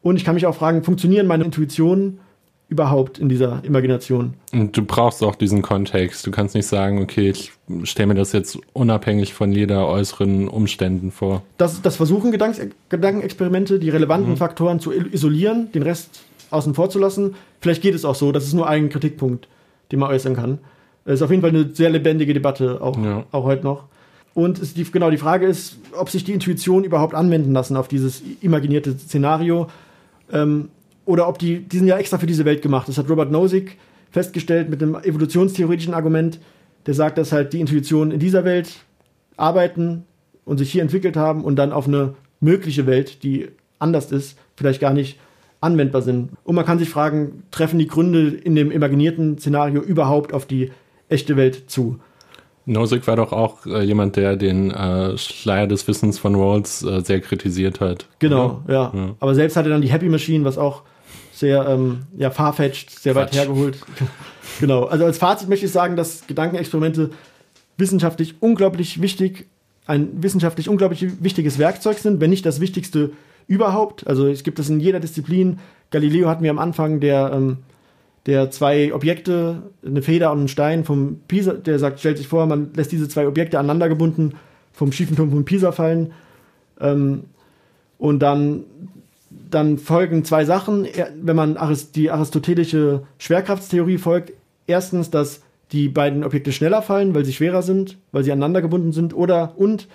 Und 0.02 0.16
ich 0.16 0.24
kann 0.24 0.34
mich 0.34 0.46
auch 0.46 0.54
fragen, 0.54 0.84
funktionieren 0.84 1.26
meine 1.26 1.44
Intuitionen 1.44 2.20
überhaupt 2.68 3.18
in 3.18 3.29
dieser 3.29 3.64
Imagination? 3.64 4.35
Und 4.52 4.76
du 4.76 4.83
brauchst 4.85 5.22
auch 5.22 5.37
diesen 5.37 5.62
Kontext. 5.62 6.26
Du 6.26 6.31
kannst 6.31 6.55
nicht 6.55 6.66
sagen, 6.66 7.00
okay, 7.00 7.31
ich 7.31 7.52
stelle 7.85 8.09
mir 8.09 8.14
das 8.14 8.33
jetzt 8.33 8.59
unabhängig 8.72 9.35
von 9.35 9.52
jeder 9.52 9.87
äußeren 9.87 10.48
Umständen 10.48 11.12
vor. 11.12 11.42
Das, 11.59 11.81
das 11.83 11.96
versuchen 11.96 12.33
Gedanks 12.33 12.61
Gedankenexperimente, 12.88 13.79
die 13.79 13.90
relevanten 13.90 14.33
mhm. 14.33 14.37
Faktoren 14.37 14.81
zu 14.81 14.92
isolieren, 14.92 15.70
den 15.72 15.83
Rest 15.83 16.22
außen 16.50 16.74
vor 16.74 16.90
zu 16.90 16.98
lassen. 16.98 17.35
Vielleicht 17.61 17.83
geht 17.83 17.94
es 17.94 18.05
auch 18.05 18.14
so. 18.14 18.33
Das 18.33 18.44
ist 18.44 18.52
nur 18.52 18.68
ein 18.68 18.88
Kritikpunkt, 18.88 19.48
den 19.92 20.00
man 20.00 20.11
äußern 20.11 20.35
kann. 20.35 20.59
Es 21.05 21.14
ist 21.14 21.22
auf 21.22 21.31
jeden 21.31 21.42
Fall 21.42 21.50
eine 21.50 21.70
sehr 21.72 21.90
lebendige 21.90 22.35
Debatte, 22.35 22.81
auch, 22.81 22.98
ja. 22.98 23.24
auch 23.31 23.44
heute 23.44 23.62
noch. 23.62 23.85
Und 24.35 24.76
die, 24.76 24.85
genau 24.85 25.11
die 25.11 25.16
Frage 25.16 25.46
ist, 25.46 25.79
ob 25.96 26.11
sich 26.11 26.24
die 26.24 26.33
Intuition 26.33 26.85
überhaupt 26.85 27.14
anwenden 27.14 27.52
lassen 27.52 27.76
auf 27.76 27.88
dieses 27.88 28.22
imaginierte 28.42 28.98
Szenario. 28.98 29.68
Ähm, 30.33 30.68
oder 31.06 31.26
ob 31.28 31.38
die, 31.38 31.60
die 31.60 31.78
sind 31.78 31.86
ja 31.86 31.96
extra 31.96 32.18
für 32.18 32.26
diese 32.26 32.44
Welt 32.44 32.60
gemacht. 32.60 32.88
Das 32.88 32.98
hat 32.98 33.08
Robert 33.08 33.30
Nozick 33.30 33.78
festgestellt 34.10 34.68
mit 34.68 34.82
einem 34.82 34.96
evolutionstheoretischen 34.96 35.94
Argument, 35.94 36.38
der 36.84 36.94
sagt, 36.94 37.16
dass 37.16 37.32
halt 37.32 37.52
die 37.52 37.60
Intuitionen 37.60 38.12
in 38.12 38.20
dieser 38.20 38.44
Welt 38.44 38.68
arbeiten 39.36 40.04
und 40.44 40.58
sich 40.58 40.70
hier 40.70 40.82
entwickelt 40.82 41.16
haben 41.16 41.42
und 41.44 41.56
dann 41.56 41.72
auf 41.72 41.88
eine 41.88 42.14
mögliche 42.40 42.86
Welt, 42.86 43.22
die 43.22 43.48
anders 43.78 44.12
ist, 44.12 44.38
vielleicht 44.56 44.80
gar 44.80 44.92
nicht 44.92 45.18
anwendbar 45.60 46.02
sind. 46.02 46.30
Und 46.44 46.54
man 46.54 46.64
kann 46.64 46.78
sich 46.78 46.88
fragen, 46.88 47.44
treffen 47.50 47.78
die 47.78 47.88
Gründe 47.88 48.28
in 48.28 48.54
dem 48.54 48.70
imaginierten 48.70 49.38
Szenario 49.38 49.80
überhaupt 49.80 50.32
auf 50.32 50.46
die 50.46 50.70
echte 51.08 51.36
Welt 51.36 51.70
zu? 51.70 51.98
Nozick 52.66 53.06
war 53.06 53.16
doch 53.16 53.32
auch 53.32 53.64
äh, 53.66 53.82
jemand, 53.82 54.16
der 54.16 54.36
den 54.36 54.72
äh, 54.72 55.16
Schleier 55.16 55.68
des 55.68 55.86
Wissens 55.86 56.18
von 56.18 56.34
Rawls 56.34 56.82
äh, 56.82 57.00
sehr 57.00 57.20
kritisiert 57.20 57.80
hat. 57.80 58.06
Genau, 58.18 58.62
ja. 58.66 58.92
ja. 58.92 59.14
Aber 59.20 59.34
selbst 59.36 59.56
hat 59.56 59.66
er 59.66 59.70
dann 59.70 59.82
die 59.82 59.90
Happy 59.90 60.08
Machine, 60.08 60.44
was 60.44 60.58
auch 60.58 60.82
sehr 61.37 61.68
ähm, 61.68 62.05
ja, 62.16 62.31
farfetched, 62.31 62.90
sehr 62.90 63.12
Quatsch. 63.12 63.27
weit 63.27 63.35
hergeholt. 63.35 63.79
genau. 64.61 64.85
Also 64.85 65.05
als 65.05 65.18
Fazit 65.18 65.51
möchte 65.51 65.66
ich 65.66 65.72
sagen, 65.72 65.94
dass 65.94 66.27
Gedankenexperimente 66.27 67.11
wissenschaftlich 67.77 68.37
unglaublich 68.40 69.03
wichtig, 69.03 69.46
ein 69.87 70.22
wissenschaftlich 70.22 70.70
unglaublich 70.70 71.22
wichtiges 71.22 71.59
Werkzeug 71.59 71.99
sind, 71.99 72.20
wenn 72.20 72.31
nicht 72.31 72.46
das 72.46 72.61
wichtigste 72.61 73.11
überhaupt. 73.49 74.07
Also 74.07 74.27
es 74.27 74.44
gibt 74.44 74.59
es 74.59 74.70
in 74.70 74.81
jeder 74.81 74.99
Disziplin. 74.99 75.59
Galileo 75.90 76.27
hatten 76.29 76.42
wir 76.42 76.51
am 76.51 76.59
Anfang, 76.59 77.01
der, 77.01 77.31
ähm, 77.35 77.59
der 78.25 78.51
zwei 78.51 78.94
Objekte, 78.94 79.62
eine 79.85 80.01
Feder 80.01 80.33
und 80.33 80.38
einen 80.38 80.49
Stein 80.49 80.85
vom 80.85 81.20
Pisa, 81.29 81.53
der 81.53 81.79
sagt, 81.79 82.01
stellt 82.01 82.16
sich 82.16 82.29
vor, 82.29 82.46
man 82.46 82.70
lässt 82.75 82.92
diese 82.92 83.11
zwei 83.11 83.29
Objekte 83.29 83.59
aneinander 83.59 83.90
gebunden 83.90 84.33
vom 84.72 84.90
schiefen 84.90 85.16
Turm 85.16 85.31
von 85.31 85.44
Pisa 85.44 85.70
fallen. 85.70 86.12
Ähm, 86.81 87.25
und 87.99 88.20
dann 88.20 88.64
dann 89.50 89.78
folgen 89.78 90.24
zwei 90.24 90.44
Sachen, 90.44 90.87
wenn 91.20 91.37
man 91.37 91.59
die 91.94 92.11
aristotelische 92.11 93.02
Schwerkraftstheorie 93.18 93.98
folgt. 93.98 94.32
Erstens, 94.66 95.11
dass 95.11 95.42
die 95.72 95.88
beiden 95.88 96.24
Objekte 96.24 96.52
schneller 96.52 96.82
fallen, 96.82 97.14
weil 97.14 97.24
sie 97.24 97.32
schwerer 97.32 97.62
sind, 97.62 97.98
weil 98.12 98.24
sie 98.24 98.32
aneinander 98.32 98.62
gebunden 98.62 98.92
sind, 98.92 99.14
oder 99.14 99.54
und 99.56 99.88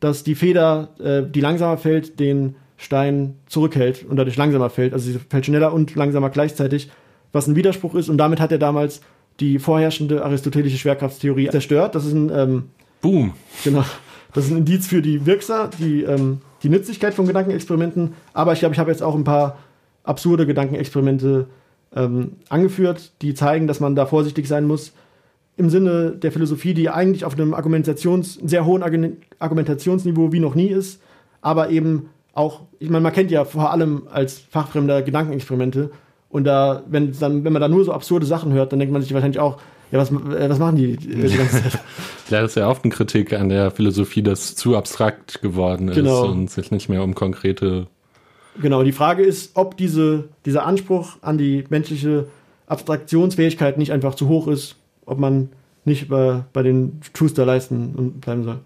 dass 0.00 0.24
die 0.24 0.34
Feder, 0.34 0.88
äh, 0.98 1.22
die 1.22 1.40
langsamer 1.40 1.78
fällt, 1.78 2.18
den 2.18 2.56
Stein 2.76 3.36
zurückhält 3.46 4.04
und 4.08 4.16
dadurch 4.16 4.36
langsamer 4.36 4.68
fällt. 4.68 4.92
Also 4.92 5.10
sie 5.10 5.18
fällt 5.18 5.46
schneller 5.46 5.72
und 5.72 5.94
langsamer 5.94 6.30
gleichzeitig, 6.30 6.90
was 7.32 7.46
ein 7.46 7.54
Widerspruch 7.54 7.94
ist. 7.94 8.08
Und 8.08 8.18
damit 8.18 8.40
hat 8.40 8.50
er 8.50 8.58
damals 8.58 9.00
die 9.38 9.60
vorherrschende 9.60 10.24
aristotelische 10.24 10.78
Schwerkraftstheorie 10.78 11.48
zerstört. 11.50 11.94
Das 11.94 12.04
ist 12.04 12.12
ein 12.12 12.30
ähm, 12.34 12.64
Boom. 13.00 13.34
Genau. 13.64 13.84
Das 14.34 14.46
ist 14.46 14.50
ein 14.50 14.58
Indiz 14.58 14.86
für 14.86 15.02
die 15.02 15.24
Wirksa, 15.26 15.70
die 15.78 16.02
ähm, 16.02 16.40
die 16.62 16.68
Nützlichkeit 16.68 17.14
von 17.14 17.26
Gedankenexperimenten, 17.26 18.14
aber 18.32 18.52
ich 18.52 18.60
glaube, 18.60 18.74
ich 18.74 18.78
habe 18.78 18.90
jetzt 18.90 19.02
auch 19.02 19.14
ein 19.14 19.24
paar 19.24 19.58
absurde 20.04 20.46
Gedankenexperimente 20.46 21.46
ähm, 21.94 22.32
angeführt, 22.48 23.12
die 23.22 23.34
zeigen, 23.34 23.66
dass 23.66 23.80
man 23.80 23.94
da 23.94 24.06
vorsichtig 24.06 24.48
sein 24.48 24.66
muss. 24.66 24.92
Im 25.56 25.68
Sinne 25.70 26.12
der 26.12 26.32
Philosophie, 26.32 26.74
die 26.74 26.88
eigentlich 26.88 27.24
auf 27.24 27.34
einem 27.34 27.54
Argumentations, 27.54 28.34
sehr 28.34 28.64
hohen 28.64 28.82
Argumentationsniveau 29.38 30.32
wie 30.32 30.40
noch 30.40 30.54
nie 30.54 30.68
ist, 30.68 31.00
aber 31.40 31.70
eben 31.70 32.08
auch, 32.32 32.60
ich 32.78 32.88
meine, 32.88 33.02
man 33.02 33.12
kennt 33.12 33.30
ja 33.30 33.44
vor 33.44 33.70
allem 33.70 34.04
als 34.10 34.38
Fachfremder 34.38 35.02
Gedankenexperimente 35.02 35.90
und 36.30 36.44
da, 36.44 36.82
wenn, 36.88 37.12
dann, 37.18 37.44
wenn 37.44 37.52
man 37.52 37.60
da 37.60 37.68
nur 37.68 37.84
so 37.84 37.92
absurde 37.92 38.24
Sachen 38.24 38.52
hört, 38.52 38.72
dann 38.72 38.78
denkt 38.78 38.92
man 38.92 39.02
sich 39.02 39.12
wahrscheinlich 39.12 39.40
auch, 39.40 39.58
ja, 39.92 39.98
was, 39.98 40.10
äh, 40.10 40.48
was 40.48 40.58
machen 40.58 40.76
die, 40.76 40.92
äh, 40.92 40.96
die 41.28 41.36
ganze 41.36 41.62
Zeit? 41.62 41.72
ja, 42.30 42.40
das 42.40 42.52
ist 42.52 42.56
ja 42.56 42.68
oft 42.68 42.82
eine 42.82 42.92
Kritik 42.92 43.34
an 43.34 43.50
der 43.50 43.70
Philosophie, 43.70 44.22
dass 44.22 44.56
zu 44.56 44.76
abstrakt 44.76 45.42
geworden 45.42 45.88
ist 45.88 45.96
genau. 45.96 46.26
und 46.26 46.50
sich 46.50 46.70
nicht 46.70 46.88
mehr 46.88 47.02
um 47.02 47.14
konkrete. 47.14 47.86
Genau, 48.60 48.82
die 48.82 48.92
Frage 48.92 49.22
ist, 49.22 49.52
ob 49.54 49.76
diese, 49.76 50.30
dieser 50.46 50.66
Anspruch 50.66 51.16
an 51.20 51.36
die 51.36 51.64
menschliche 51.68 52.26
Abstraktionsfähigkeit 52.66 53.76
nicht 53.76 53.92
einfach 53.92 54.14
zu 54.14 54.28
hoch 54.28 54.48
ist, 54.48 54.76
ob 55.04 55.18
man 55.18 55.50
nicht 55.84 56.08
bei, 56.08 56.42
bei 56.52 56.62
den 56.62 57.00
Schuster 57.16 57.44
leisten 57.44 57.94
und 57.94 58.20
bleiben 58.22 58.44
soll. 58.44 58.60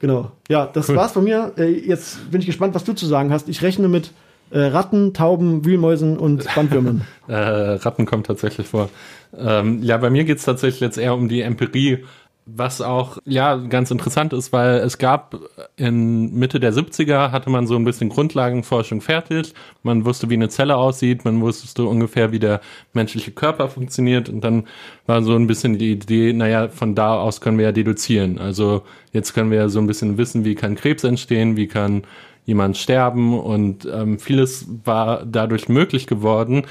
Genau. 0.00 0.32
Ja, 0.48 0.66
das 0.66 0.88
cool. 0.88 0.96
war's 0.96 1.12
von 1.12 1.24
mir. 1.24 1.52
Äh, 1.56 1.70
jetzt 1.70 2.30
bin 2.30 2.40
ich 2.40 2.46
gespannt, 2.46 2.74
was 2.74 2.84
du 2.84 2.94
zu 2.94 3.06
sagen 3.06 3.32
hast. 3.32 3.48
Ich 3.48 3.62
rechne 3.62 3.88
mit 3.88 4.12
äh, 4.50 4.58
Ratten, 4.58 5.14
Tauben, 5.14 5.64
Wühlmäusen 5.64 6.18
und 6.18 6.46
Bandwürmern. 6.54 7.02
äh, 7.28 7.34
Ratten 7.34 8.06
kommen 8.06 8.24
tatsächlich 8.24 8.66
vor. 8.66 8.88
Ähm, 9.36 9.82
ja, 9.82 9.96
bei 9.96 10.10
mir 10.10 10.24
geht's 10.24 10.44
tatsächlich 10.44 10.80
jetzt 10.80 10.98
eher 10.98 11.14
um 11.14 11.28
die 11.28 11.42
Empirie, 11.42 12.04
was 12.50 12.80
auch 12.80 13.18
ja 13.26 13.56
ganz 13.56 13.90
interessant 13.90 14.32
ist, 14.32 14.54
weil 14.54 14.76
es 14.76 14.96
gab 14.96 15.36
in 15.76 16.34
Mitte 16.34 16.58
der 16.60 16.72
70er 16.72 17.30
hatte 17.30 17.50
man 17.50 17.66
so 17.66 17.76
ein 17.76 17.84
bisschen 17.84 18.08
Grundlagenforschung 18.08 19.02
fertig. 19.02 19.52
Man 19.82 20.06
wusste, 20.06 20.30
wie 20.30 20.34
eine 20.34 20.48
Zelle 20.48 20.76
aussieht, 20.76 21.26
man 21.26 21.42
wusste 21.42 21.84
ungefähr, 21.84 22.32
wie 22.32 22.38
der 22.38 22.62
menschliche 22.94 23.32
Körper 23.32 23.68
funktioniert 23.68 24.30
und 24.30 24.42
dann 24.42 24.64
war 25.06 25.22
so 25.22 25.34
ein 25.34 25.46
bisschen 25.46 25.76
die 25.78 25.92
Idee, 25.92 26.32
naja, 26.32 26.68
von 26.68 26.94
da 26.94 27.18
aus 27.20 27.42
können 27.42 27.58
wir 27.58 27.66
ja 27.66 27.72
deduzieren. 27.72 28.38
Also 28.38 28.82
jetzt 29.12 29.34
können 29.34 29.50
wir 29.50 29.58
ja 29.58 29.68
so 29.68 29.78
ein 29.78 29.86
bisschen 29.86 30.16
wissen, 30.16 30.46
wie 30.46 30.54
kann 30.54 30.74
Krebs 30.74 31.04
entstehen, 31.04 31.56
wie 31.56 31.66
kann 31.66 32.04
jemand 32.48 32.78
sterben 32.78 33.38
und 33.38 33.86
ähm, 33.92 34.18
vieles 34.18 34.66
war 34.82 35.24
dadurch 35.26 35.68
möglich 35.68 36.06
geworden. 36.06 36.62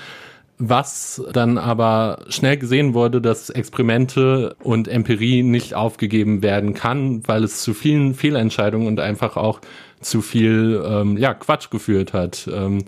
Was 0.58 1.24
dann 1.34 1.60
aber 1.60 2.26
schnell 2.30 2.58
gesehen 2.58 2.96
wurde, 2.96 3.22
dass 3.22 3.52
Experimente 3.52 4.56
und 4.64 4.88
Empirie 4.88 5.44
nicht 5.44 5.76
aufgegeben 5.76 6.42
werden 6.42 6.74
kann, 6.74 7.22
weil 7.28 7.44
es 7.44 7.62
zu 7.62 7.76
vielen 7.76 8.16
Fehlentscheidungen 8.16 8.88
und 8.88 9.00
einfach 9.00 9.38
auch 9.38 9.62
zu 10.02 10.24
viel 10.24 10.84
ähm, 10.84 11.16
ja, 11.16 11.36
Quatsch 11.36 11.70
geführt 11.70 12.14
hat. 12.14 12.50
Ähm, 12.52 12.86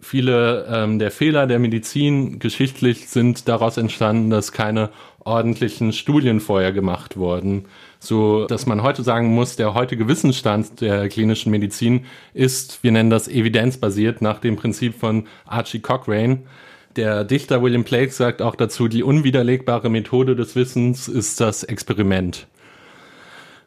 viele 0.00 0.66
ähm, 0.68 0.98
der 0.98 1.12
Fehler 1.12 1.46
der 1.46 1.60
Medizin 1.60 2.40
geschichtlich 2.40 3.08
sind 3.08 3.46
daraus 3.46 3.76
entstanden, 3.76 4.30
dass 4.30 4.50
keine 4.50 4.90
ordentlichen 5.20 5.92
Studien 5.92 6.40
vorher 6.40 6.72
gemacht 6.72 7.16
wurden 7.16 7.66
so 8.00 8.46
dass 8.46 8.66
man 8.66 8.82
heute 8.82 9.02
sagen 9.02 9.28
muss, 9.28 9.56
der 9.56 9.74
heutige 9.74 10.08
Wissensstand 10.08 10.80
der 10.80 11.08
klinischen 11.08 11.52
Medizin 11.52 12.06
ist, 12.32 12.82
wir 12.82 12.90
nennen 12.90 13.10
das 13.10 13.28
evidenzbasiert 13.28 14.22
nach 14.22 14.38
dem 14.40 14.56
Prinzip 14.56 14.98
von 14.98 15.26
Archie 15.44 15.80
Cochrane. 15.80 16.38
Der 16.96 17.24
Dichter 17.24 17.62
William 17.62 17.84
Blake 17.84 18.10
sagt 18.10 18.42
auch 18.42 18.56
dazu, 18.56 18.88
die 18.88 19.02
unwiderlegbare 19.02 19.90
Methode 19.90 20.34
des 20.34 20.56
Wissens 20.56 21.06
ist 21.06 21.40
das 21.40 21.62
Experiment. 21.62 22.46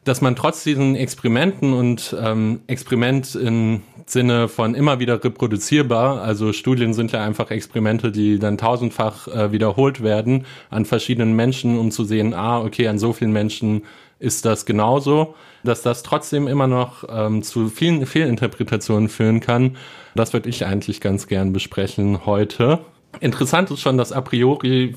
Dass 0.02 0.20
man 0.20 0.36
trotz 0.36 0.64
diesen 0.64 0.96
Experimenten 0.96 1.72
und 1.72 2.14
ähm, 2.20 2.60
Experiment 2.66 3.34
im 3.36 3.82
Sinne 4.06 4.48
von 4.48 4.74
immer 4.74 5.00
wieder 5.00 5.22
reproduzierbar, 5.22 6.20
also 6.20 6.52
Studien 6.52 6.92
sind 6.94 7.12
ja 7.12 7.24
einfach 7.24 7.50
Experimente, 7.50 8.12
die 8.12 8.38
dann 8.38 8.58
tausendfach 8.58 9.28
äh, 9.28 9.52
wiederholt 9.52 10.02
werden 10.02 10.46
an 10.70 10.84
verschiedenen 10.84 11.34
Menschen, 11.34 11.78
um 11.78 11.90
zu 11.90 12.04
sehen, 12.04 12.34
ah, 12.34 12.60
okay, 12.60 12.88
an 12.88 12.98
so 12.98 13.12
vielen 13.12 13.32
Menschen 13.32 13.82
ist 14.18 14.44
das 14.44 14.66
genauso, 14.66 15.34
dass 15.64 15.82
das 15.82 16.02
trotzdem 16.02 16.48
immer 16.48 16.66
noch 16.66 17.04
ähm, 17.08 17.42
zu 17.42 17.68
vielen 17.68 18.06
Fehlinterpretationen 18.06 19.08
führen 19.08 19.40
kann. 19.40 19.76
Das 20.14 20.32
würde 20.32 20.48
ich 20.48 20.64
eigentlich 20.64 21.00
ganz 21.00 21.26
gern 21.26 21.52
besprechen 21.52 22.26
heute. 22.26 22.80
Interessant 23.20 23.70
ist 23.70 23.80
schon, 23.80 23.96
dass 23.96 24.12
a 24.12 24.20
priori 24.20 24.84
äh, 24.84 24.94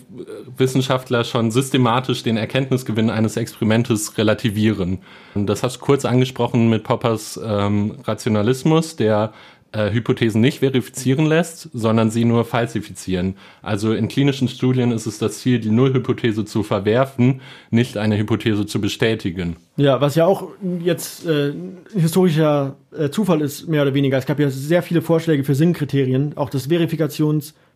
Wissenschaftler 0.57 1.23
schon 1.23 1.51
systematisch 1.51 2.23
den 2.23 2.37
Erkenntnisgewinn 2.37 3.09
eines 3.09 3.37
Experimentes 3.37 4.17
relativieren. 4.17 4.99
Das 5.35 5.63
hast 5.63 5.77
du 5.77 5.79
kurz 5.81 6.05
angesprochen 6.05 6.69
mit 6.69 6.83
Poppers 6.83 7.39
ähm, 7.43 7.95
Rationalismus, 8.05 8.95
der 8.95 9.33
äh, 9.73 9.91
Hypothesen 9.91 10.41
nicht 10.41 10.59
verifizieren 10.59 11.25
lässt, 11.25 11.69
sondern 11.73 12.09
sie 12.09 12.25
nur 12.25 12.45
falsifizieren. 12.45 13.35
Also 13.61 13.93
in 13.93 14.07
klinischen 14.07 14.47
Studien 14.47 14.91
ist 14.91 15.05
es 15.05 15.19
das 15.19 15.39
Ziel, 15.39 15.59
die 15.59 15.69
Nullhypothese 15.69 16.45
zu 16.45 16.63
verwerfen, 16.63 17.41
nicht 17.69 17.97
eine 17.97 18.17
Hypothese 18.17 18.65
zu 18.65 18.79
bestätigen. 18.79 19.57
Ja, 19.75 19.99
was 19.99 20.15
ja 20.15 20.25
auch 20.25 20.49
jetzt 20.83 21.25
äh, 21.25 21.53
historischer 21.93 22.77
äh, 22.97 23.09
Zufall 23.09 23.41
ist, 23.41 23.67
mehr 23.67 23.81
oder 23.81 23.93
weniger. 23.93 24.17
Es 24.17 24.25
gab 24.25 24.39
ja 24.39 24.49
sehr 24.49 24.81
viele 24.81 25.01
Vorschläge 25.01 25.43
für 25.43 25.53
Sinnkriterien, 25.55 26.35
auch 26.37 26.49
das 26.49 26.69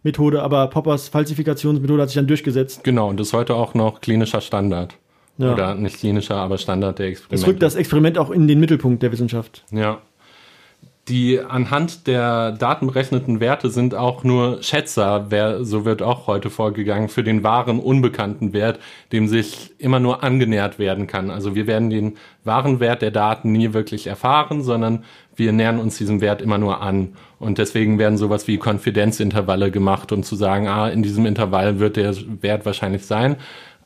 Verifikationsmethode, 0.04 0.41
aber 0.41 0.68
Poppers 0.68 1.10
Falsifikationsmethode 1.10 2.02
hat 2.02 2.10
sich 2.10 2.16
dann 2.16 2.28
durchgesetzt. 2.28 2.84
Genau, 2.84 3.10
und 3.10 3.20
ist 3.20 3.34
heute 3.34 3.56
auch 3.56 3.74
noch 3.74 4.02
klinischer 4.02 4.41
Standard. 4.41 4.95
Ja. 5.38 5.54
Oder 5.54 5.76
nicht 5.76 5.99
klinischer, 5.99 6.36
aber 6.36 6.58
Standard 6.58 6.99
der 6.99 7.08
Experimente. 7.08 7.43
Es 7.43 7.47
rückt 7.47 7.62
das 7.62 7.76
Experiment 7.76 8.18
auch 8.18 8.32
in 8.32 8.47
den 8.47 8.60
Mittelpunkt 8.60 9.02
der 9.02 9.12
Wissenschaft. 9.12 9.64
Ja. 9.72 9.99
Die 11.08 11.39
anhand 11.39 12.06
der 12.06 12.52
datenberechneten 12.52 13.39
Werte 13.39 13.72
sind 13.72 13.95
auch 13.95 14.24
nur 14.24 14.62
Schätzer, 14.62 15.26
wer, 15.30 15.66
so 15.66 15.84
wird 15.84 16.04
auch 16.04 16.28
heute 16.28 16.52
vorgegangen, 16.52 17.10
für 17.10 17.24
den 17.24 17.43
wahren 17.43 17.80
unbekannten 17.80 18.54
Wert, 18.54 18.80
dem 19.12 19.28
sich 19.28 19.72
immer 19.80 19.99
nur 19.99 20.24
angenähert 20.24 20.78
werden 20.78 21.08
kann. 21.08 21.32
Also 21.32 21.56
wir 21.56 21.66
werden 21.66 21.89
den 21.89 22.18
wahren 22.43 22.80
Wert 22.80 23.02
der 23.02 23.10
Daten 23.10 23.52
nie 23.52 23.74
wirklich 23.74 24.06
erfahren, 24.06 24.62
sondern 24.62 25.04
wir 25.36 25.52
nähern 25.52 25.80
uns 25.80 25.98
diesem 25.98 26.22
Wert 26.22 26.42
immer 26.42 26.58
nur 26.58 26.82
an. 26.82 27.14
Und 27.40 27.58
deswegen 27.58 28.00
werden 28.00 28.18
sowas 28.18 28.48
wie 28.48 28.58
Konfidenzintervalle 28.58 29.72
gemacht, 29.72 30.12
um 30.12 30.24
zu 30.24 30.36
sagen, 30.36 30.68
ah, 30.68 30.90
in 30.90 31.04
diesem 31.04 31.26
Intervall 31.26 31.80
wird 31.80 31.96
der 31.96 32.16
Wert 32.42 32.66
wahrscheinlich 32.66 33.06
sein. 33.06 33.38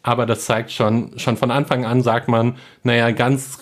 Aber 0.03 0.25
das 0.25 0.45
zeigt 0.45 0.71
schon, 0.71 1.17
schon 1.17 1.37
von 1.37 1.49
Anfang 1.49 1.85
an 1.85 2.03
sagt 2.03 2.27
man, 2.27 2.55
naja, 2.83 3.09
ganz 3.11 3.59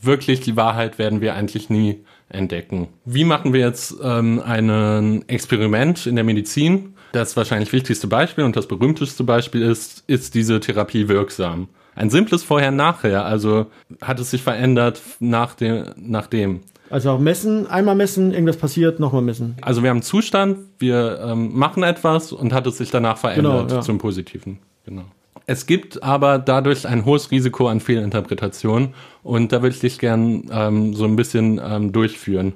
wirklich 0.00 0.40
die 0.40 0.56
Wahrheit 0.56 0.98
werden 0.98 1.20
wir 1.20 1.34
eigentlich 1.34 1.68
nie 1.68 2.04
entdecken. 2.30 2.88
Wie 3.04 3.24
machen 3.24 3.52
wir 3.52 3.60
jetzt 3.60 3.94
ähm, 4.02 4.40
ein 4.44 5.28
Experiment 5.28 6.06
in 6.06 6.14
der 6.14 6.24
Medizin? 6.24 6.94
Das 7.12 7.36
wahrscheinlich 7.36 7.72
wichtigste 7.72 8.06
Beispiel 8.06 8.44
und 8.44 8.56
das 8.56 8.66
berühmteste 8.66 9.24
Beispiel 9.24 9.62
ist, 9.62 10.04
ist 10.06 10.34
diese 10.34 10.58
Therapie 10.58 11.08
wirksam? 11.08 11.68
Ein 11.94 12.10
simples 12.10 12.42
Vorher-Nachher, 12.42 13.24
also 13.24 13.66
hat 14.00 14.18
es 14.18 14.30
sich 14.30 14.42
verändert 14.42 15.00
nach 15.20 15.54
dem, 15.54 15.84
nach 15.96 16.26
dem. 16.26 16.60
Also 16.94 17.10
auch 17.10 17.18
messen, 17.18 17.66
einmal 17.66 17.96
messen, 17.96 18.30
irgendwas 18.30 18.56
passiert, 18.56 19.00
nochmal 19.00 19.20
messen. 19.20 19.56
Also 19.62 19.82
wir 19.82 19.90
haben 19.90 19.96
einen 19.96 20.04
Zustand, 20.04 20.58
wir 20.78 21.18
ähm, 21.26 21.50
machen 21.52 21.82
etwas 21.82 22.30
und 22.30 22.52
hat 22.52 22.68
es 22.68 22.78
sich 22.78 22.92
danach 22.92 23.18
verändert 23.18 23.66
Genau, 23.66 23.74
ja. 23.78 23.80
zum 23.80 23.98
Positiven. 23.98 24.60
Genau. 24.86 25.02
Es 25.46 25.66
gibt 25.66 26.04
aber 26.04 26.38
dadurch 26.38 26.86
ein 26.86 27.04
hohes 27.04 27.32
Risiko 27.32 27.66
an 27.66 27.80
Fehlinterpretationen 27.80 28.94
und 29.24 29.50
da 29.50 29.60
würde 29.60 29.74
ich 29.74 29.80
dich 29.80 29.98
gern 29.98 30.48
ähm, 30.52 30.94
so 30.94 31.04
ein 31.04 31.16
bisschen 31.16 31.60
ähm, 31.60 31.90
durchführen. 31.90 32.52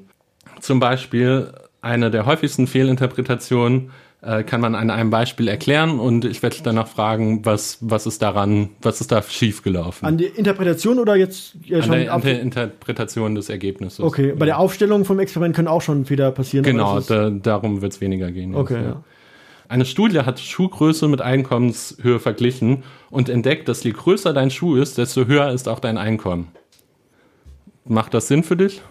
Zum 0.61 0.79
Beispiel 0.79 1.51
eine 1.81 2.13
der 2.13 2.25
häufigsten 2.25 2.69
Fehlinterpretationen 2.69 3.91
äh, 4.29 4.43
kann 4.43 4.61
man 4.61 4.75
an 4.75 4.91
einem 4.91 5.09
Beispiel 5.09 5.49
erklären 5.49 5.99
und 5.99 6.27
ich 6.27 6.43
werde 6.43 6.55
dich 6.55 6.63
danach 6.63 6.87
fragen, 6.87 7.47
was, 7.47 7.79
was 7.81 8.05
ist 8.07 8.21
daran, 8.21 8.71
was 8.83 9.01
ist 9.01 9.11
da 9.11 9.23
schiefgelaufen? 9.23 10.07
An 10.07 10.19
die 10.19 10.27
Interpretation 10.27 10.99
oder 10.99 11.17
jetzt 11.17 11.57
ja, 11.65 11.79
An 11.79 11.85
schon 11.85 11.93
der 11.93 12.15
auf, 12.15 12.25
Inter 12.27 12.43
Interpretation 12.43 13.35
des 13.35 13.49
Ergebnisses. 13.49 14.01
Okay, 14.01 14.35
bei 14.39 14.45
der 14.45 14.59
Aufstellung 14.59 15.07
vom 15.07 15.19
Experiment 15.19 15.57
können 15.57 15.69
auch 15.69 15.81
schon 15.81 16.05
Fehler 16.05 16.31
passieren. 16.31 16.63
Genau, 16.63 17.01
da, 17.01 17.31
darum 17.31 17.81
wird 17.81 17.95
es 17.95 18.03
weniger 18.03 18.31
gehen. 18.31 18.51
jetzt, 18.51 18.61
Okay, 18.61 18.83
ja. 18.83 19.03
Eine 19.69 19.87
Studie 19.87 20.21
hat 20.21 20.41
Schuhgröße 20.41 21.09
mit 21.09 21.23
Einkommenshöhe 21.23 22.19
verglichen 22.19 22.85
und 23.11 23.31
entdeckt, 23.31 23.69
dass 23.69 23.83
je 23.83 23.93
größer 23.93 24.35
dein 24.35 24.51
Schuh 24.51 24.77
ist, 24.77 24.99
desto 24.99 25.27
höher 25.27 25.53
ist 25.53 25.69
auch 25.69 25.81
dein 25.81 25.97
Einkommen. 25.97 26.49
Macht 27.87 28.13
das 28.13 28.29
Sinn 28.29 28.43
für 28.43 28.57
dich? 28.57 28.83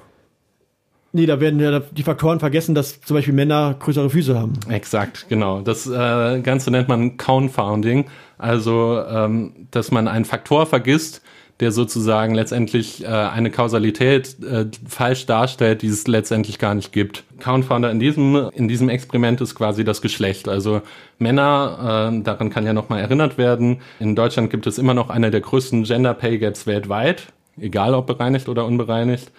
Nee, 1.13 1.25
da 1.25 1.39
werden 1.39 1.59
ja 1.59 1.79
die 1.79 2.03
Faktoren 2.03 2.39
vergessen, 2.39 2.75
dass 2.75 3.01
zum 3.01 3.15
Beispiel 3.15 3.33
Männer 3.33 3.75
größere 3.79 4.09
Füße 4.09 4.37
haben. 4.37 4.53
Exakt, 4.69 5.27
genau. 5.29 5.61
Das 5.61 5.87
äh, 5.87 6.41
Ganze 6.41 6.69
nennt 6.69 6.89
man 6.89 7.17
Confounding, 7.17 8.05
also 8.37 9.01
ähm, 9.09 9.67
dass 9.71 9.91
man 9.91 10.07
einen 10.07 10.25
Faktor 10.25 10.65
vergisst, 10.65 11.21
der 11.59 11.71
sozusagen 11.71 12.35
letztendlich 12.35 13.03
äh, 13.03 13.07
eine 13.07 13.49
Kausalität 13.49 14.37
äh, 14.43 14.65
falsch 14.87 15.25
darstellt, 15.25 15.81
die 15.81 15.87
es 15.87 16.05
letztendlich 16.07 16.59
gar 16.59 16.75
nicht 16.75 16.91
gibt. 16.91 17.23
Confounder 17.43 17.89
in 17.89 17.99
diesem, 17.99 18.49
in 18.53 18.67
diesem 18.67 18.89
Experiment 18.89 19.41
ist 19.41 19.55
quasi 19.55 19.83
das 19.83 20.01
Geschlecht. 20.01 20.47
Also 20.47 20.81
Männer, 21.17 22.11
äh, 22.13 22.21
daran 22.21 22.51
kann 22.51 22.65
ja 22.65 22.73
nochmal 22.73 23.01
erinnert 23.01 23.37
werden, 23.37 23.81
in 23.99 24.15
Deutschland 24.15 24.51
gibt 24.51 24.67
es 24.67 24.77
immer 24.77 24.93
noch 24.93 25.09
eine 25.09 25.31
der 25.31 25.41
größten 25.41 25.83
Gender 25.83 26.13
Pay 26.13 26.37
Gaps 26.37 26.67
weltweit, 26.67 27.27
egal 27.59 27.95
ob 27.95 28.05
bereinigt 28.05 28.49
oder 28.49 28.65
unbereinigt. 28.65 29.31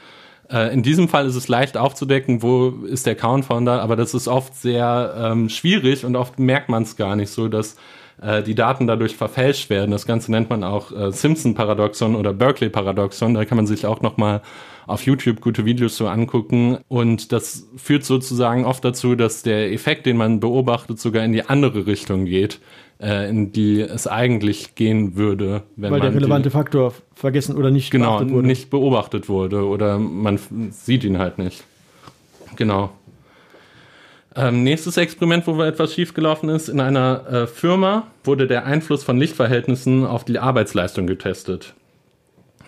Äh, 0.51 0.73
in 0.73 0.83
diesem 0.83 1.09
Fall 1.09 1.27
ist 1.27 1.35
es 1.35 1.49
leicht 1.49 1.77
aufzudecken, 1.77 2.43
wo 2.43 2.69
ist 2.87 3.07
der 3.07 3.15
Countfounder, 3.15 3.83
aber 3.83 3.97
das 3.97 4.15
ist 4.15 4.29
oft 4.29 4.55
sehr 4.55 5.15
ähm, 5.17 5.49
schwierig 5.49 6.05
und 6.05 6.17
oft 6.17 6.39
merkt 6.39 6.69
man 6.69 6.83
es 6.83 6.97
gar 6.97 7.17
nicht 7.17 7.31
so, 7.31 7.49
dass 7.49 7.77
äh, 8.21 8.43
die 8.43 8.55
Daten 8.55 8.87
dadurch 8.87 9.17
verfälscht 9.17 9.71
werden. 9.71 9.91
Das 9.91 10.07
Ganze 10.07 10.31
nennt 10.31 10.51
man 10.51 10.65
auch 10.65 10.93
äh, 10.93 11.13
Simpson-Paradoxon 11.13 12.17
oder 12.17 12.33
Berkeley-Paradoxon. 12.33 13.35
Da 13.35 13.45
kann 13.45 13.57
man 13.57 13.67
sich 13.67 13.87
auch 13.87 14.01
nochmal 14.01 14.43
auf 14.87 15.05
YouTube 15.05 15.41
gute 15.41 15.65
Videos 15.65 15.97
so 15.97 16.09
angucken. 16.09 16.79
Und 16.89 17.33
das 17.33 17.69
führt 17.77 18.05
sozusagen 18.05 18.65
oft 18.65 18.85
dazu, 18.85 19.15
dass 19.15 19.43
der 19.43 19.73
Effekt, 19.73 20.07
den 20.07 20.17
man 20.17 20.41
beobachtet, 20.41 20.99
sogar 20.99 21.25
in 21.25 21.33
die 21.33 21.45
andere 21.45 21.87
Richtung 21.87 22.25
geht, 22.25 22.61
äh, 23.01 23.29
in 23.29 23.53
die 23.53 23.81
es 23.81 24.07
eigentlich 24.07 24.75
gehen 24.75 25.15
würde, 25.15 25.63
wenn 25.77 25.93
Weil 25.93 26.01
man 26.01 26.13
der 26.13 26.21
relevante 26.21 26.51
Faktor 26.51 26.95
vergessen 27.15 27.57
oder 27.57 27.71
nicht 27.71 27.91
genau 27.91 28.17
beachtet 28.17 28.31
wurde. 28.31 28.47
nicht 28.47 28.71
beobachtet 28.71 29.29
wurde 29.29 29.67
oder 29.67 29.99
man 29.99 30.39
sieht 30.71 31.05
ihn 31.05 31.19
halt 31.19 31.39
nicht. 31.39 31.65
Genau. 32.57 32.91
Ähm, 34.39 34.63
nächstes 34.63 34.97
Experiment, 34.97 35.49
wo 35.49 35.61
etwas 35.63 35.95
schiefgelaufen 35.95 36.49
ist, 36.49 36.69
in 36.69 36.79
einer 36.79 37.27
äh, 37.29 37.47
Firma 37.49 38.07
wurde 38.23 38.47
der 38.47 38.67
Einfluss 38.67 39.03
von 39.03 39.19
Lichtverhältnissen 39.19 40.07
auf 40.07 40.25
die 40.25 40.39
Arbeitsleistung 40.39 41.09
getestet. 41.09 41.75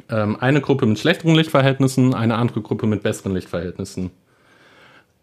Ähm, 0.09 0.37
eine 0.41 0.61
Gruppe 0.61 0.87
mit 0.87 0.99
schlechteren 0.99 1.37
Lichtverhältnissen, 1.37 2.13
eine 2.13 2.35
andere 2.35 2.61
Gruppe 2.61 2.89
mit 2.89 3.05
besseren 3.05 3.35
Lichtverhältnissen. 3.35 4.11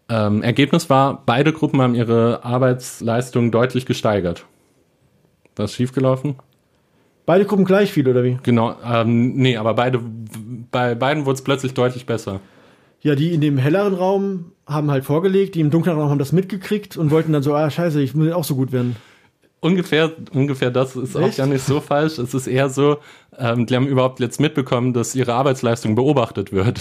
Ähm, 0.08 0.42
Ergebnis 0.42 0.88
war, 0.88 1.22
beide 1.26 1.52
Gruppen 1.52 1.82
haben 1.82 1.94
ihre 1.94 2.42
Arbeitsleistung 2.44 3.50
deutlich 3.50 3.84
gesteigert. 3.84 4.46
Was 5.54 5.72
ist 5.72 5.76
schiefgelaufen? 5.76 6.36
Beide 7.26 7.44
Gruppen 7.44 7.66
gleich 7.66 7.92
viel, 7.92 8.08
oder 8.08 8.24
wie? 8.24 8.38
Genau, 8.42 8.74
ähm, 8.82 9.34
nee, 9.36 9.58
aber 9.58 9.74
beide, 9.74 10.00
bei 10.70 10.94
beiden 10.94 11.26
wurde 11.26 11.34
es 11.34 11.44
plötzlich 11.44 11.74
deutlich 11.74 12.06
besser. 12.06 12.40
Ja, 13.00 13.14
die 13.14 13.32
in 13.32 13.40
dem 13.40 13.58
helleren 13.58 13.94
Raum 13.94 14.52
haben 14.66 14.90
halt 14.90 15.04
vorgelegt, 15.04 15.54
die 15.54 15.60
im 15.60 15.70
dunkleren 15.70 16.00
Raum 16.00 16.10
haben 16.10 16.18
das 16.18 16.32
mitgekriegt 16.32 16.96
und 16.96 17.10
wollten 17.10 17.32
dann 17.32 17.42
so, 17.42 17.54
ah, 17.54 17.70
scheiße, 17.70 18.00
ich 18.02 18.14
muss 18.14 18.32
auch 18.32 18.44
so 18.44 18.54
gut 18.56 18.72
werden. 18.72 18.96
Ungefähr, 19.60 20.12
ungefähr 20.32 20.70
das 20.70 20.94
ist 20.94 21.16
auch 21.16 21.22
Echt? 21.22 21.38
gar 21.38 21.46
nicht 21.46 21.64
so 21.64 21.80
falsch. 21.80 22.18
Es 22.18 22.32
ist 22.34 22.46
eher 22.46 22.68
so, 22.70 22.98
ähm, 23.36 23.66
die 23.66 23.74
haben 23.74 23.88
überhaupt 23.88 24.20
jetzt 24.20 24.40
mitbekommen, 24.40 24.92
dass 24.92 25.14
ihre 25.14 25.34
Arbeitsleistung 25.34 25.94
beobachtet 25.94 26.52
wird. 26.52 26.80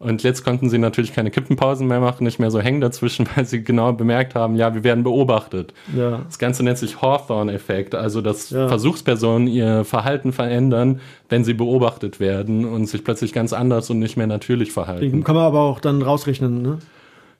Und 0.00 0.22
jetzt 0.22 0.44
konnten 0.44 0.70
sie 0.70 0.78
natürlich 0.78 1.12
keine 1.12 1.30
Kippenpausen 1.30 1.86
mehr 1.86 2.00
machen, 2.00 2.24
nicht 2.24 2.38
mehr 2.38 2.50
so 2.50 2.58
hängen 2.58 2.80
dazwischen, 2.80 3.28
weil 3.36 3.44
sie 3.44 3.62
genau 3.62 3.92
bemerkt 3.92 4.34
haben, 4.34 4.56
ja, 4.56 4.74
wir 4.74 4.82
werden 4.82 5.04
beobachtet. 5.04 5.74
Ja. 5.94 6.22
Das 6.24 6.38
Ganze 6.38 6.62
nennt 6.62 6.78
sich 6.78 7.02
Hawthorne-Effekt, 7.02 7.94
also 7.94 8.22
dass 8.22 8.48
Ja. 8.48 8.66
Versuchspersonen 8.66 9.46
ihr 9.46 9.84
Verhalten 9.84 10.32
verändern, 10.32 11.00
wenn 11.28 11.44
sie 11.44 11.52
beobachtet 11.52 12.18
werden 12.18 12.64
und 12.64 12.86
sich 12.86 13.04
plötzlich 13.04 13.34
ganz 13.34 13.52
anders 13.52 13.90
und 13.90 13.98
nicht 13.98 14.16
mehr 14.16 14.26
natürlich 14.26 14.72
verhalten. 14.72 15.22
Kann 15.22 15.34
man 15.34 15.44
aber 15.44 15.60
auch 15.60 15.80
dann 15.80 16.00
rausrechnen, 16.00 16.62
ne? 16.62 16.78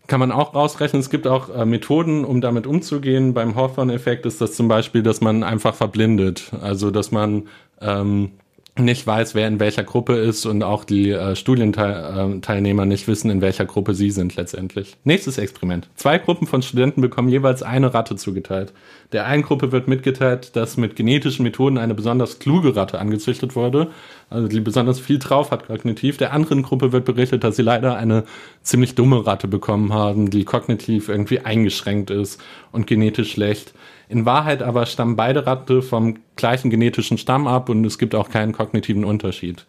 Kann 0.06 0.20
man 0.20 0.30
auch 0.32 0.54
rausrechnen. 0.54 1.00
Es 1.00 1.08
gibt 1.08 1.26
auch 1.26 1.54
äh, 1.54 1.64
Methoden, 1.64 2.24
um 2.26 2.42
damit 2.42 2.66
umzugehen. 2.66 3.32
Beim 3.32 3.54
Hawthorne-Effekt 3.54 4.26
ist 4.26 4.40
das 4.40 4.54
zum 4.54 4.68
Beispiel, 4.68 5.02
dass 5.02 5.22
man 5.22 5.44
einfach 5.44 5.74
verblindet. 5.74 6.50
Also, 6.60 6.90
dass 6.90 7.10
man 7.10 7.44
ähm, 7.80 8.32
nicht 8.78 9.06
weiß, 9.06 9.34
wer 9.34 9.48
in 9.48 9.60
welcher 9.60 9.84
Gruppe 9.84 10.14
ist 10.14 10.46
und 10.46 10.62
auch 10.62 10.84
die 10.84 11.10
äh, 11.10 11.34
Studienteilnehmer 11.36 12.86
nicht 12.86 13.08
wissen, 13.08 13.30
in 13.30 13.40
welcher 13.40 13.66
Gruppe 13.66 13.94
sie 13.94 14.10
sind 14.10 14.36
letztendlich. 14.36 14.96
Nächstes 15.04 15.38
Experiment. 15.38 15.88
Zwei 15.96 16.18
Gruppen 16.18 16.46
von 16.46 16.62
Studenten 16.62 17.00
bekommen 17.00 17.28
jeweils 17.28 17.62
eine 17.62 17.92
Ratte 17.92 18.16
zugeteilt. 18.16 18.72
Der 19.12 19.26
einen 19.26 19.42
Gruppe 19.42 19.72
wird 19.72 19.88
mitgeteilt, 19.88 20.54
dass 20.54 20.76
mit 20.76 20.94
genetischen 20.94 21.42
Methoden 21.42 21.78
eine 21.78 21.94
besonders 21.94 22.38
kluge 22.38 22.76
Ratte 22.76 23.00
angezüchtet 23.00 23.56
wurde, 23.56 23.88
also 24.30 24.46
die 24.46 24.60
besonders 24.60 25.00
viel 25.00 25.18
drauf 25.18 25.50
hat 25.50 25.66
kognitiv. 25.66 26.16
Der 26.16 26.32
anderen 26.32 26.62
Gruppe 26.62 26.92
wird 26.92 27.04
berichtet, 27.04 27.42
dass 27.42 27.56
sie 27.56 27.62
leider 27.62 27.96
eine 27.96 28.24
ziemlich 28.62 28.94
dumme 28.94 29.26
Ratte 29.26 29.48
bekommen 29.48 29.92
haben, 29.92 30.30
die 30.30 30.44
kognitiv 30.44 31.08
irgendwie 31.08 31.40
eingeschränkt 31.40 32.10
ist 32.10 32.40
und 32.70 32.86
genetisch 32.86 33.32
schlecht. 33.32 33.74
In 34.10 34.26
Wahrheit 34.26 34.60
aber 34.60 34.86
stammen 34.86 35.14
beide 35.14 35.46
Ratte 35.46 35.82
vom 35.82 36.16
gleichen 36.34 36.68
genetischen 36.68 37.16
Stamm 37.16 37.46
ab 37.46 37.68
und 37.68 37.84
es 37.84 37.96
gibt 37.96 38.16
auch 38.16 38.28
keinen 38.28 38.52
kognitiven 38.52 39.04
Unterschied. 39.04 39.66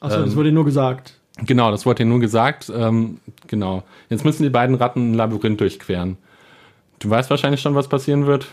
Achso, 0.00 0.22
das 0.24 0.34
wurde 0.34 0.50
nur 0.50 0.64
gesagt. 0.64 1.20
Genau, 1.44 1.70
das 1.70 1.84
wurde 1.84 2.06
nur 2.06 2.18
gesagt. 2.18 2.72
Ähm, 2.74 3.18
genau. 3.46 3.82
Jetzt 4.08 4.24
müssen 4.24 4.44
die 4.44 4.48
beiden 4.48 4.76
Ratten 4.76 5.10
ein 5.10 5.14
Labyrinth 5.14 5.60
durchqueren. 5.60 6.16
Du 7.00 7.10
weißt 7.10 7.28
wahrscheinlich 7.28 7.60
schon, 7.60 7.74
was 7.74 7.88
passieren 7.88 8.26
wird. 8.26 8.46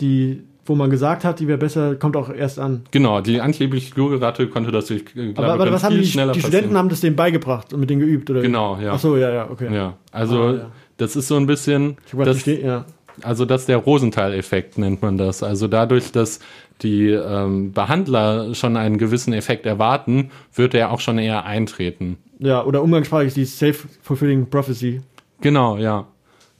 Die 0.00 0.44
wo 0.68 0.74
man 0.74 0.90
gesagt 0.90 1.24
hat, 1.24 1.38
die 1.40 1.46
wäre 1.48 1.58
besser, 1.58 1.94
kommt 1.94 2.16
auch 2.16 2.28
erst 2.28 2.58
an. 2.58 2.82
Genau, 2.90 3.20
die 3.20 3.40
angebliche 3.40 3.92
Flurgeratte 3.92 4.48
konnte 4.48 4.72
das 4.72 4.86
durch 4.86 5.04
äh, 5.14 5.32
Aber, 5.36 5.52
aber 5.52 5.72
was 5.72 5.84
haben 5.84 5.94
die, 5.94 6.02
die 6.02 6.40
Studenten 6.40 6.76
haben 6.76 6.88
das 6.88 7.00
denen 7.00 7.16
beigebracht 7.16 7.72
und 7.72 7.80
mit 7.80 7.90
denen 7.90 8.00
geübt, 8.00 8.28
oder? 8.30 8.42
Genau, 8.42 8.76
ja. 8.80 8.92
Ach 8.92 8.98
so, 8.98 9.16
ja, 9.16 9.32
ja, 9.32 9.50
okay. 9.50 9.72
Ja, 9.74 9.96
also 10.10 10.42
Ah, 10.42 10.52
ja. 10.54 10.70
das 10.96 11.14
ist 11.16 11.28
so 11.28 11.36
ein 11.36 11.46
bisschen, 11.46 11.96
Ich 12.06 12.18
das, 12.18 12.28
verstehe, 12.28 12.64
ja. 12.64 12.84
Also 13.22 13.44
das 13.44 13.62
ist 13.62 13.68
der 13.68 13.78
Rosenthal-Effekt 13.78 14.78
nennt 14.78 15.02
man 15.02 15.18
das. 15.18 15.42
Also 15.42 15.68
dadurch, 15.68 16.12
dass 16.12 16.40
die 16.82 17.08
ähm, 17.08 17.72
Behandler 17.72 18.54
schon 18.54 18.76
einen 18.76 18.98
gewissen 18.98 19.32
Effekt 19.32 19.66
erwarten, 19.66 20.30
wird 20.54 20.74
er 20.74 20.90
auch 20.90 21.00
schon 21.00 21.18
eher 21.18 21.44
eintreten. 21.44 22.18
Ja, 22.38 22.64
oder 22.64 22.82
umgangssprachlich 22.82 23.34
die 23.34 23.46
Self-Fulfilling 23.46 24.50
Prophecy. 24.50 25.00
Genau, 25.40 25.76
ja. 25.78 26.06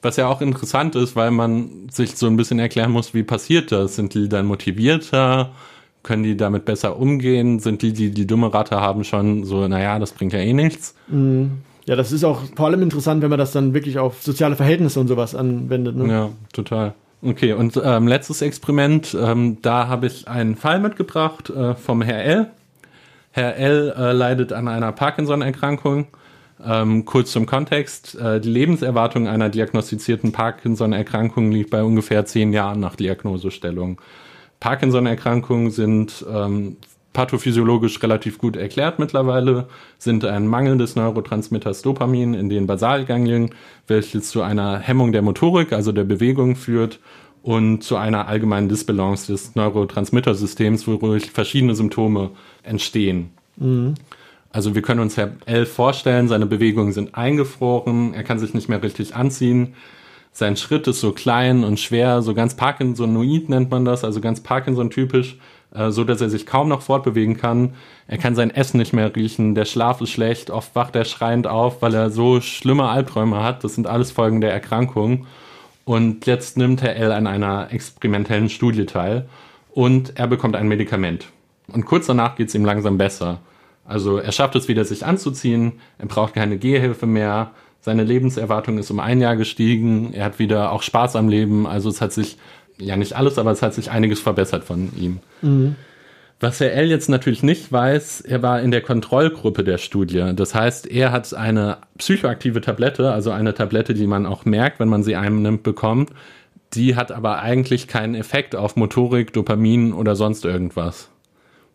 Was 0.03 0.17
ja 0.17 0.29
auch 0.29 0.41
interessant 0.41 0.95
ist, 0.95 1.17
weil 1.17 1.31
man 1.31 1.89
sich 1.91 2.17
so 2.17 2.27
ein 2.27 2.37
bisschen 2.37 2.59
erklären 2.59 2.93
muss, 2.93 3.13
wie 3.13 3.23
passiert 3.23 3.73
das? 3.73 3.97
Sind 3.97 4.15
die 4.15 4.29
dann 4.29 4.47
motivierter? 4.47 5.53
Können 6.03 6.23
die 6.23 6.37
damit 6.37 6.65
besser 6.65 6.99
umgehen? 6.99 7.59
Sind 7.59 7.83
die, 7.83 7.93
die 7.93 8.11
die 8.11 8.27
dumme 8.27 8.55
Ratte 8.55 8.81
haben, 8.81 9.05
schon 9.05 9.45
so, 9.45 9.67
naja, 9.67 9.99
das 9.99 10.13
bringt 10.13 10.33
ja 10.33 10.39
eh 10.39 10.53
nichts? 10.53 10.95
Ja, 11.87 11.95
das 11.95 12.11
ist 12.12 12.24
auch 12.24 12.43
vor 12.57 12.66
allem 12.66 12.82
interessant, 12.82 13.22
wenn 13.22 13.30
man 13.30 13.39
das 13.39 13.53
dann 13.53 13.72
wirklich 13.72 13.99
auf 13.99 14.22
soziale 14.22 14.57
Verhältnisse 14.57 14.99
und 14.99 15.07
sowas 15.09 15.34
anwendet. 15.34 15.97
Ne? 15.97 16.12
Ja, 16.12 16.30
total. 16.53 16.95
Okay, 17.22 17.53
und 17.53 17.80
ähm, 17.82 18.09
letztes 18.09 18.43
Experiment, 18.43 19.16
ähm, 19.18 19.59
da 19.62 19.89
habe 19.89 20.07
ich 20.07 20.28
einen 20.28 20.57
Fall 20.57 20.80
mitgebracht 20.80 21.49
äh, 21.51 21.74
vom 21.74 22.03
Herr 22.03 22.24
L. 22.24 22.51
Herr 23.30 23.57
L 23.57 23.95
äh, 23.97 24.12
leidet 24.12 24.53
an 24.53 24.68
einer 24.68 24.93
Parkinson-Erkrankung. 24.93 26.09
Ähm, 26.64 27.05
kurz 27.05 27.32
zum 27.32 27.47
Kontext, 27.47 28.14
äh, 28.16 28.41
die 28.41 28.49
Lebenserwartung 28.49 29.28
einer 29.28 29.49
diagnostizierten 29.49 30.32
Parkinson-Erkrankung 30.32 31.53
liegt 31.53 31.70
bei 31.70 31.82
ungefähr 31.82 32.24
zehn 32.26 32.53
Jahren 32.53 32.80
nach 32.80 32.97
Diagnosestellung. 32.97 34.01
Parkinson-Erkrankungen 34.59 35.70
sind 35.70 36.24
ähm, 36.32 36.78
pathophysiologisch 37.17 38.03
relativ 38.03 38.37
gut 38.37 38.57
erklärt 38.57 38.99
mittlerweile, 38.99 39.69
sind 39.97 40.23
ein 40.27 40.47
Mangel 40.47 40.77
des 40.77 40.97
Neurotransmitters 40.97 41.81
Dopamin 41.81 42.35
in 42.35 42.51
den 42.51 42.67
Basalganglien, 42.67 43.55
welches 43.87 44.29
zu 44.29 44.43
einer 44.43 44.79
Hemmung 44.79 45.12
der 45.12 45.23
Motorik, 45.23 45.73
also 45.73 45.93
der 45.93 46.05
Bewegung 46.05 46.57
führt 46.57 47.01
und 47.43 47.83
zu 47.83 47.97
einer 47.97 48.29
allgemeinen 48.29 48.69
Disbalance 48.69 49.33
des 49.33 49.55
Neurotransmittersystems, 49.55 50.87
wodurch 50.87 51.31
verschiedene 51.31 51.75
Symptome 51.75 52.33
entstehen. 52.62 53.31
Also 54.53 54.75
wir 54.75 54.83
können 54.83 55.01
uns 55.01 55.17
Herr 55.17 55.33
L. 55.47 55.64
vorstellen, 55.64 56.29
seine 56.29 56.45
Bewegungen 56.45 56.93
sind 56.93 57.14
eingefroren, 57.14 58.12
er 58.12 58.25
kann 58.25 58.39
sich 58.39 58.53
nicht 58.53 58.69
mehr 58.69 58.83
richtig 58.83 59.17
anziehen, 59.17 59.75
sein 60.33 60.59
Schritt 60.59 60.87
ist 60.87 61.01
so 61.01 61.12
klein 61.12 61.64
und 61.64 61.81
schwer, 61.81 62.21
so 62.21 62.35
ganz 62.35 62.57
Parkinsonoid 62.57 63.49
nennt 63.49 63.71
man 63.71 63.87
das, 63.87 64.05
also 64.05 64.21
ganz 64.21 64.43
Parkinson-typisch, 64.43 65.39
äh, 65.77 65.91
so 65.91 66.05
dass 66.05 66.20
er 66.20 66.31
sich 66.31 66.47
kaum 66.47 66.68
noch 66.68 66.83
fortbewegen 66.83 67.37
kann. 67.37 67.74
Er 68.09 68.18
kann 68.18 68.35
sein 68.35 68.51
Essen 68.51 68.79
nicht 68.79 68.93
mehr 68.93 69.14
riechen, 69.14 69.55
der 69.55 69.64
Schlaf 69.64 70.01
ist 70.01 70.11
schlecht, 70.11 70.51
oft 70.51 70.74
wacht 70.74 70.97
er 70.97 71.05
schreiend 71.05 71.47
auf, 71.47 71.83
weil 71.83 71.95
er 71.95 72.11
so 72.11 72.41
schlimme 72.41 72.89
Albträume 72.89 73.43
hat. 73.43 73.64
Das 73.64 73.74
sind 73.74 73.87
alles 73.87 74.11
Folgen 74.11 74.41
der 74.41 74.53
Erkrankung. 74.53 75.27
Und 75.85 76.27
jetzt 76.27 76.57
nimmt 76.57 76.83
Herr 76.83 76.97
L 76.97 77.12
an 77.12 77.27
einer 77.27 77.68
experimentellen 77.72 78.49
Studie 78.49 78.87
teil 78.87 79.29
und 79.72 80.18
er 80.18 80.27
bekommt 80.27 80.57
ein 80.57 80.66
Medikament. 80.66 81.27
Und 81.72 81.85
kurz 81.85 82.07
danach 82.07 82.35
geht 82.37 82.49
es 82.49 82.55
ihm 82.55 82.64
langsam 82.64 82.99
besser. 82.99 83.39
Also 83.85 84.18
er 84.18 84.33
schafft 84.33 84.57
es 84.57 84.66
wieder, 84.68 84.85
sich 84.85 85.07
anzuziehen, 85.07 85.74
er 85.99 86.07
braucht 86.07 86.35
keine 86.35 86.59
Gehhilfe 86.59 87.07
mehr, 87.07 87.53
seine 87.81 88.03
Lebenserwartung 88.03 88.79
ist 88.79 88.91
um 88.91 88.99
ein 88.99 89.20
Jahr 89.20 89.37
gestiegen, 89.37 90.12
er 90.12 90.24
hat 90.24 90.41
wieder 90.41 90.72
auch 90.72 90.83
Spaß 90.83 91.14
am 91.14 91.29
Leben, 91.29 91.68
also 91.68 91.89
es 91.89 92.01
hat 92.01 92.12
sich, 92.12 92.37
ja 92.79 92.97
nicht 92.97 93.14
alles, 93.14 93.39
aber 93.39 93.51
es 93.51 93.62
hat 93.62 93.74
sich 93.74 93.91
einiges 93.91 94.20
verbessert 94.20 94.64
von 94.64 94.91
ihm. 94.97 95.20
Was 96.39 96.61
Herr 96.61 96.72
L 96.72 96.91
jetzt 96.91 97.09
natürlich 97.09 97.43
nicht 97.43 97.72
weiß, 97.72 98.20
er 98.20 98.43
war 98.43 98.61
in 98.61 98.70
der 98.70 98.83
Kontrollgruppe 98.83 99.64
der 99.64 99.79
Studie. 99.79 100.33
Das 100.35 100.55
heißt, 100.55 100.87
er 100.87 101.11
hat 101.11 101.33
eine 101.33 101.79
psychoaktive 101.97 102.61
Tablette, 102.61 103.11
also 103.11 103.31
eine 103.31 103.55
Tablette, 103.55 103.95
die 103.95 104.07
man 104.07 104.27
auch 104.27 104.45
merkt, 104.45 104.79
wenn 104.79 104.89
man 104.89 105.03
sie 105.03 105.16
einnimmt, 105.16 105.62
bekommt. 105.62 106.11
Die 106.74 106.95
hat 106.95 107.11
aber 107.12 107.39
eigentlich 107.39 107.89
keinen 107.89 108.14
Effekt 108.14 108.55
auf 108.55 108.77
Motorik, 108.77 109.33
Dopamin 109.33 109.95
oder 109.95 110.14
sonst 110.14 110.45
irgendwas. 110.45 111.09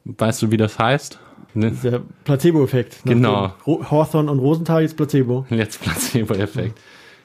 Weißt 0.06 0.42
du, 0.44 0.52
wie 0.52 0.58
das 0.58 0.78
heißt? 0.78 1.18
Ne? 1.54 1.72
Der 1.84 2.02
Placebo-Effekt. 2.24 2.98
Genau. 3.06 3.54
Hawthorne 3.66 4.30
und 4.30 4.40
Rosenthal 4.40 4.84
jetzt 4.84 4.96
Placebo. 4.96 5.46
Jetzt 5.50 5.82
Placebo-Effekt. 5.82 6.78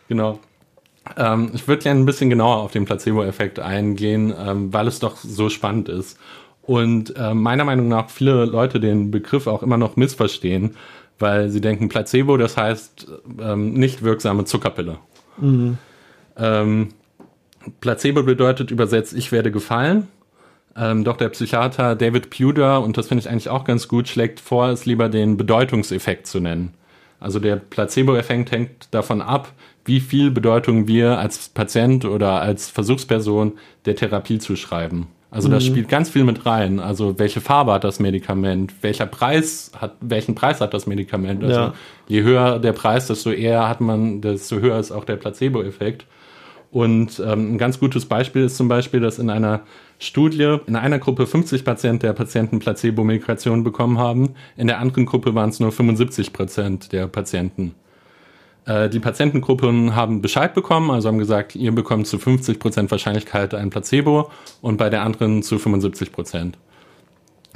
Genau. 0.08 0.38
Ähm, 1.16 1.50
ich 1.54 1.66
würde 1.68 1.82
gerne 1.82 2.00
ein 2.00 2.06
bisschen 2.06 2.30
genauer 2.30 2.56
auf 2.56 2.72
den 2.72 2.84
Placebo-Effekt 2.84 3.58
eingehen, 3.58 4.34
ähm, 4.38 4.72
weil 4.72 4.86
es 4.86 4.98
doch 4.98 5.16
so 5.16 5.48
spannend 5.48 5.88
ist. 5.88 6.18
Und 6.62 7.16
äh, 7.16 7.32
meiner 7.32 7.64
Meinung 7.64 7.88
nach 7.88 8.10
viele 8.10 8.44
Leute 8.44 8.80
den 8.80 9.10
Begriff 9.10 9.46
auch 9.46 9.62
immer 9.62 9.76
noch 9.76 9.96
missverstehen, 9.96 10.76
weil 11.18 11.48
sie 11.48 11.60
denken, 11.60 11.88
Placebo, 11.88 12.36
das 12.36 12.56
heißt 12.56 13.06
ähm, 13.40 13.74
nicht 13.74 14.02
wirksame 14.02 14.44
Zuckerpille. 14.44 14.98
Ähm, 16.36 16.88
Placebo 17.80 18.22
bedeutet 18.22 18.70
übersetzt, 18.70 19.14
ich 19.14 19.32
werde 19.32 19.50
gefallen. 19.50 20.08
Ähm, 20.76 21.04
doch 21.04 21.16
der 21.16 21.30
Psychiater 21.30 21.94
David 21.94 22.30
Puder, 22.30 22.82
und 22.82 22.98
das 22.98 23.08
finde 23.08 23.20
ich 23.20 23.30
eigentlich 23.30 23.48
auch 23.48 23.64
ganz 23.64 23.88
gut, 23.88 24.08
schlägt 24.08 24.40
vor, 24.40 24.68
es 24.68 24.84
lieber 24.84 25.08
den 25.08 25.36
Bedeutungseffekt 25.36 26.26
zu 26.26 26.40
nennen. 26.40 26.74
Also 27.20 27.38
der 27.38 27.56
Placebo-Effekt 27.56 28.50
hängt 28.50 28.88
davon 28.92 29.22
ab, 29.22 29.52
wie 29.84 30.00
viel 30.00 30.30
Bedeutung 30.30 30.86
wir 30.88 31.18
als 31.18 31.48
Patient 31.48 32.04
oder 32.04 32.40
als 32.40 32.68
Versuchsperson 32.70 33.52
der 33.84 33.96
Therapie 33.96 34.38
zuschreiben. 34.38 35.06
Also 35.30 35.48
das 35.48 35.66
spielt 35.66 35.88
ganz 35.88 36.08
viel 36.08 36.24
mit 36.24 36.46
rein. 36.46 36.80
Also 36.80 37.18
welche 37.18 37.40
Farbe 37.40 37.72
hat 37.72 37.84
das 37.84 38.00
Medikament? 38.00 38.72
Welcher 38.80 39.06
Preis 39.06 39.70
hat, 39.78 39.96
welchen 40.00 40.34
Preis 40.34 40.60
hat 40.60 40.72
das 40.72 40.86
Medikament? 40.86 41.42
Also 41.44 41.60
Ja. 41.60 41.74
je 42.08 42.22
höher 42.22 42.58
der 42.58 42.72
Preis, 42.72 43.06
desto 43.06 43.30
eher 43.30 43.68
hat 43.68 43.80
man, 43.80 44.20
desto 44.22 44.60
höher 44.60 44.78
ist 44.78 44.92
auch 44.92 45.04
der 45.04 45.16
Placebo-Effekt. 45.16 46.06
Und 46.76 47.22
ähm, 47.24 47.54
ein 47.54 47.56
ganz 47.56 47.80
gutes 47.80 48.04
Beispiel 48.04 48.44
ist 48.44 48.58
zum 48.58 48.68
Beispiel, 48.68 49.00
dass 49.00 49.18
in 49.18 49.30
einer 49.30 49.62
Studie 49.98 50.58
in 50.66 50.76
einer 50.76 50.98
Gruppe 50.98 51.26
50 51.26 51.64
Prozent 51.64 52.02
der 52.02 52.12
Patienten 52.12 52.58
Placebo-Medikation 52.58 53.64
bekommen 53.64 53.98
haben, 53.98 54.34
in 54.58 54.66
der 54.66 54.78
anderen 54.78 55.06
Gruppe 55.06 55.34
waren 55.34 55.48
es 55.48 55.58
nur 55.58 55.72
75 55.72 56.34
Prozent 56.34 56.92
der 56.92 57.06
Patienten. 57.06 57.74
Äh, 58.66 58.90
die 58.90 58.98
Patientengruppen 58.98 59.96
haben 59.96 60.20
Bescheid 60.20 60.52
bekommen, 60.52 60.90
also 60.90 61.08
haben 61.08 61.16
gesagt, 61.16 61.56
ihr 61.56 61.72
bekommt 61.72 62.08
zu 62.08 62.18
50 62.18 62.58
Prozent 62.58 62.90
Wahrscheinlichkeit 62.90 63.54
ein 63.54 63.70
Placebo 63.70 64.30
und 64.60 64.76
bei 64.76 64.90
der 64.90 65.00
anderen 65.00 65.42
zu 65.42 65.58
75 65.58 66.12
Prozent. 66.12 66.58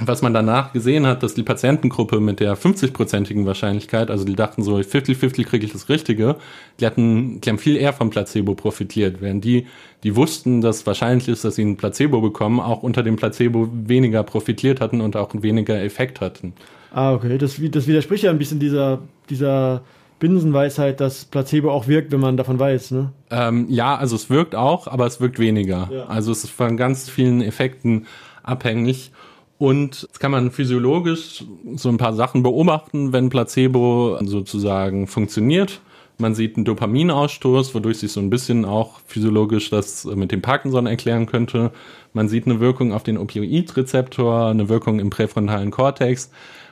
Was 0.05 0.23
man 0.23 0.33
danach 0.33 0.73
gesehen 0.73 1.07
hat, 1.07 1.23
dass 1.23 1.35
die 1.35 1.43
Patientengruppe 1.43 2.21
mit 2.21 2.41
der 2.41 2.57
50-prozentigen 2.57 3.45
Wahrscheinlichkeit, 3.47 4.11
also 4.11 4.25
die 4.25 4.35
dachten 4.35 4.63
so, 4.63 4.77
50-50 4.77 5.45
kriege 5.45 5.67
ich 5.67 5.73
das 5.73 5.89
Richtige, 5.89 6.37
die 6.79 6.87
hatten, 6.87 7.41
die 7.41 7.49
haben 7.49 7.59
viel 7.59 7.77
eher 7.77 7.93
vom 7.93 8.11
Placebo 8.11 8.55
profitiert, 8.55 9.21
während 9.21 9.45
die, 9.45 9.67
die 10.03 10.17
wussten, 10.17 10.61
dass 10.61 10.87
wahrscheinlich 10.87 11.29
ist, 11.29 11.45
dass 11.45 11.57
sie 11.57 11.65
ein 11.65 11.77
Placebo 11.77 12.21
bekommen, 12.21 12.61
auch 12.61 12.83
unter 12.83 13.03
dem 13.03 13.17
Placebo 13.17 13.69
weniger 13.73 14.23
profitiert 14.23 14.81
hatten 14.81 15.01
und 15.01 15.17
auch 15.17 15.31
weniger 15.35 15.83
Effekt 15.83 16.21
hatten. 16.21 16.55
Ah, 16.93 17.15
okay. 17.15 17.39
Das, 17.39 17.61
das 17.71 17.87
widerspricht 17.87 18.25
ja 18.25 18.31
ein 18.31 18.39
bisschen 18.39 18.59
dieser, 18.59 19.01
dieser 19.29 19.83
Binsenweisheit, 20.19 21.01
dass 21.01 21.25
Placebo 21.25 21.71
auch 21.71 21.89
wirkt, 21.89 22.13
wenn 22.13 22.21
man 22.21 22.37
davon 22.37 22.59
weiß, 22.59 22.91
ne? 22.93 23.13
Ähm, 23.31 23.67
ja, 23.69 23.97
also 23.97 24.17
es 24.17 24.29
wirkt 24.29 24.55
auch, 24.55 24.87
aber 24.87 25.07
es 25.07 25.21
wirkt 25.21 25.39
weniger. 25.39 25.89
Ja. 25.93 26.07
Also 26.07 26.33
es 26.33 26.45
ist 26.45 26.51
von 26.51 26.77
ganz 26.77 27.09
vielen 27.09 27.43
Effekten 27.43 28.07
abhängig. 28.43 29.13
Und 29.61 30.05
jetzt 30.05 30.21
kann 30.21 30.31
man 30.31 30.51
physiologisch 30.51 31.45
so 31.75 31.91
ein 31.91 31.99
paar 31.99 32.15
Sachen 32.15 32.43
beobachten, 32.43 33.13
wenn 33.13 33.29
Placebo 33.29 34.19
sozusagen 34.25 35.07
funktioniert. 35.07 35.83
Man 36.17 36.35
sieht 36.35 36.57
einen 36.57 36.65
Dopaminausstoß, 36.65 37.75
wodurch 37.75 37.99
sich 37.99 38.11
so 38.11 38.21
ein 38.21 38.31
bisschen 38.31 38.65
auch 38.65 39.01
physiologisch 39.05 39.69
das 39.69 40.07
mit 40.07 40.33
dem 40.33 40.41
Parkinson 40.41 40.87
erklären 40.87 41.27
könnte. 41.27 41.73
Man 42.15 42.27
sieht 42.31 42.47
eine 42.47 42.59
Wirkung 42.59 42.95
auf 42.95 43.03
den 43.03 43.19
Opioidrezeptor, 43.19 44.47
eine 44.47 44.71
Wirkung 44.71 44.99
im 44.99 45.11
präfrontalen 45.11 45.71
Kortex. 45.71 46.31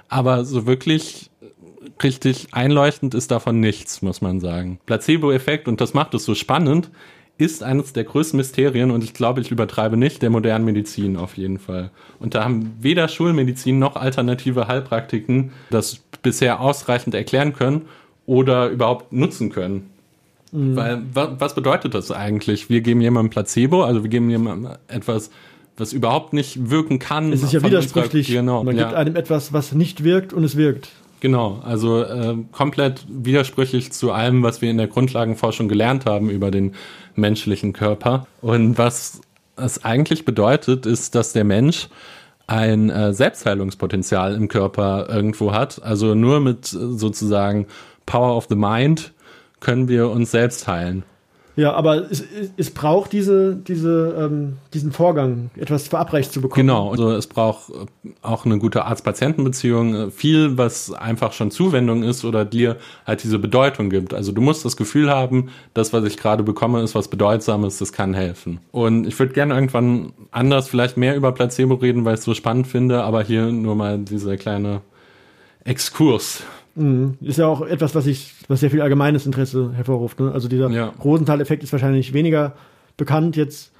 Aber 0.08 0.46
so 0.46 0.66
wirklich 0.66 1.28
richtig 2.02 2.48
einleuchtend 2.52 3.14
ist 3.14 3.30
davon 3.30 3.60
nichts, 3.60 4.00
muss 4.00 4.22
man 4.22 4.40
sagen. 4.40 4.80
Placebo-Effekt, 4.86 5.68
und 5.68 5.82
das 5.82 5.92
macht 5.92 6.14
es 6.14 6.24
so 6.24 6.34
spannend, 6.34 6.90
ist 7.38 7.62
eines 7.62 7.92
der 7.92 8.04
größten 8.04 8.36
Mysterien, 8.36 8.90
und 8.90 9.04
ich 9.04 9.14
glaube, 9.14 9.40
ich 9.40 9.50
übertreibe 9.50 9.96
nicht, 9.96 10.22
der 10.22 10.30
modernen 10.30 10.64
Medizin 10.64 11.16
auf 11.16 11.36
jeden 11.36 11.58
Fall. 11.58 11.90
Und 12.18 12.34
da 12.34 12.44
haben 12.44 12.76
weder 12.80 13.08
Schulmedizin 13.08 13.78
noch 13.78 13.96
alternative 13.96 14.68
Heilpraktiken 14.68 15.52
das 15.70 16.00
bisher 16.22 16.60
ausreichend 16.60 17.14
erklären 17.14 17.52
können 17.52 17.82
oder 18.26 18.68
überhaupt 18.68 19.12
nutzen 19.12 19.50
können. 19.50 19.90
Weil, 20.50 21.02
wa 21.12 21.36
was 21.38 21.54
bedeutet 21.54 21.94
das 21.94 22.10
eigentlich? 22.10 22.70
Wir 22.70 22.80
geben 22.80 23.00
jemandem 23.00 23.30
Placebo, 23.30 23.82
also 23.84 24.02
wir 24.02 24.10
geben 24.10 24.30
jemandem 24.30 24.72
etwas, 24.88 25.30
was 25.76 25.92
überhaupt 25.92 26.32
nicht 26.32 26.70
wirken 26.70 26.98
kann. 26.98 27.32
Es 27.32 27.42
ist 27.42 27.52
ja 27.52 27.62
widersprüchlich. 27.62 28.28
Genau, 28.28 28.64
man 28.64 28.76
ja. 28.76 28.84
gibt 28.84 28.96
einem 28.96 29.14
etwas, 29.14 29.52
was 29.52 29.72
nicht 29.72 30.04
wirkt 30.04 30.32
und 30.32 30.44
es 30.44 30.56
wirkt. 30.56 30.88
Genau, 31.20 31.60
also 31.64 32.02
äh, 32.02 32.36
komplett 32.52 33.04
widersprüchlich 33.08 33.92
zu 33.92 34.12
allem, 34.12 34.42
was 34.42 34.62
wir 34.62 34.70
in 34.70 34.78
der 34.78 34.86
Grundlagenforschung 34.86 35.68
gelernt 35.68 36.06
haben 36.06 36.30
über 36.30 36.50
den 36.50 36.74
menschlichen 37.16 37.72
Körper. 37.72 38.26
Und 38.40 38.78
was 38.78 39.20
es 39.56 39.84
eigentlich 39.84 40.24
bedeutet, 40.24 40.86
ist, 40.86 41.16
dass 41.16 41.32
der 41.32 41.44
Mensch 41.44 41.88
ein 42.46 42.88
äh, 42.88 43.12
Selbstheilungspotenzial 43.12 44.34
im 44.34 44.48
Körper 44.48 45.08
irgendwo 45.08 45.52
hat. 45.52 45.82
Also 45.82 46.14
nur 46.14 46.40
mit 46.40 46.72
äh, 46.72 46.76
sozusagen 46.76 47.66
Power 48.06 48.36
of 48.36 48.46
the 48.48 48.56
Mind 48.56 49.12
können 49.60 49.88
wir 49.88 50.10
uns 50.10 50.30
selbst 50.30 50.68
heilen. 50.68 51.02
Ja, 51.58 51.72
aber 51.72 52.08
es, 52.08 52.24
es 52.56 52.70
braucht 52.70 53.12
diese, 53.12 53.56
diese, 53.56 54.14
ähm, 54.16 54.58
diesen 54.72 54.92
Vorgang, 54.92 55.50
etwas 55.56 55.88
verabreicht 55.88 56.32
zu 56.32 56.40
bekommen. 56.40 56.68
Genau, 56.68 56.92
also 56.92 57.10
es 57.10 57.26
braucht 57.26 57.70
äh, 57.70 58.10
auch 58.22 58.46
eine 58.46 58.58
gute 58.58 58.84
Arzt-Patienten-Beziehung, 58.84 59.94
äh, 59.94 60.10
viel, 60.12 60.56
was 60.56 60.92
einfach 60.92 61.32
schon 61.32 61.50
Zuwendung 61.50 62.04
ist 62.04 62.24
oder 62.24 62.44
dir 62.44 62.76
halt 63.04 63.24
diese 63.24 63.40
Bedeutung 63.40 63.90
gibt. 63.90 64.14
Also 64.14 64.30
du 64.30 64.40
musst 64.40 64.64
das 64.64 64.76
Gefühl 64.76 65.10
haben, 65.10 65.48
das, 65.74 65.92
was 65.92 66.04
ich 66.04 66.16
gerade 66.16 66.44
bekomme, 66.44 66.80
ist 66.80 66.94
was 66.94 67.08
Bedeutsames, 67.08 67.78
das 67.78 67.92
kann 67.92 68.14
helfen. 68.14 68.60
Und 68.70 69.08
ich 69.08 69.18
würde 69.18 69.32
gerne 69.32 69.54
irgendwann 69.54 70.12
anders 70.30 70.68
vielleicht 70.68 70.96
mehr 70.96 71.16
über 71.16 71.32
Placebo 71.32 71.74
reden, 71.74 72.04
weil 72.04 72.14
ich 72.14 72.20
es 72.20 72.24
so 72.24 72.34
spannend 72.34 72.68
finde, 72.68 73.02
aber 73.02 73.24
hier 73.24 73.46
nur 73.50 73.74
mal 73.74 73.98
dieser 73.98 74.36
kleine 74.36 74.82
Exkurs. 75.64 76.44
Mhm. 76.78 77.14
Ist 77.20 77.38
ja 77.38 77.46
auch 77.46 77.62
etwas, 77.62 77.94
was 77.94 78.06
ich, 78.06 78.32
was 78.48 78.60
sehr 78.60 78.70
viel 78.70 78.80
allgemeines 78.80 79.26
Interesse 79.26 79.72
hervorruft. 79.74 80.20
Ne? 80.20 80.32
Also 80.32 80.48
dieser 80.48 80.70
Ja. 80.70 80.92
Rosenthal-Effekt 81.02 81.62
ist 81.62 81.72
wahrscheinlich 81.72 82.12
weniger 82.12 82.54
bekannt 82.96 83.36
jetzt. 83.36 83.72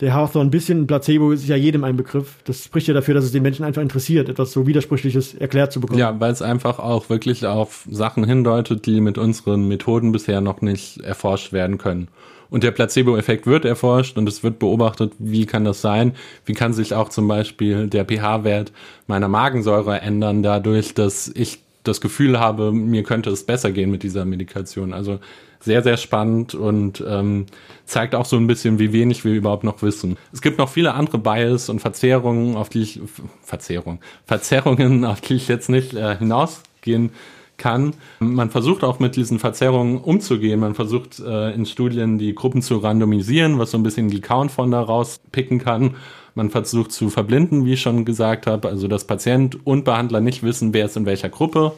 Der 0.00 0.12
Hawthorne 0.12 0.48
ein 0.48 0.50
bisschen, 0.50 0.88
Placebo 0.88 1.30
ist 1.30 1.46
ja 1.46 1.54
jedem 1.54 1.84
ein 1.84 1.96
Begriff. 1.96 2.38
Das 2.44 2.64
spricht 2.64 2.88
ja 2.88 2.94
dafür, 2.94 3.14
dass 3.14 3.24
es 3.24 3.30
den 3.30 3.44
Menschen 3.44 3.64
einfach 3.64 3.80
interessiert, 3.80 4.28
etwas 4.28 4.50
so 4.50 4.66
Widersprüchliches 4.66 5.34
erklärt 5.34 5.72
zu 5.72 5.80
bekommen. 5.80 6.00
Ja, 6.00 6.18
weil 6.18 6.32
es 6.32 6.42
einfach 6.42 6.80
auch 6.80 7.08
wirklich 7.10 7.46
auf 7.46 7.86
Sachen 7.88 8.24
hindeutet, 8.24 8.86
die 8.86 9.00
mit 9.00 9.18
unseren 9.18 9.68
Methoden 9.68 10.10
bisher 10.10 10.40
noch 10.40 10.62
nicht 10.62 11.00
erforscht 11.00 11.52
werden 11.52 11.78
können. 11.78 12.08
Und 12.50 12.64
der 12.64 12.72
Placebo-Effekt 12.72 13.46
wird 13.46 13.64
erforscht 13.64 14.18
und 14.18 14.28
es 14.28 14.42
wird 14.42 14.58
beobachtet, 14.58 15.12
wie 15.18 15.46
kann 15.46 15.64
das 15.64 15.80
sein? 15.80 16.12
Wie 16.44 16.54
kann 16.54 16.72
sich 16.72 16.94
auch 16.94 17.08
zum 17.08 17.28
Beispiel 17.28 17.86
der 17.86 18.04
pH-Wert 18.04 18.72
meiner 19.06 19.28
Magensäure 19.28 20.00
ändern, 20.00 20.42
dadurch, 20.42 20.94
dass 20.94 21.28
ich 21.34 21.60
das 21.84 22.00
Gefühl 22.00 22.40
habe, 22.40 22.72
mir 22.72 23.02
könnte 23.02 23.30
es 23.30 23.44
besser 23.44 23.70
gehen 23.70 23.90
mit 23.90 24.02
dieser 24.02 24.24
Medikation. 24.24 24.92
Also 24.92 25.20
sehr, 25.60 25.82
sehr 25.82 25.96
spannend 25.96 26.54
und 26.54 27.02
ähm, 27.06 27.46
zeigt 27.86 28.14
auch 28.14 28.26
so 28.26 28.36
ein 28.36 28.46
bisschen, 28.46 28.78
wie 28.78 28.92
wenig 28.92 29.24
wir 29.24 29.32
überhaupt 29.32 29.64
noch 29.64 29.82
wissen. 29.82 30.16
Es 30.32 30.42
gibt 30.42 30.58
noch 30.58 30.68
viele 30.68 30.94
andere 30.94 31.18
Bias 31.18 31.68
und 31.68 31.80
Verzerrungen, 31.80 32.56
auf 32.56 32.68
die 32.68 32.82
ich 32.82 33.00
Verzerrung, 33.42 34.00
Verzerrungen, 34.26 35.04
auf 35.04 35.20
die 35.20 35.34
ich 35.34 35.48
jetzt 35.48 35.70
nicht 35.70 35.94
äh, 35.94 36.18
hinausgehen 36.18 37.10
kann. 37.56 37.94
Man 38.18 38.50
versucht 38.50 38.84
auch 38.84 38.98
mit 38.98 39.16
diesen 39.16 39.38
Verzerrungen 39.38 39.98
umzugehen. 39.98 40.60
Man 40.60 40.74
versucht 40.74 41.20
äh, 41.20 41.52
in 41.52 41.66
Studien 41.66 42.18
die 42.18 42.34
Gruppen 42.34 42.62
zu 42.62 42.78
randomisieren, 42.78 43.58
was 43.58 43.70
so 43.70 43.78
ein 43.78 43.82
bisschen 43.82 44.08
die 44.08 44.20
Count 44.20 44.50
von 44.50 44.70
da 44.70 44.80
rauspicken 44.80 45.60
kann. 45.60 45.96
Man 46.34 46.50
versucht 46.50 46.92
zu 46.92 47.10
verblinden, 47.10 47.64
wie 47.64 47.74
ich 47.74 47.82
schon 47.82 48.04
gesagt 48.04 48.46
habe, 48.46 48.68
also 48.68 48.88
dass 48.88 49.06
Patient 49.06 49.64
und 49.66 49.84
Behandler 49.84 50.20
nicht 50.20 50.42
wissen, 50.42 50.74
wer 50.74 50.86
ist 50.86 50.96
in 50.96 51.06
welcher 51.06 51.28
Gruppe. 51.28 51.72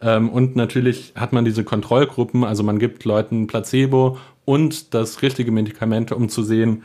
Ähm, 0.00 0.28
und 0.28 0.56
natürlich 0.56 1.12
hat 1.16 1.32
man 1.32 1.44
diese 1.44 1.64
Kontrollgruppen, 1.64 2.44
also 2.44 2.62
man 2.62 2.78
gibt 2.78 3.04
Leuten 3.04 3.46
Placebo 3.46 4.18
und 4.44 4.94
das 4.94 5.22
richtige 5.22 5.50
Medikament, 5.50 6.12
um 6.12 6.28
zu 6.28 6.42
sehen, 6.42 6.84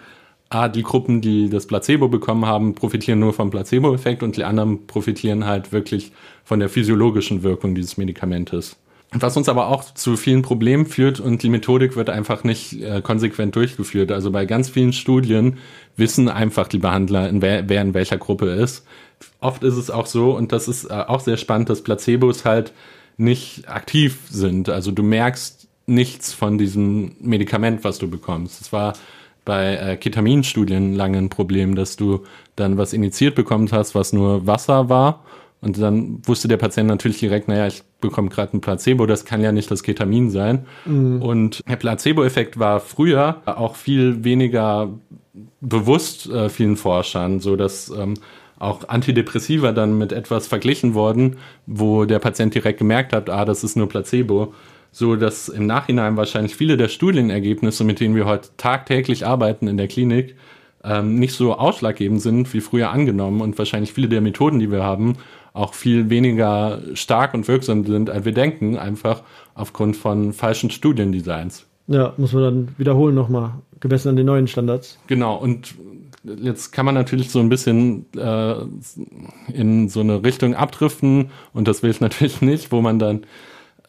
ah, 0.49 0.67
die 0.67 0.83
Gruppen, 0.83 1.21
die 1.21 1.49
das 1.49 1.67
Placebo 1.67 2.07
bekommen 2.07 2.45
haben, 2.45 2.75
profitieren 2.75 3.19
nur 3.19 3.33
vom 3.33 3.49
Placebo-Effekt 3.49 4.23
und 4.23 4.37
die 4.37 4.43
anderen 4.43 4.87
profitieren 4.87 5.45
halt 5.45 5.71
wirklich 5.71 6.11
von 6.43 6.59
der 6.59 6.69
physiologischen 6.69 7.43
Wirkung 7.43 7.75
dieses 7.75 7.97
Medikamentes. 7.97 8.77
Was 9.13 9.35
uns 9.35 9.49
aber 9.49 9.67
auch 9.67 9.83
zu 9.83 10.15
vielen 10.15 10.41
Problemen 10.41 10.85
führt 10.85 11.19
und 11.19 11.43
die 11.43 11.49
Methodik 11.49 11.97
wird 11.97 12.09
einfach 12.09 12.45
nicht 12.45 12.81
äh, 12.81 13.01
konsequent 13.01 13.55
durchgeführt. 13.57 14.09
Also 14.09 14.31
bei 14.31 14.45
ganz 14.45 14.69
vielen 14.69 14.93
Studien 14.93 15.57
wissen 15.97 16.29
einfach 16.29 16.69
die 16.69 16.77
Behandler, 16.77 17.27
in 17.27 17.41
wer, 17.41 17.67
wer 17.67 17.81
in 17.81 17.93
welcher 17.93 18.17
Gruppe 18.17 18.47
ist. 18.47 18.85
Oft 19.41 19.63
ist 19.63 19.75
es 19.75 19.91
auch 19.91 20.05
so, 20.05 20.31
und 20.31 20.53
das 20.53 20.69
ist 20.69 20.85
äh, 20.85 20.93
auch 20.93 21.19
sehr 21.19 21.35
spannend, 21.35 21.69
dass 21.69 21.83
Placebos 21.83 22.45
halt 22.45 22.71
nicht 23.17 23.67
aktiv 23.67 24.17
sind. 24.29 24.69
Also 24.69 24.91
du 24.91 25.03
merkst 25.03 25.67
nichts 25.87 26.33
von 26.33 26.57
diesem 26.57 27.15
Medikament, 27.19 27.83
was 27.83 27.99
du 27.99 28.09
bekommst. 28.09 28.61
Es 28.61 28.71
war 28.71 28.93
bei 29.43 29.75
äh, 29.75 29.97
Ketaminstudien 29.97 30.93
lange 30.93 31.17
ein 31.17 31.29
Problem, 31.29 31.75
dass 31.75 31.97
du 31.97 32.23
dann 32.55 32.77
was 32.77 32.93
initiiert 32.93 33.35
bekommen 33.35 33.69
hast, 33.73 33.93
was 33.93 34.13
nur 34.13 34.47
Wasser 34.47 34.87
war. 34.87 35.23
Und 35.61 35.79
dann 35.79 36.19
wusste 36.25 36.47
der 36.47 36.57
Patient 36.57 36.87
natürlich 36.87 37.19
direkt, 37.19 37.47
naja, 37.47 37.67
ich 37.67 37.83
bekomme 38.01 38.29
gerade 38.29 38.57
ein 38.57 38.61
Placebo, 38.61 39.05
das 39.05 39.25
kann 39.25 39.41
ja 39.41 39.51
nicht 39.51 39.69
das 39.69 39.83
Ketamin 39.83 40.31
sein. 40.31 40.65
Und 41.21 41.61
der 41.69 41.75
Placebo-Effekt 41.75 42.57
war 42.57 42.79
früher 42.79 43.41
auch 43.45 43.75
viel 43.75 44.23
weniger 44.23 44.89
bewusst 45.61 46.27
äh, 46.29 46.49
vielen 46.49 46.75
Forschern, 46.77 47.39
so 47.39 47.55
dass 47.55 47.89
ähm, 47.89 48.15
auch 48.57 48.89
Antidepressiva 48.89 49.71
dann 49.71 49.97
mit 49.97 50.11
etwas 50.11 50.47
verglichen 50.47 50.93
worden, 50.93 51.37
wo 51.67 52.05
der 52.05 52.19
Patient 52.19 52.53
direkt 52.53 52.79
gemerkt 52.79 53.13
hat, 53.13 53.29
ah, 53.29 53.45
das 53.45 53.63
ist 53.63 53.77
nur 53.77 53.87
Placebo, 53.87 54.53
so 54.91 55.15
dass 55.15 55.47
im 55.47 55.67
Nachhinein 55.67 56.17
wahrscheinlich 56.17 56.55
viele 56.55 56.77
der 56.77 56.89
Studienergebnisse, 56.89 57.83
mit 57.83 57.99
denen 57.99 58.15
wir 58.15 58.25
heute 58.25 58.49
tagtäglich 58.57 59.25
arbeiten 59.25 59.67
in 59.67 59.77
der 59.77 59.87
Klinik, 59.87 60.35
ähm, 60.83 61.15
nicht 61.15 61.33
so 61.33 61.53
ausschlaggebend 61.53 62.21
sind 62.21 62.53
wie 62.53 62.61
früher 62.61 62.91
angenommen. 62.91 63.41
Und 63.41 63.57
wahrscheinlich 63.57 63.93
viele 63.93 64.09
der 64.09 64.21
Methoden, 64.21 64.59
die 64.59 64.71
wir 64.71 64.83
haben, 64.83 65.17
auch 65.53 65.73
viel 65.73 66.09
weniger 66.09 66.81
stark 66.93 67.33
und 67.33 67.47
wirksam 67.47 67.85
sind, 67.85 68.09
als 68.09 68.25
wir 68.25 68.31
denken, 68.31 68.77
einfach 68.77 69.23
aufgrund 69.53 69.97
von 69.97 70.33
falschen 70.33 70.69
Studiendesigns. 70.69 71.65
Ja, 71.87 72.13
muss 72.17 72.33
man 72.33 72.43
dann 72.43 72.67
wiederholen 72.77 73.15
nochmal, 73.15 73.53
gemessen 73.79 74.09
an 74.09 74.15
den 74.15 74.25
neuen 74.25 74.47
Standards. 74.47 74.97
Genau, 75.07 75.35
und 75.35 75.75
jetzt 76.23 76.71
kann 76.71 76.85
man 76.85 76.95
natürlich 76.95 77.31
so 77.31 77.39
ein 77.39 77.49
bisschen 77.49 78.05
äh, 78.15 78.55
in 79.53 79.89
so 79.89 79.99
eine 80.01 80.23
Richtung 80.23 80.55
abdriften 80.55 81.31
und 81.53 81.67
das 81.67 81.83
will 81.83 81.91
ich 81.91 81.99
natürlich 82.01 82.41
nicht, 82.41 82.71
wo 82.71 82.81
man 82.81 82.99
dann 82.99 83.21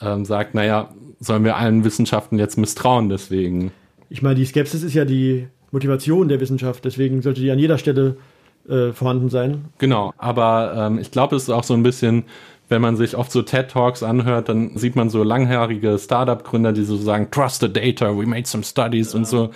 ähm, 0.00 0.24
sagt, 0.24 0.54
naja, 0.54 0.90
sollen 1.20 1.44
wir 1.44 1.56
allen 1.56 1.84
Wissenschaften 1.84 2.38
jetzt 2.38 2.58
misstrauen 2.58 3.08
deswegen. 3.08 3.70
Ich 4.10 4.22
meine, 4.22 4.34
die 4.34 4.44
Skepsis 4.44 4.82
ist 4.82 4.94
ja 4.94 5.04
die 5.04 5.46
Motivation 5.70 6.28
der 6.28 6.40
Wissenschaft, 6.40 6.84
deswegen 6.84 7.22
sollte 7.22 7.40
die 7.40 7.50
an 7.50 7.58
jeder 7.58 7.78
Stelle 7.78 8.16
äh, 8.68 8.92
vorhanden 8.92 9.28
sein. 9.28 9.66
Genau, 9.78 10.12
aber 10.18 10.74
ähm, 10.76 10.98
ich 10.98 11.10
glaube, 11.10 11.36
es 11.36 11.44
ist 11.44 11.50
auch 11.50 11.64
so 11.64 11.74
ein 11.74 11.82
bisschen, 11.82 12.24
wenn 12.68 12.82
man 12.82 12.96
sich 12.96 13.16
oft 13.16 13.30
so 13.30 13.42
TED-Talks 13.42 14.02
anhört, 14.02 14.48
dann 14.48 14.76
sieht 14.76 14.96
man 14.96 15.10
so 15.10 15.22
langhaarige 15.22 15.98
Startup-Gründer, 15.98 16.72
die 16.72 16.84
so 16.84 16.96
sagen, 16.96 17.28
trust 17.30 17.60
the 17.60 17.72
data, 17.72 18.16
we 18.16 18.26
made 18.26 18.46
some 18.46 18.62
studies 18.62 19.14
und 19.14 19.26
so. 19.26 19.50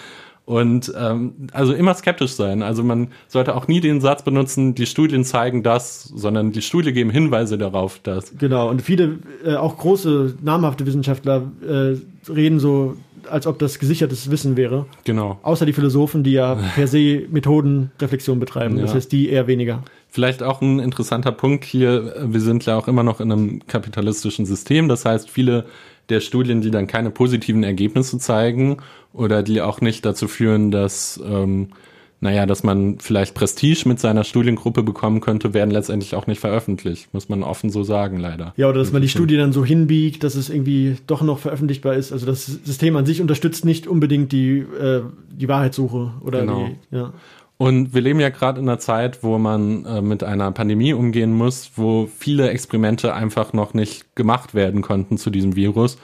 Und 0.45 0.93
ähm, 0.97 1.49
also 1.53 1.73
immer 1.73 1.93
skeptisch 1.95 2.35
sein. 2.35 2.63
Also 2.63 2.85
man 2.85 3.09
sollte 3.27 3.57
auch 3.57 3.67
nie 3.67 3.81
den 3.81 4.01
Satz 4.01 4.23
benutzen, 4.23 4.77
die 4.77 4.87
Studien 4.87 5.25
zeigen 5.25 5.65
das, 5.65 6.05
sondern 6.05 6.53
die 6.53 6.63
Studien 6.63 6.95
geben 6.95 7.11
Hinweise 7.11 7.59
darauf, 7.59 7.99
dass. 7.99 8.39
Genau, 8.39 8.71
und 8.71 8.81
viele, 8.81 9.19
äh, 9.45 9.57
auch 9.57 9.77
große, 9.77 10.37
namhafte 10.43 10.87
Wissenschaftler 10.87 11.51
äh, 11.67 11.97
reden 12.31 12.61
so, 12.61 12.97
als 13.31 13.47
ob 13.47 13.59
das 13.59 13.79
gesichertes 13.79 14.31
Wissen 14.31 14.57
wäre. 14.57 14.87
Genau. 15.05 15.39
Außer 15.43 15.67
die 15.67 15.73
Philosophen, 15.73 16.23
die 16.25 16.33
ja 16.33 16.55
per 16.75 16.87
se 16.87 17.23
Methodenreflexion 17.31 18.39
betreiben. 18.41 18.79
Das 18.79 18.91
Ja. 18.91 18.97
heißt, 18.97 19.13
die 19.13 19.29
eher 19.29 19.47
weniger. 19.47 19.83
Vielleicht 20.09 20.43
auch 20.43 20.61
ein 20.63 20.79
interessanter 20.79 21.33
Punkt 21.33 21.65
hier, 21.65 22.15
wir 22.25 22.41
sind 22.41 22.65
ja 22.67 22.77
auch 22.77 22.89
immer 22.89 23.03
noch 23.03 23.21
in 23.21 23.31
einem 23.33 23.67
kapitalistischen 23.67 24.47
System. 24.47 24.89
Das 24.89 25.05
heißt, 25.05 25.29
viele 25.31 25.67
der 26.09 26.21
Studien, 26.21 26.61
die 26.61 26.71
dann 26.71 26.87
keine 26.87 27.11
positiven 27.11 27.65
Ergebnisse 27.65 28.19
zeigen 28.19 28.79
oder 29.13 29.43
die 29.43 29.61
auch 29.61 29.81
nicht 29.81 30.07
dazu 30.07 30.29
führen, 30.29 30.71
dass, 30.71 31.21
ähm, 31.27 31.69
naja, 32.21 32.47
dass 32.47 32.63
man 32.63 32.99
vielleicht 32.99 33.35
Prestige 33.35 33.87
mit 33.87 34.01
seiner 34.01 34.25
Studiengruppe 34.25 34.83
bekommen 34.83 35.21
könnte, 35.21 35.53
werden 35.53 35.71
letztendlich 35.71 36.15
auch 36.15 36.27
nicht 36.27 36.41
veröffentlicht. 36.41 37.13
Muss 37.13 37.29
man 37.29 37.43
offen 37.43 37.71
so 37.71 37.83
sagen, 37.83 38.19
leider. 38.19 38.55
Ja, 38.57 38.69
oder 38.69 38.79
dass 38.79 38.93
man 38.93 39.03
die 39.03 39.09
Studie 39.09 39.37
dann 39.37 39.53
so 39.53 39.65
hinbiegt, 39.65 40.25
dass 40.25 40.35
es 40.35 40.49
irgendwie 40.49 40.97
doch 41.07 41.23
noch 41.23 41.39
veröffentlichbar 41.39 41.95
ist. 41.95 42.13
Also 42.13 42.25
das 42.27 42.47
System 42.47 42.97
an 42.97 43.05
sich 43.05 43.21
unterstützt 43.21 43.65
nicht 43.65 43.87
unbedingt 43.87 44.33
die, 44.33 44.59
äh, 44.59 45.03
die 45.31 45.49
Wahrheitssuche 45.49 46.15
oder 46.23 46.41
Genau. 46.41 46.69
die, 46.69 46.97
ja. 46.97 47.13
Und 47.59 47.95
wir 47.95 48.03
leben 48.03 48.21
ja 48.21 48.29
gerade 48.29 48.61
in 48.61 48.69
einer 48.69 48.79
Zeit, 48.79 49.23
wo 49.23 49.39
man 49.39 49.85
äh, 49.87 50.03
mit 50.03 50.23
einer 50.23 50.51
Pandemie 50.53 50.93
umgehen 50.93 51.33
muss, 51.33 51.71
wo 51.77 52.07
viele 52.19 52.51
Experimente 52.51 53.15
einfach 53.15 53.55
noch 53.55 53.73
nicht 53.73 54.15
gemacht 54.15 54.55
werden 54.55 54.83
konnten 54.83 55.17
zu 55.17 55.31
diesem 55.31 55.57
Virus, 55.57 55.97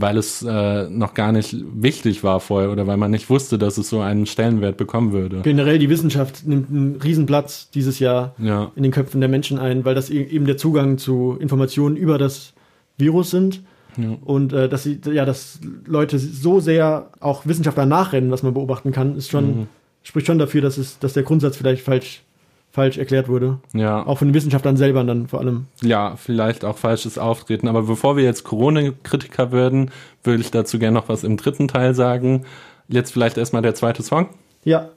weil 0.00 0.16
es 0.16 0.42
äh, 0.42 0.88
noch 0.88 1.12
gar 1.14 1.32
nicht 1.32 1.56
wichtig 1.74 2.22
war 2.24 2.38
vorher 2.40 2.70
oder 2.70 2.86
weil 2.86 2.96
man 2.96 3.10
nicht 3.10 3.28
wusste, 3.28 3.58
dass 3.58 3.76
es 3.78 3.88
so 3.90 4.00
einen 4.00 4.26
Stellenwert 4.26 4.76
bekommen 4.76 5.12
würde. 5.12 5.40
Generell 5.42 5.78
die 5.78 5.90
Wissenschaft 5.90 6.46
nimmt 6.46 6.70
einen 6.70 6.96
Riesenplatz 7.02 7.68
dieses 7.70 7.98
Jahr 7.98 8.34
Ja, 8.38 8.70
in 8.76 8.84
den 8.84 8.92
Köpfen 8.92 9.20
der 9.20 9.28
Menschen 9.28 9.58
ein, 9.58 9.84
weil 9.84 9.94
das 9.96 10.08
e- 10.08 10.22
eben 10.22 10.46
der 10.46 10.56
Zugang 10.56 10.98
zu 10.98 11.36
Informationen 11.40 11.96
über 11.96 12.16
das 12.16 12.52
Virus 12.96 13.30
sind. 13.30 13.62
Ja. 13.96 14.16
Und 14.24 14.52
äh, 14.52 14.68
dass 14.68 14.84
sie, 14.84 15.00
ja, 15.12 15.24
dass 15.24 15.58
Leute 15.84 16.20
so 16.20 16.60
sehr 16.60 17.10
auch 17.18 17.44
Wissenschaftler 17.46 17.84
nachrennen, 17.84 18.30
was 18.30 18.44
man 18.44 18.54
beobachten 18.54 18.92
kann, 18.92 19.16
ist 19.16 19.28
schon, 19.30 19.46
Mhm. 19.46 19.66
spricht 20.04 20.28
schon 20.28 20.38
dafür, 20.38 20.60
dass 20.60 20.78
es, 20.78 21.00
dass 21.00 21.12
der 21.14 21.24
Grundsatz 21.24 21.56
vielleicht 21.56 21.82
falsch, 21.82 22.22
falsch 22.70 22.98
erklärt 22.98 23.28
wurde. 23.28 23.58
ja. 23.72 24.06
Auch 24.06 24.18
von 24.18 24.28
den 24.28 24.34
Wissenschaftlern 24.34 24.76
selber 24.76 25.02
dann 25.04 25.26
vor 25.26 25.40
allem. 25.40 25.66
ja, 25.82 26.16
vielleicht 26.16 26.64
auch 26.64 26.76
falsches 26.76 27.18
Auftreten. 27.18 27.68
Aber 27.68 27.82
bevor 27.82 28.16
wir 28.16 28.24
jetzt 28.24 28.44
Corona-Kritiker 28.44 29.52
werden, 29.52 29.90
würde 30.22 30.42
ich 30.42 30.50
dazu 30.50 30.78
gerne 30.78 30.94
noch 30.94 31.08
was 31.08 31.24
im 31.24 31.36
dritten 31.36 31.68
Teil 31.68 31.94
sagen. 31.94 32.44
Jetzt 32.88 33.12
vielleicht 33.12 33.38
erstmal 33.38 33.62
der 33.62 33.74
zweite 33.74 34.02
Song. 34.02 34.28
Ja. 34.64 34.90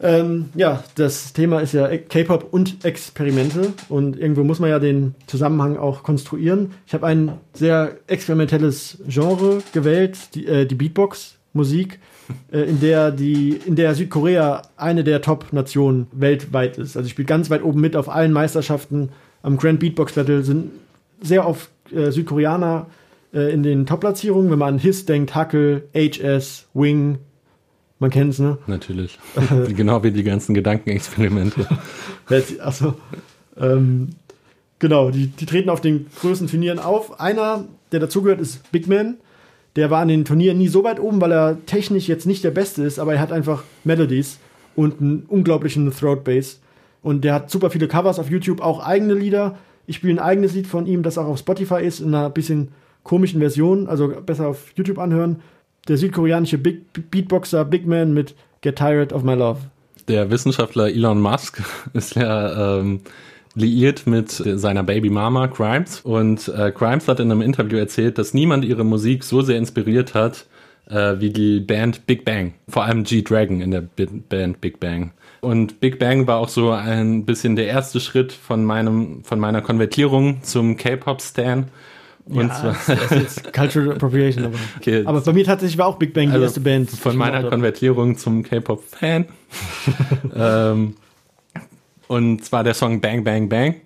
Ähm, 0.00 0.48
ja, 0.54 0.82
das 0.96 1.32
Thema 1.32 1.60
ist 1.60 1.74
ja 1.74 1.96
K-Pop 1.96 2.48
und 2.52 2.84
Experimente 2.84 3.72
und 3.88 4.18
irgendwo 4.18 4.42
muss 4.42 4.58
man 4.58 4.68
ja 4.68 4.80
den 4.80 5.14
Zusammenhang 5.28 5.76
auch 5.76 6.02
konstruieren. 6.02 6.72
Ich 6.88 6.94
habe 6.94 7.06
ein 7.06 7.38
sehr 7.54 7.98
experimentelles 8.08 8.98
Genre 9.06 9.62
gewählt, 9.72 10.34
die, 10.34 10.46
äh, 10.46 10.66
die 10.66 10.74
Beatbox-Musik, 10.74 12.00
in 12.50 12.80
der 12.80 13.10
die, 13.10 13.58
in 13.66 13.76
der 13.76 13.94
Südkorea 13.94 14.62
eine 14.76 15.04
der 15.04 15.22
Top-Nationen 15.22 16.06
weltweit 16.12 16.78
ist. 16.78 16.96
Also 16.96 17.06
ich 17.06 17.12
spiele 17.12 17.26
ganz 17.26 17.50
weit 17.50 17.62
oben 17.62 17.80
mit 17.80 17.96
auf 17.96 18.08
allen 18.08 18.32
Meisterschaften. 18.32 19.10
Am 19.42 19.56
Grand 19.56 19.80
Beatbox 19.80 20.14
Battle 20.14 20.42
sind 20.42 20.70
sehr 21.20 21.46
oft 21.46 21.70
äh, 21.92 22.10
Südkoreaner 22.10 22.86
äh, 23.32 23.52
in 23.52 23.62
den 23.62 23.86
Top-Platzierungen. 23.86 24.50
Wenn 24.50 24.58
man 24.58 24.74
an 24.74 24.78
Hiss 24.78 25.04
denkt, 25.06 25.34
Huckle, 25.34 25.84
HS, 25.94 26.68
Wing, 26.74 27.18
man 27.98 28.10
kennt 28.10 28.32
es, 28.32 28.38
ne? 28.38 28.58
Natürlich. 28.66 29.18
genau 29.76 30.02
wie 30.02 30.10
die 30.10 30.24
ganzen 30.24 30.54
Gedankenexperimente. 30.54 31.66
also, 32.60 32.94
ähm, 33.56 34.10
genau, 34.78 35.10
die, 35.10 35.28
die 35.28 35.46
treten 35.46 35.70
auf 35.70 35.80
den 35.80 36.06
größten 36.20 36.48
Turnieren 36.48 36.78
auf. 36.78 37.20
Einer, 37.20 37.64
der 37.92 38.00
dazugehört, 38.00 38.40
ist 38.40 38.70
Big 38.72 38.88
Man. 38.88 39.18
Der 39.76 39.90
war 39.90 40.00
an 40.00 40.08
den 40.08 40.24
Turnieren 40.24 40.58
nie 40.58 40.68
so 40.68 40.84
weit 40.84 41.00
oben, 41.00 41.20
weil 41.20 41.32
er 41.32 41.64
technisch 41.66 42.08
jetzt 42.08 42.26
nicht 42.26 42.44
der 42.44 42.50
Beste 42.50 42.82
ist, 42.82 42.98
aber 42.98 43.14
er 43.14 43.20
hat 43.20 43.32
einfach 43.32 43.64
Melodies 43.84 44.38
und 44.76 45.00
einen 45.00 45.24
unglaublichen 45.28 45.90
Throat 45.90 46.24
Bass. 46.24 46.60
Und 47.02 47.24
der 47.24 47.34
hat 47.34 47.50
super 47.50 47.70
viele 47.70 47.88
Covers 47.88 48.18
auf 48.18 48.30
YouTube, 48.30 48.60
auch 48.60 48.84
eigene 48.84 49.14
Lieder. 49.14 49.58
Ich 49.86 49.96
spiele 49.96 50.14
ein 50.14 50.18
eigenes 50.18 50.54
Lied 50.54 50.66
von 50.66 50.86
ihm, 50.86 51.02
das 51.02 51.18
auch 51.18 51.26
auf 51.26 51.38
Spotify 51.38 51.82
ist, 51.82 52.00
in 52.00 52.14
einer 52.14 52.30
bisschen 52.30 52.68
komischen 53.02 53.40
Version, 53.40 53.88
also 53.88 54.08
besser 54.08 54.46
auf 54.48 54.72
YouTube 54.76 54.98
anhören 54.98 55.42
der 55.88 55.96
südkoreanische 55.96 56.58
Big 56.58 57.10
Beatboxer 57.10 57.64
Big 57.64 57.86
Man 57.86 58.14
mit 58.14 58.34
Get 58.60 58.76
Tired 58.76 59.12
of 59.12 59.22
My 59.22 59.34
Love. 59.34 59.60
Der 60.08 60.30
Wissenschaftler 60.30 60.88
Elon 60.88 61.20
Musk 61.20 61.62
ist 61.92 62.16
ja 62.16 62.78
ähm, 62.78 63.00
liiert 63.54 64.06
mit 64.06 64.30
seiner 64.30 64.82
Baby 64.82 65.10
Mama 65.10 65.46
Grimes 65.46 66.00
und 66.00 66.48
äh, 66.48 66.72
Grimes 66.72 67.08
hat 67.08 67.20
in 67.20 67.30
einem 67.30 67.42
Interview 67.42 67.78
erzählt, 67.78 68.18
dass 68.18 68.34
niemand 68.34 68.64
ihre 68.64 68.84
Musik 68.84 69.24
so 69.24 69.42
sehr 69.42 69.58
inspiriert 69.58 70.14
hat 70.14 70.46
äh, 70.88 71.20
wie 71.20 71.30
die 71.30 71.60
Band 71.60 72.06
Big 72.06 72.24
Bang, 72.24 72.54
vor 72.68 72.84
allem 72.84 73.04
G-Dragon 73.04 73.60
in 73.60 73.70
der 73.70 73.82
Band 73.82 74.60
Big 74.60 74.80
Bang. 74.80 75.12
Und 75.40 75.80
Big 75.80 75.98
Bang 75.98 76.26
war 76.26 76.38
auch 76.38 76.48
so 76.48 76.70
ein 76.70 77.24
bisschen 77.24 77.56
der 77.56 77.66
erste 77.66 78.00
Schritt 78.00 78.32
von 78.32 78.64
meinem 78.64 79.24
von 79.24 79.40
meiner 79.40 79.60
Konvertierung 79.60 80.42
zum 80.42 80.76
K-Pop-Stan 80.76 81.66
und 82.24 82.48
ja, 82.48 82.54
zwar 82.54 82.96
das 82.96 83.10
ist 83.10 83.52
Cultural 83.52 83.92
Appropriation. 83.92 84.44
Aber, 84.46 84.54
okay. 84.78 85.02
aber 85.04 85.20
bei 85.20 85.32
mir 85.32 85.44
tatsächlich 85.44 85.78
war 85.78 85.86
auch 85.86 85.96
Big 85.96 86.14
Bang 86.14 86.28
die 86.28 86.32
also 86.32 86.44
erste 86.44 86.60
Band. 86.60 86.90
Von 86.90 87.16
meiner 87.16 87.48
Konvertierung 87.48 88.16
zum 88.16 88.44
K-Pop-Fan. 88.44 89.26
ähm, 90.36 90.94
und 92.12 92.44
zwar 92.44 92.62
der 92.62 92.74
Song 92.74 93.00
Bang 93.00 93.24
Bang 93.24 93.48
Bang. 93.48 93.76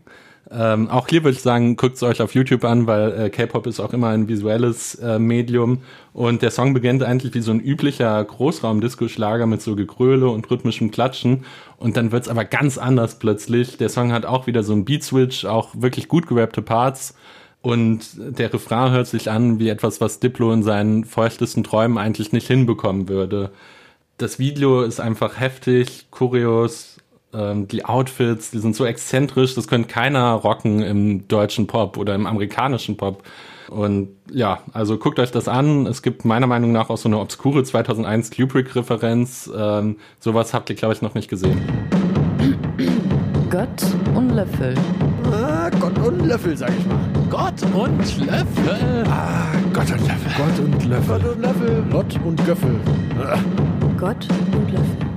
Ähm, 0.50 0.90
auch 0.90 1.06
hier 1.06 1.22
würde 1.22 1.36
ich 1.36 1.42
sagen, 1.42 1.76
guckt 1.76 1.94
es 1.94 2.02
euch 2.02 2.20
auf 2.20 2.34
YouTube 2.34 2.64
an, 2.64 2.88
weil 2.88 3.12
äh, 3.12 3.30
K-Pop 3.30 3.68
ist 3.68 3.78
auch 3.78 3.92
immer 3.92 4.08
ein 4.08 4.26
visuelles 4.26 4.96
äh, 4.96 5.20
Medium. 5.20 5.82
Und 6.12 6.42
der 6.42 6.50
Song 6.50 6.74
beginnt 6.74 7.04
eigentlich 7.04 7.34
wie 7.34 7.40
so 7.40 7.52
ein 7.52 7.60
üblicher 7.60 8.24
Großraum-Disco-Schlager 8.24 9.46
mit 9.46 9.62
so 9.62 9.76
Gegröle 9.76 10.28
und 10.28 10.50
rhythmischem 10.50 10.90
Klatschen. 10.90 11.44
Und 11.78 11.96
dann 11.96 12.10
wird 12.10 12.24
es 12.24 12.28
aber 12.28 12.44
ganz 12.44 12.78
anders 12.78 13.20
plötzlich. 13.20 13.76
Der 13.76 13.90
Song 13.90 14.10
hat 14.10 14.26
auch 14.26 14.48
wieder 14.48 14.64
so 14.64 14.72
einen 14.72 14.84
Beat-Switch, 14.84 15.44
auch 15.44 15.70
wirklich 15.74 16.08
gut 16.08 16.26
gerappte 16.26 16.62
Parts. 16.62 17.14
Und 17.62 18.08
der 18.16 18.52
Refrain 18.52 18.90
hört 18.90 19.06
sich 19.06 19.30
an 19.30 19.60
wie 19.60 19.68
etwas, 19.68 20.00
was 20.00 20.18
Diplo 20.18 20.52
in 20.52 20.64
seinen 20.64 21.04
feuchtesten 21.04 21.62
Träumen 21.62 21.96
eigentlich 21.96 22.32
nicht 22.32 22.48
hinbekommen 22.48 23.08
würde. 23.08 23.52
Das 24.18 24.40
Video 24.40 24.82
ist 24.82 24.98
einfach 24.98 25.38
heftig, 25.38 26.06
Choreos, 26.10 26.95
ähm, 27.32 27.68
die 27.68 27.84
Outfits, 27.84 28.50
die 28.50 28.58
sind 28.58 28.76
so 28.76 28.84
exzentrisch, 28.84 29.54
das 29.54 29.68
könnte 29.68 29.88
keiner 29.88 30.32
rocken 30.32 30.82
im 30.82 31.28
deutschen 31.28 31.66
Pop 31.66 31.96
oder 31.96 32.14
im 32.14 32.26
amerikanischen 32.26 32.96
Pop. 32.96 33.22
Und 33.68 34.10
ja, 34.30 34.60
also 34.72 34.96
guckt 34.96 35.18
euch 35.18 35.32
das 35.32 35.48
an. 35.48 35.86
Es 35.86 36.02
gibt 36.02 36.24
meiner 36.24 36.46
Meinung 36.46 36.72
nach 36.72 36.88
auch 36.88 36.98
so 36.98 37.08
eine 37.08 37.18
obskure 37.18 37.64
2001 37.64 38.30
Kubrick-Referenz. 38.30 39.50
Ähm, 39.56 39.96
sowas 40.20 40.54
habt 40.54 40.70
ihr, 40.70 40.76
glaube 40.76 40.94
ich, 40.94 41.02
noch 41.02 41.14
nicht 41.14 41.28
gesehen. 41.28 41.60
Gott 43.50 43.82
und 44.14 44.30
Löffel. 44.30 44.74
Ah, 45.32 45.70
Gott 45.80 45.98
und 45.98 46.26
Löffel, 46.26 46.56
sag 46.56 46.70
ich 46.78 46.86
mal. 46.86 46.98
Gott 47.30 47.62
und 47.74 48.26
Löffel. 48.26 49.04
Ah, 49.08 49.46
Gott 49.72 49.90
und 49.90 50.06
Löffel. 50.06 50.32
Gott 50.36 50.58
und 50.58 50.84
Löffel. 50.84 51.18
Gott 51.18 51.34
und 51.34 51.42
Löffel. 51.42 51.84
Gott 51.90 52.20
und 52.24 52.46
Göffel. 52.46 52.80
Ah. 53.20 53.38
Gott 53.98 54.28
und 54.52 54.70
Löffel. 54.70 55.15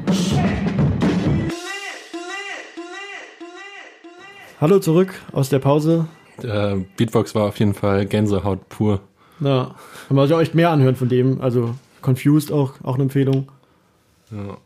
Hallo 4.62 4.80
zurück 4.80 5.14
aus 5.32 5.48
der 5.48 5.60
Pause. 5.60 6.06
Der 6.44 6.82
Beatbox 6.98 7.34
war 7.34 7.48
auf 7.48 7.58
jeden 7.60 7.74
Fall 7.74 8.06
Gänsehaut 8.06 8.68
pur. 8.68 9.00
Ja, 9.40 9.74
man 10.10 10.18
muss 10.18 10.30
ja 10.30 10.42
echt 10.42 10.54
mehr 10.54 10.70
anhören 10.72 10.98
von 10.98 11.08
dem. 11.08 11.40
Also 11.40 11.76
Confused 12.02 12.52
auch, 12.52 12.74
auch 12.84 12.96
eine 12.96 13.04
Empfehlung. 13.04 13.48
Ja. 14.32 14.58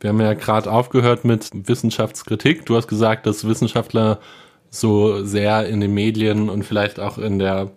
Wir 0.00 0.08
haben 0.08 0.20
ja 0.22 0.32
gerade 0.32 0.72
aufgehört 0.72 1.26
mit 1.26 1.50
Wissenschaftskritik. 1.52 2.64
Du 2.64 2.74
hast 2.74 2.88
gesagt, 2.88 3.26
dass 3.26 3.46
Wissenschaftler 3.46 4.18
so 4.70 5.22
sehr 5.26 5.68
in 5.68 5.82
den 5.82 5.92
Medien 5.92 6.48
und 6.48 6.64
vielleicht 6.64 6.98
auch 6.98 7.18
in 7.18 7.38
der 7.38 7.70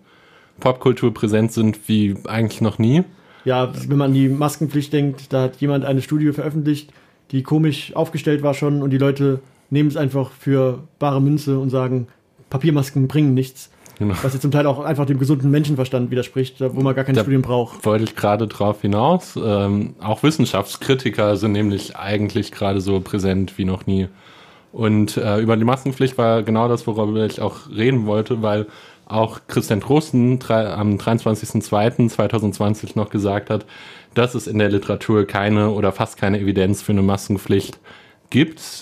Popkultur 0.61 1.13
präsent 1.13 1.51
sind 1.51 1.89
wie 1.89 2.15
eigentlich 2.28 2.61
noch 2.61 2.80
nie. 2.80 3.03
Ja, 3.43 3.74
wenn 3.89 3.97
man 3.97 4.11
an 4.11 4.13
die 4.13 4.30
Maskenpflicht 4.30 4.93
denkt, 4.93 5.34
da 5.34 5.41
hat 5.41 5.57
jemand 5.57 5.84
eine 5.84 6.01
Studie 6.01 6.32
veröffentlicht, 6.32 6.93
die 7.32 7.43
komisch 7.43 7.93
aufgestellt 7.93 8.41
war 8.41 8.53
schon 8.53 8.82
und 8.82 8.91
die 8.91 8.97
Leute 8.97 9.41
nehmen 9.70 9.89
es 9.89 9.97
einfach 9.97 10.32
für 10.32 10.84
bare 10.99 11.22
Münze 11.22 11.59
und 11.59 11.70
sagen, 11.70 12.07
Papiermasken 12.49 13.07
bringen 13.07 13.34
nichts. 13.34 13.70
Genau. 13.99 14.15
Was 14.22 14.34
jetzt 14.34 14.43
zum 14.43 14.51
Teil 14.51 14.68
auch 14.68 14.80
einfach 14.80 15.05
dem 15.07 15.18
gesunden 15.18 15.49
Menschenverstand 15.49 16.11
widerspricht, 16.11 16.61
wo 16.61 16.82
man 16.82 16.93
gar 16.93 17.03
keine 17.03 17.15
da 17.15 17.24
Studien 17.24 17.41
braucht. 17.41 17.84
Wollte 17.84 18.03
ich 18.03 18.15
gerade 18.15 18.47
drauf 18.47 18.82
hinaus. 18.82 19.36
Ähm, 19.41 19.95
auch 19.99 20.22
Wissenschaftskritiker 20.22 21.36
sind 21.36 21.53
nämlich 21.53 21.95
eigentlich 21.95 22.51
gerade 22.51 22.80
so 22.80 22.99
präsent 22.99 23.57
wie 23.57 23.65
noch 23.65 23.88
nie. 23.88 24.07
Und 24.72 25.18
äh, 25.18 25.39
über 25.39 25.57
die 25.57 25.63
Maskenpflicht 25.63 26.20
war 26.20 26.43
genau 26.43 26.68
das, 26.68 26.86
worüber 26.86 27.26
ich 27.26 27.41
auch 27.41 27.72
reden 27.76 28.05
wollte, 28.05 28.43
weil 28.43 28.68
auch 29.07 29.39
Christian 29.47 29.82
Trosten 29.82 30.38
am 30.47 30.97
23.02.2020 30.97 32.91
noch 32.95 33.09
gesagt 33.09 33.49
hat, 33.49 33.65
dass 34.13 34.36
es 34.36 34.45
in 34.45 34.59
der 34.59 34.70
Literatur 34.70 35.26
keine 35.26 35.72
oder 35.72 35.91
fast 35.91 36.18
keine 36.18 36.39
Evidenz 36.39 36.84
für 36.84 36.91
eine 36.91 37.01
Maskenpflicht 37.01 37.80
gibt. 37.80 37.86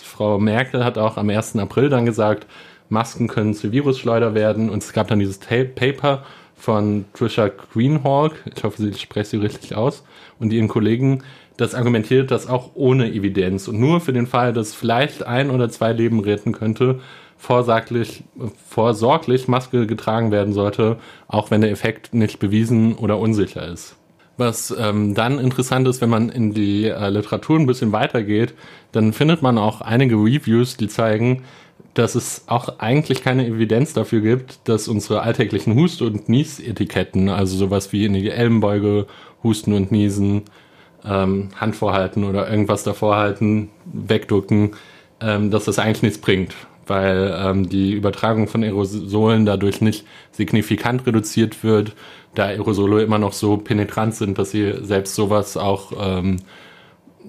Frau 0.03 0.39
Merkel 0.39 0.83
hat 0.83 0.97
auch 0.97 1.17
am 1.17 1.29
1. 1.29 1.57
April 1.57 1.89
dann 1.89 2.05
gesagt, 2.05 2.47
Masken 2.89 3.27
können 3.27 3.53
zu 3.53 3.71
Virusschleuder 3.71 4.33
werden 4.33 4.69
und 4.69 4.83
es 4.83 4.93
gab 4.93 5.07
dann 5.07 5.19
dieses 5.19 5.39
Paper 5.39 6.23
von 6.55 7.05
Trisha 7.13 7.49
Greenhawk, 7.49 8.33
ich 8.55 8.63
hoffe, 8.63 8.87
ich 8.87 9.01
spreche 9.01 9.31
sie 9.31 9.37
richtig 9.37 9.75
aus, 9.75 10.03
und 10.39 10.53
ihren 10.53 10.67
Kollegen, 10.67 11.23
das 11.57 11.73
argumentiert 11.73 12.31
das 12.31 12.47
auch 12.47 12.71
ohne 12.75 13.11
Evidenz 13.11 13.67
und 13.67 13.79
nur 13.79 14.01
für 14.01 14.13
den 14.13 14.27
Fall, 14.27 14.53
dass 14.53 14.73
vielleicht 14.73 15.25
ein 15.25 15.49
oder 15.49 15.69
zwei 15.69 15.93
Leben 15.93 16.19
retten 16.19 16.51
könnte, 16.51 16.99
vorsorglich, 17.37 18.23
vorsorglich 18.67 19.47
Maske 19.47 19.87
getragen 19.87 20.31
werden 20.31 20.53
sollte, 20.53 20.97
auch 21.27 21.51
wenn 21.51 21.61
der 21.61 21.71
Effekt 21.71 22.13
nicht 22.13 22.39
bewiesen 22.39 22.95
oder 22.95 23.19
unsicher 23.19 23.67
ist. 23.67 23.95
Was 24.37 24.75
ähm, 24.77 25.13
dann 25.15 25.39
interessant 25.39 25.87
ist, 25.87 26.01
wenn 26.01 26.09
man 26.09 26.29
in 26.29 26.53
die 26.53 26.85
äh, 26.85 27.09
Literatur 27.09 27.57
ein 27.57 27.67
bisschen 27.67 27.91
weitergeht, 27.93 28.53
dann 28.91 29.13
findet 29.13 29.41
man 29.41 29.57
auch 29.57 29.81
einige 29.81 30.15
Reviews, 30.15 30.75
die 30.75 30.89
zeigen, 30.89 31.43
dass 31.93 32.15
es 32.15 32.43
auch 32.47 32.79
eigentlich 32.79 33.23
keine 33.23 33.47
Evidenz 33.47 33.93
dafür 33.93 34.19
gibt, 34.19 34.67
dass 34.67 34.89
unsere 34.89 35.21
alltäglichen 35.21 35.75
Hust- 35.75 36.01
und 36.01 36.27
Niesetiketten, 36.27 37.29
also 37.29 37.55
sowas 37.55 37.93
wie 37.93 38.05
in 38.05 38.13
die 38.13 38.29
Ellenbeuge, 38.29 39.07
Husten 39.43 39.73
und 39.73 39.91
Niesen, 39.91 40.43
ähm, 41.05 41.49
Hand 41.55 41.75
vorhalten 41.75 42.25
oder 42.25 42.49
irgendwas 42.49 42.83
davor 42.83 43.15
halten, 43.15 43.69
wegducken, 43.85 44.71
ähm, 45.21 45.51
dass 45.51 45.65
das 45.65 45.79
eigentlich 45.79 46.01
nichts 46.01 46.17
bringt, 46.17 46.53
weil 46.87 47.33
ähm, 47.39 47.69
die 47.69 47.93
Übertragung 47.93 48.47
von 48.49 48.63
Aerosolen 48.63 49.45
dadurch 49.45 49.79
nicht 49.79 50.05
signifikant 50.31 51.05
reduziert 51.07 51.63
wird, 51.63 51.93
da 52.35 52.45
Aerosole 52.45 53.03
immer 53.03 53.17
noch 53.17 53.33
so 53.33 53.57
penetrant 53.57 54.15
sind, 54.15 54.37
dass 54.37 54.51
sie 54.51 54.73
selbst 54.81 55.15
sowas 55.15 55.57
auch 55.57 55.91
ähm, 55.99 56.37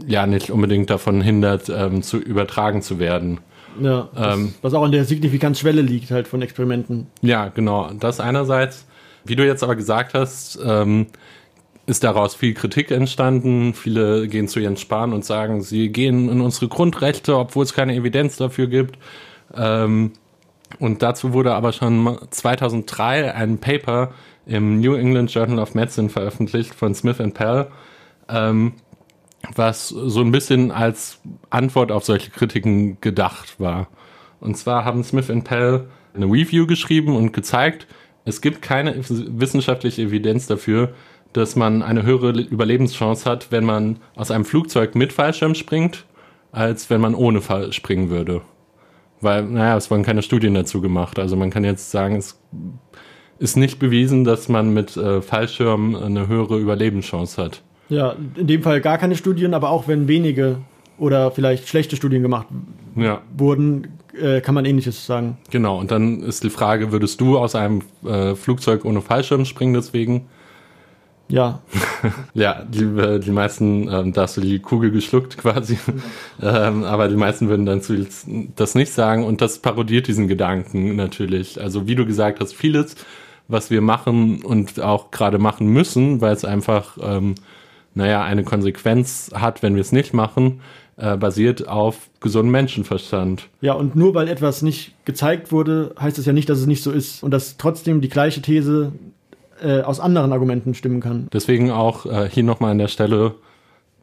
ja 0.07 0.26
nicht 0.26 0.50
unbedingt 0.50 0.90
davon 0.90 1.20
hindert, 1.20 1.68
ähm, 1.68 2.02
zu 2.02 2.18
übertragen 2.18 2.82
zu 2.82 2.98
werden. 2.98 3.40
Ja, 3.80 4.09
ähm, 4.16 4.54
was 4.62 4.74
auch 4.74 4.82
an 4.82 4.92
der 4.92 5.04
Signifikanzschwelle 5.04 5.82
liegt 5.82 6.11
halt 6.11 6.28
von 6.28 6.42
Experimenten. 6.42 7.09
Ja, 7.22 7.48
genau. 7.48 7.90
Das 7.98 8.20
einerseits. 8.20 8.86
Wie 9.24 9.36
du 9.36 9.44
jetzt 9.44 9.64
aber 9.64 9.74
gesagt 9.74 10.14
hast, 10.14 10.59
ähm, 10.64 11.07
ist 11.86 12.04
daraus 12.04 12.34
viel 12.34 12.54
Kritik 12.54 12.90
entstanden. 12.90 13.74
Viele 13.74 14.28
gehen 14.28 14.48
zu 14.48 14.61
Jens 14.61 14.80
Spahn 14.80 15.12
und 15.12 15.24
sagen, 15.24 15.62
sie 15.62 15.90
gehen 15.90 16.28
in 16.28 16.40
unsere 16.40 16.68
Grundrechte, 16.68 17.36
obwohl 17.36 17.64
es 17.64 17.74
keine 17.74 17.94
Evidenz 17.94 18.36
dafür 18.36 18.66
gibt. 18.66 18.98
Ähm, 19.54 20.12
und 20.78 21.02
dazu 21.02 21.32
wurde 21.32 21.54
aber 21.54 21.72
schon 21.72 22.18
2003 22.30 23.34
ein 23.34 23.59
Paper 23.59 24.12
im 24.47 24.80
New 24.80 24.94
England 24.94 25.32
Journal 25.32 25.59
of 25.59 25.74
Medicine 25.74 26.09
veröffentlicht 26.09 26.74
von 26.74 26.94
Smith 26.94 27.20
and 27.20 27.34
Pell, 27.34 27.66
ähm, 28.28 28.74
was 29.55 29.88
so 29.88 30.20
ein 30.20 30.32
bisschen 30.32 30.70
als 30.70 31.20
Antwort 31.51 31.92
auf 31.92 32.05
solche 32.05 32.30
Kritiken 32.30 33.01
gedacht 33.01 33.61
war. 33.61 33.88
Und 34.40 34.57
zwar 34.57 34.84
haben 34.84 35.05
Smith 35.05 35.30
Pell 35.44 35.88
eine 36.14 36.26
Review 36.26 36.66
geschrieben 36.66 37.16
und 37.16 37.32
gezeigt, 37.32 37.86
es 38.24 38.40
gibt 38.40 38.62
keine 38.62 38.97
wissenschaftliche 38.97 40.03
Evidenz 40.03 40.47
dafür, 40.47 40.94
dass 41.32 41.55
man 41.55 41.82
eine 41.82 42.03
höhere 42.03 42.30
Überlebenschance 42.30 43.28
hat, 43.28 43.53
wenn 43.53 43.64
man 43.64 43.99
aus 44.14 44.30
einem 44.30 44.44
Flugzeug 44.44 44.94
mit 44.94 45.12
Fallschirm 45.12 45.55
springt, 45.55 46.07
als 46.51 46.88
wenn 46.88 47.01
man 47.01 47.14
ohne 47.14 47.40
Fall 47.40 47.72
springen 47.72 48.11
würde. 48.11 48.40
Weil, 49.20 49.44
naja, 49.44 49.76
es 49.76 49.90
wurden 49.90 50.03
keine 50.03 50.22
Studien 50.22 50.55
dazu 50.55 50.80
gemacht. 50.80 51.18
Also 51.18 51.36
man 51.36 51.51
kann 51.51 51.64
jetzt 51.64 51.90
sagen, 51.90 52.16
es 52.16 52.40
ist 53.39 53.57
nicht 53.57 53.78
bewiesen, 53.78 54.24
dass 54.24 54.49
man 54.49 54.72
mit 54.72 54.97
äh, 54.97 55.20
Fallschirm 55.20 55.95
eine 55.95 56.28
höhere 56.28 56.59
Überlebenschance 56.59 57.43
hat. 57.43 57.62
Ja, 57.89 58.16
in 58.34 58.47
dem 58.47 58.62
Fall 58.62 58.80
gar 58.80 58.99
keine 58.99 59.16
Studien, 59.16 59.55
aber 59.55 59.70
auch 59.70 59.87
wenn 59.89 60.09
wenige 60.09 60.59
oder 60.99 61.30
vielleicht 61.30 61.68
schlechte 61.68 61.97
Studien 61.97 62.22
gemacht 62.22 62.47
ja. 62.97 63.20
wurden, 63.37 63.99
äh, 64.18 64.41
kann 64.41 64.55
man 64.55 64.64
ähnliches 64.64 65.07
sagen. 65.07 65.37
Genau, 65.51 65.78
und 65.78 65.91
dann 65.91 66.22
ist 66.22 66.43
die 66.43 66.51
Frage, 66.51 66.93
würdest 66.93 67.20
du 67.20 67.39
aus 67.39 67.55
einem 67.55 67.82
äh, 68.05 68.34
Flugzeug 68.34 68.84
ohne 68.84 69.03
Fallschirm 69.03 69.45
springen 69.45 69.74
deswegen? 69.74 70.26
Ja. 71.28 71.61
ja, 72.34 72.64
die, 72.64 72.84
äh, 72.84 73.18
die 73.18 73.30
meisten, 73.30 73.89
ähm, 73.91 74.12
da 74.12 74.22
hast 74.22 74.37
du 74.37 74.41
die 74.41 74.61
Kugel 74.61 74.91
geschluckt 74.91 75.37
quasi. 75.37 75.78
ähm, 76.43 76.84
aber 76.84 77.09
die 77.09 77.16
meisten 77.16 77.49
würden 77.49 77.66
dann 77.66 77.82
das 78.55 78.74
nicht 78.74 78.93
sagen 78.93 79.24
und 79.24 79.41
das 79.41 79.59
parodiert 79.59 80.07
diesen 80.07 80.28
Gedanken 80.28 80.97
natürlich. 80.97 81.61
Also 81.61 81.89
wie 81.89 81.97
du 81.97 82.07
gesagt 82.07 82.41
hast, 82.41 82.55
vieles, 82.55 82.97
was 83.49 83.70
wir 83.70 83.80
machen 83.80 84.42
und 84.42 84.80
auch 84.80 85.11
gerade 85.11 85.38
machen 85.38 85.68
müssen, 85.68 86.20
weil 86.20 86.34
es 86.34 86.44
einfach, 86.44 86.99
ähm, 87.01 87.34
naja, 87.94 88.22
eine 88.22 88.44
Konsequenz 88.44 89.30
hat, 89.34 89.62
wenn 89.62 89.74
wir 89.74 89.80
es 89.80 89.92
nicht 89.92 90.12
machen, 90.12 90.61
äh, 90.97 91.16
basiert 91.16 91.68
auf 91.68 92.09
gesundem 92.20 92.53
Menschenverstand. 92.53 93.49
Ja, 93.61 93.74
und 93.74 93.97
nur 93.97 94.14
weil 94.14 94.28
etwas 94.28 94.62
nicht 94.62 94.94
gezeigt 95.05 95.53
wurde, 95.53 95.94
heißt 96.01 96.18
es 96.18 96.26
ja 96.26 96.32
nicht, 96.32 96.49
dass 96.49 96.59
es 96.59 96.66
nicht 96.66 96.82
so 96.82 96.90
ist. 96.90 97.22
Und 97.22 97.30
dass 97.30 97.57
trotzdem 97.57 98.01
die 98.01 98.09
gleiche 98.09 98.42
These 98.42 98.92
äh, 99.62 99.82
aus 99.82 100.01
anderen 100.01 100.32
Argumenten 100.32 100.74
stimmen 100.74 101.01
kann. 101.01 101.28
Deswegen 101.32 101.70
auch 101.70 102.07
äh, 102.07 102.28
hier 102.30 102.44
nochmal 102.44 102.72
an 102.72 102.78
der 102.78 102.88
Stelle 102.88 103.34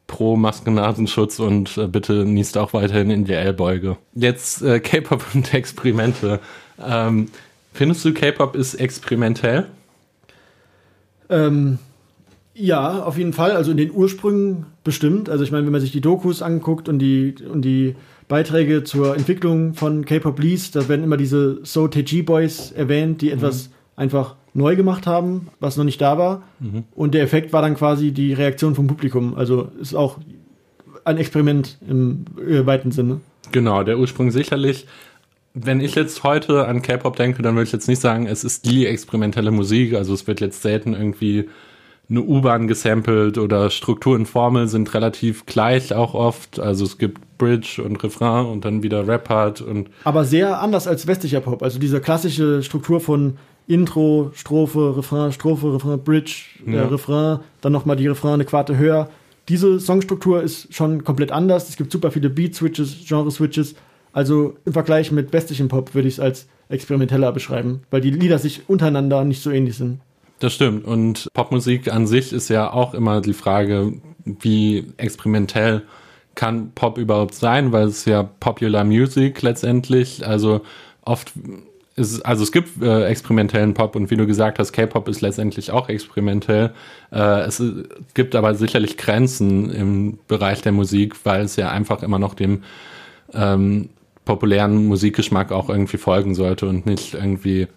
pro 0.07 0.35
Masken-Nasenschutz 0.35 1.39
und 1.39 1.77
äh, 1.77 1.87
bitte 1.87 2.25
niest 2.25 2.57
auch 2.57 2.73
weiterhin 2.73 3.09
in 3.09 3.25
die 3.25 3.33
L-Beuge. 3.33 3.97
Jetzt 4.13 4.61
äh, 4.61 4.79
K-Pop 4.79 5.23
und 5.33 5.53
Experimente. 5.53 6.39
Ähm, 6.83 7.29
findest 7.73 8.05
du 8.05 8.13
K-Pop 8.13 8.55
ist 8.55 8.75
experimentell? 8.75 9.67
Ähm, 11.29 11.79
ja, 12.53 13.03
auf 13.03 13.17
jeden 13.17 13.33
Fall. 13.33 13.51
Also 13.51 13.71
in 13.71 13.77
den 13.77 13.91
Ursprüngen 13.91 14.65
bestimmt. 14.83 15.29
Also 15.29 15.43
ich 15.43 15.51
meine, 15.51 15.65
wenn 15.65 15.71
man 15.71 15.81
sich 15.81 15.91
die 15.91 16.01
Dokus 16.01 16.41
anguckt 16.41 16.87
und 16.87 16.99
die, 16.99 17.35
und 17.51 17.63
die 17.63 17.95
Beiträge 18.27 18.83
zur 18.83 19.15
Entwicklung 19.15 19.73
von 19.73 20.05
K-Pop 20.05 20.39
liest, 20.39 20.75
da 20.75 20.87
werden 20.87 21.03
immer 21.03 21.17
diese 21.17 21.59
So 21.63 21.87
Teji 21.87 22.21
Boys 22.21 22.71
erwähnt, 22.71 23.21
die 23.21 23.31
etwas 23.31 23.67
mhm. 23.67 23.73
einfach 23.95 24.35
neu 24.53 24.75
gemacht 24.75 25.07
haben, 25.07 25.47
was 25.59 25.77
noch 25.77 25.83
nicht 25.83 25.99
da 25.99 26.17
war. 26.17 26.43
Mhm. 26.59 26.83
Und 26.95 27.13
der 27.13 27.23
Effekt 27.23 27.53
war 27.53 27.61
dann 27.61 27.75
quasi 27.75 28.11
die 28.11 28.33
Reaktion 28.33 28.75
vom 28.75 28.87
Publikum. 28.87 29.35
Also 29.35 29.69
ist 29.81 29.95
auch 29.95 30.19
ein 31.05 31.17
Experiment 31.17 31.77
im 31.87 32.25
äh, 32.39 32.65
weiten 32.65 32.91
Sinne. 32.91 33.21
Genau, 33.51 33.83
der 33.83 33.97
Ursprung 33.97 34.31
sicherlich. 34.31 34.87
Wenn 35.53 35.81
ich 35.81 35.93
jetzt 35.95 36.23
heute 36.23 36.67
an 36.67 36.81
K-Pop 36.81 37.15
denke, 37.15 37.43
dann 37.43 37.55
würde 37.55 37.65
ich 37.65 37.71
jetzt 37.71 37.87
nicht 37.87 38.01
sagen, 38.01 38.25
es 38.25 38.43
ist 38.43 38.65
die 38.65 38.87
experimentelle 38.87 39.51
Musik. 39.51 39.93
Also 39.93 40.13
es 40.13 40.25
wird 40.25 40.41
jetzt 40.41 40.63
selten 40.63 40.93
irgendwie 40.93 41.47
eine 42.09 42.21
U-Bahn 42.21 42.67
gesampelt 42.67 43.37
oder 43.37 43.69
Struktur 43.69 44.23
Formel 44.25 44.67
sind 44.67 44.93
relativ 44.93 45.45
gleich 45.45 45.93
auch 45.93 46.15
oft. 46.15 46.59
Also 46.59 46.85
es 46.85 46.97
gibt 46.97 47.37
Bridge 47.37 47.81
und 47.83 48.03
Refrain 48.03 48.47
und 48.47 48.65
dann 48.65 48.83
wieder 48.83 49.07
Rap-Part 49.07 49.61
und. 49.61 49.89
Aber 50.03 50.25
sehr 50.25 50.61
anders 50.61 50.87
als 50.87 51.07
westlicher 51.07 51.41
Pop. 51.41 51.61
Also 51.61 51.79
diese 51.79 52.01
klassische 52.01 52.63
Struktur 52.63 52.99
von 52.99 53.37
Intro, 53.67 54.31
Strophe, 54.33 54.97
Refrain, 54.97 55.31
Strophe, 55.31 55.73
Refrain, 55.73 56.03
Bridge, 56.03 56.45
ja. 56.65 56.81
äh, 56.81 56.85
Refrain, 56.85 57.39
dann 57.61 57.71
nochmal 57.71 57.95
die 57.95 58.07
Refrain 58.07 58.33
eine 58.33 58.45
Quarte 58.45 58.77
höher. 58.77 59.09
Diese 59.49 59.79
Songstruktur 59.79 60.41
ist 60.41 60.73
schon 60.73 61.03
komplett 61.03 61.31
anders. 61.31 61.69
Es 61.69 61.77
gibt 61.77 61.91
super 61.91 62.11
viele 62.11 62.29
Beat-Switches, 62.29 63.05
Genre-Switches. 63.05 63.75
Also 64.13 64.55
im 64.65 64.73
Vergleich 64.73 65.11
mit 65.11 65.33
westlichem 65.33 65.67
Pop 65.67 65.95
würde 65.95 66.07
ich 66.07 66.15
es 66.15 66.19
als 66.19 66.47
experimenteller 66.69 67.31
beschreiben, 67.31 67.81
weil 67.91 68.01
die 68.01 68.11
Lieder 68.11 68.39
sich 68.39 68.69
untereinander 68.69 69.25
nicht 69.25 69.41
so 69.41 69.51
ähnlich 69.51 69.75
sind. 69.75 69.99
Das 70.39 70.53
stimmt. 70.53 70.85
Und 70.85 71.29
Popmusik 71.33 71.91
an 71.91 72.07
sich 72.07 72.31
ist 72.31 72.49
ja 72.49 72.71
auch 72.71 72.93
immer 72.93 73.21
die 73.21 73.33
Frage, 73.33 73.93
wie 74.25 74.85
experimentell 74.97 75.83
kann 76.35 76.71
Pop 76.73 76.97
überhaupt 76.97 77.35
sein, 77.35 77.71
weil 77.71 77.87
es 77.87 78.05
ja 78.05 78.23
Popular 78.23 78.83
Music 78.83 79.41
letztendlich, 79.41 80.25
also 80.25 80.61
oft 81.03 81.33
ist, 81.95 82.25
also 82.25 82.43
es 82.43 82.51
gibt 82.51 82.81
äh, 82.81 83.05
experimentellen 83.05 83.73
Pop 83.75 83.95
und 83.95 84.09
wie 84.09 84.17
du 84.17 84.25
gesagt 84.25 84.57
hast, 84.57 84.71
K-Pop 84.73 85.07
ist 85.07 85.21
letztendlich 85.21 85.69
auch 85.71 85.89
experimentell. 85.89 86.73
Äh, 87.11 87.41
es 87.41 87.61
gibt 88.15 88.35
aber 88.35 88.55
sicherlich 88.55 88.97
Grenzen 88.97 89.69
im 89.69 90.17
Bereich 90.27 90.61
der 90.63 90.71
Musik, 90.71 91.15
weil 91.23 91.43
es 91.43 91.55
ja 91.55 91.69
einfach 91.69 92.01
immer 92.01 92.17
noch 92.17 92.33
dem 92.33 92.63
ähm, 93.33 93.89
populären 94.25 94.85
Musikgeschmack 94.85 95.51
auch 95.51 95.69
irgendwie 95.69 95.97
folgen 95.97 96.35
sollte 96.35 96.67
und 96.67 96.85
nicht 96.85 97.13
irgendwie 97.13 97.67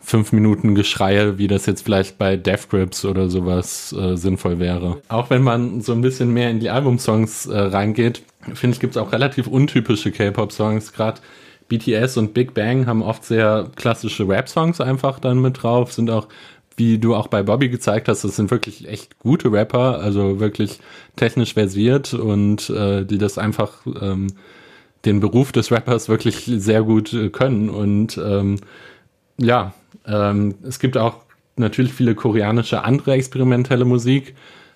fünf 0.00 0.32
Minuten 0.32 0.74
Geschreie, 0.74 1.38
wie 1.38 1.46
das 1.46 1.66
jetzt 1.66 1.82
vielleicht 1.82 2.18
bei 2.18 2.36
Death 2.36 2.68
Grips 2.70 3.04
oder 3.04 3.30
sowas 3.30 3.94
äh, 3.96 4.16
sinnvoll 4.16 4.58
wäre. 4.58 5.00
Auch 5.08 5.30
wenn 5.30 5.42
man 5.42 5.80
so 5.80 5.92
ein 5.92 6.00
bisschen 6.00 6.32
mehr 6.32 6.50
in 6.50 6.60
die 6.60 6.70
Albumsongs 6.70 7.46
äh, 7.46 7.56
reingeht, 7.56 8.22
finde 8.52 8.74
ich, 8.74 8.80
gibt 8.80 8.96
es 8.96 9.02
auch 9.02 9.12
relativ 9.12 9.46
untypische 9.46 10.10
K-Pop-Songs. 10.10 10.92
Gerade 10.92 11.20
BTS 11.68 12.16
und 12.16 12.34
Big 12.34 12.52
Bang 12.52 12.86
haben 12.86 13.02
oft 13.02 13.24
sehr 13.24 13.70
klassische 13.76 14.28
Rap-Songs 14.28 14.80
einfach 14.80 15.20
dann 15.20 15.40
mit 15.40 15.62
drauf, 15.62 15.92
sind 15.92 16.10
auch 16.10 16.26
wie 16.76 16.98
du 16.98 17.14
auch 17.14 17.28
bei 17.28 17.42
Bobby 17.42 17.68
gezeigt 17.68 18.08
hast, 18.08 18.24
das 18.24 18.36
sind 18.36 18.50
wirklich 18.50 18.88
echt 18.88 19.18
gute 19.18 19.52
Rapper, 19.52 20.00
also 20.00 20.40
wirklich 20.40 20.80
technisch 21.16 21.54
versiert 21.54 22.14
und 22.14 22.70
äh, 22.70 23.04
die 23.04 23.18
das 23.18 23.38
einfach 23.38 23.86
ähm, 24.00 24.28
den 25.04 25.20
Beruf 25.20 25.52
des 25.52 25.70
Rappers 25.70 26.08
wirklich 26.08 26.44
sehr 26.44 26.82
gut 26.82 27.12
äh, 27.12 27.28
können. 27.28 27.68
Und 27.70 28.18
ähm, 28.18 28.58
ja, 29.38 29.74
ähm, 30.06 30.54
es 30.62 30.78
gibt 30.78 30.96
auch 30.96 31.16
natürlich 31.56 31.92
viele 31.92 32.14
koreanische 32.14 32.84
andere 32.84 33.12
experimentelle 33.12 33.84
Musik. 33.84 34.34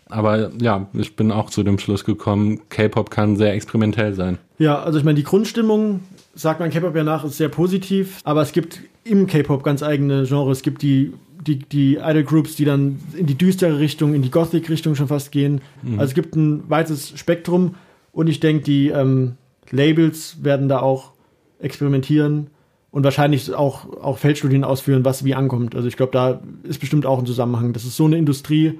Aber 0.08 0.52
ja, 0.60 0.88
ich 0.92 1.16
bin 1.16 1.32
auch 1.32 1.50
zu 1.50 1.62
dem 1.64 1.78
Schluss 1.78 2.04
gekommen, 2.04 2.60
K-Pop 2.68 3.10
kann 3.10 3.36
sehr 3.36 3.54
experimentell 3.54 4.14
sein. 4.14 4.38
Ja, 4.58 4.80
also 4.80 4.98
ich 4.98 5.04
meine, 5.04 5.16
die 5.16 5.24
Grundstimmung, 5.24 6.00
sagt 6.34 6.60
man 6.60 6.70
K-Pop 6.70 6.94
ja 6.94 7.02
nach, 7.02 7.24
ist 7.24 7.38
sehr 7.38 7.48
positiv, 7.48 8.20
aber 8.22 8.42
es 8.42 8.52
gibt 8.52 8.80
im 9.02 9.26
K-Pop 9.26 9.64
ganz 9.64 9.82
eigene 9.82 10.24
Genres. 10.24 10.58
Es 10.58 10.62
gibt 10.62 10.82
die, 10.82 11.12
die, 11.44 11.58
die 11.58 11.96
Idol-Groups, 11.96 12.54
die 12.54 12.64
dann 12.64 13.00
in 13.16 13.26
die 13.26 13.36
düstere 13.36 13.80
Richtung, 13.80 14.14
in 14.14 14.22
die 14.22 14.30
Gothic-Richtung 14.30 14.94
schon 14.94 15.08
fast 15.08 15.32
gehen. 15.32 15.60
Mhm. 15.82 15.98
Also 15.98 16.10
es 16.10 16.14
gibt 16.14 16.36
ein 16.36 16.68
weites 16.70 17.18
Spektrum 17.18 17.74
und 18.12 18.28
ich 18.28 18.38
denke, 18.38 18.62
die 18.62 18.88
ähm, 18.88 19.36
Labels 19.72 20.44
werden 20.44 20.68
da 20.68 20.80
auch 20.80 21.12
experimentieren 21.58 22.48
und 22.90 23.04
wahrscheinlich 23.04 23.54
auch, 23.54 23.86
auch 24.00 24.18
Feldstudien 24.18 24.64
ausführen, 24.64 25.04
was 25.04 25.24
wie 25.24 25.34
ankommt. 25.34 25.74
Also 25.74 25.88
ich 25.88 25.96
glaube, 25.96 26.12
da 26.12 26.40
ist 26.62 26.78
bestimmt 26.78 27.06
auch 27.06 27.18
ein 27.18 27.26
Zusammenhang. 27.26 27.72
Das 27.72 27.84
ist 27.84 27.96
so 27.96 28.06
eine 28.06 28.16
Industrie, 28.16 28.78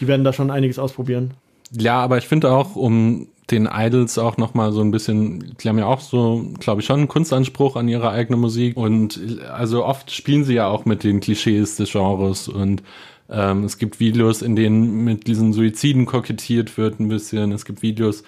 die 0.00 0.06
werden 0.08 0.24
da 0.24 0.32
schon 0.32 0.50
einiges 0.50 0.78
ausprobieren. 0.78 1.34
Ja, 1.70 2.00
aber 2.00 2.18
ich 2.18 2.26
finde 2.26 2.52
auch, 2.52 2.76
um 2.76 3.28
den 3.50 3.68
Idols 3.70 4.16
auch 4.18 4.36
nochmal 4.38 4.72
so 4.72 4.80
ein 4.80 4.90
bisschen, 4.90 5.54
die 5.60 5.68
haben 5.68 5.78
ja 5.78 5.86
auch 5.86 6.00
so, 6.00 6.46
glaube 6.60 6.80
ich, 6.80 6.86
schon 6.86 7.00
einen 7.00 7.08
Kunstanspruch 7.08 7.76
an 7.76 7.88
ihre 7.88 8.10
eigene 8.10 8.38
Musik 8.38 8.76
und 8.76 9.20
also 9.52 9.84
oft 9.84 10.10
spielen 10.10 10.44
sie 10.44 10.54
ja 10.54 10.68
auch 10.68 10.86
mit 10.86 11.04
den 11.04 11.20
Klischees 11.20 11.76
des 11.76 11.92
Genres 11.92 12.48
und 12.48 12.82
ähm, 13.28 13.64
es 13.64 13.78
gibt 13.78 14.00
Videos, 14.00 14.42
in 14.42 14.56
denen 14.56 15.04
mit 15.04 15.26
diesen 15.26 15.52
Suiziden 15.52 16.06
kokettiert 16.06 16.76
wird 16.76 17.00
ein 17.00 17.08
bisschen. 17.08 17.52
Es 17.52 17.64
gibt 17.64 17.82
Videos, 17.82 18.22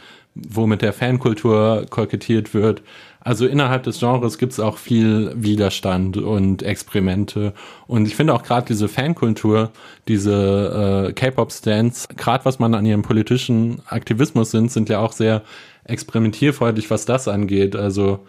wo 0.48 0.66
mit 0.66 0.82
der 0.82 0.92
Fankultur 0.92 1.86
kokettiert 1.88 2.54
wird. 2.54 2.82
Also 3.20 3.46
innerhalb 3.46 3.82
des 3.82 3.98
Genres 3.98 4.38
gibt 4.38 4.52
es 4.52 4.60
auch 4.60 4.78
viel 4.78 5.32
Widerstand 5.34 6.16
und 6.16 6.62
Experimente. 6.62 7.54
Und 7.88 8.06
ich 8.06 8.14
finde 8.14 8.34
auch 8.34 8.44
gerade 8.44 8.66
diese 8.68 8.86
Fankultur, 8.86 9.72
diese 10.06 11.08
äh, 11.08 11.12
K-Pop-Stands, 11.12 12.06
gerade 12.16 12.44
was 12.44 12.60
man 12.60 12.74
an 12.74 12.86
ihrem 12.86 13.02
politischen 13.02 13.82
Aktivismus 13.86 14.52
sind, 14.52 14.70
sind 14.70 14.88
ja 14.88 15.00
auch 15.00 15.10
sehr 15.10 15.42
experimentierfreudig, 15.84 16.88
was 16.88 17.04
das 17.04 17.26
angeht. 17.26 17.74
Also 17.74 18.20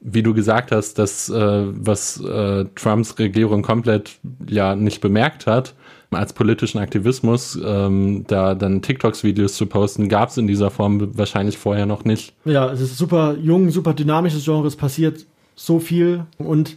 wie 0.00 0.22
du 0.22 0.32
gesagt 0.32 0.70
hast, 0.72 0.98
das, 0.98 1.28
äh, 1.28 1.64
was 1.66 2.20
äh, 2.20 2.66
Trumps 2.76 3.18
Regierung 3.18 3.62
komplett 3.62 4.18
ja 4.46 4.76
nicht 4.76 5.00
bemerkt 5.00 5.46
hat, 5.46 5.74
als 6.10 6.32
politischen 6.32 6.78
Aktivismus, 6.78 7.58
ähm, 7.64 8.24
da 8.26 8.54
dann 8.54 8.82
TikToks-Videos 8.82 9.54
zu 9.54 9.66
posten, 9.66 10.08
gab 10.08 10.30
es 10.30 10.36
in 10.36 10.46
dieser 10.46 10.70
Form 10.70 11.16
wahrscheinlich 11.16 11.58
vorher 11.58 11.86
noch 11.86 12.04
nicht. 12.04 12.34
Ja, 12.44 12.70
es 12.70 12.80
ist 12.80 12.98
super 12.98 13.36
jung, 13.40 13.70
super 13.70 13.94
dynamisches 13.94 14.44
Genre, 14.44 14.66
es 14.66 14.76
passiert 14.76 15.26
so 15.54 15.78
viel 15.78 16.24
und 16.38 16.76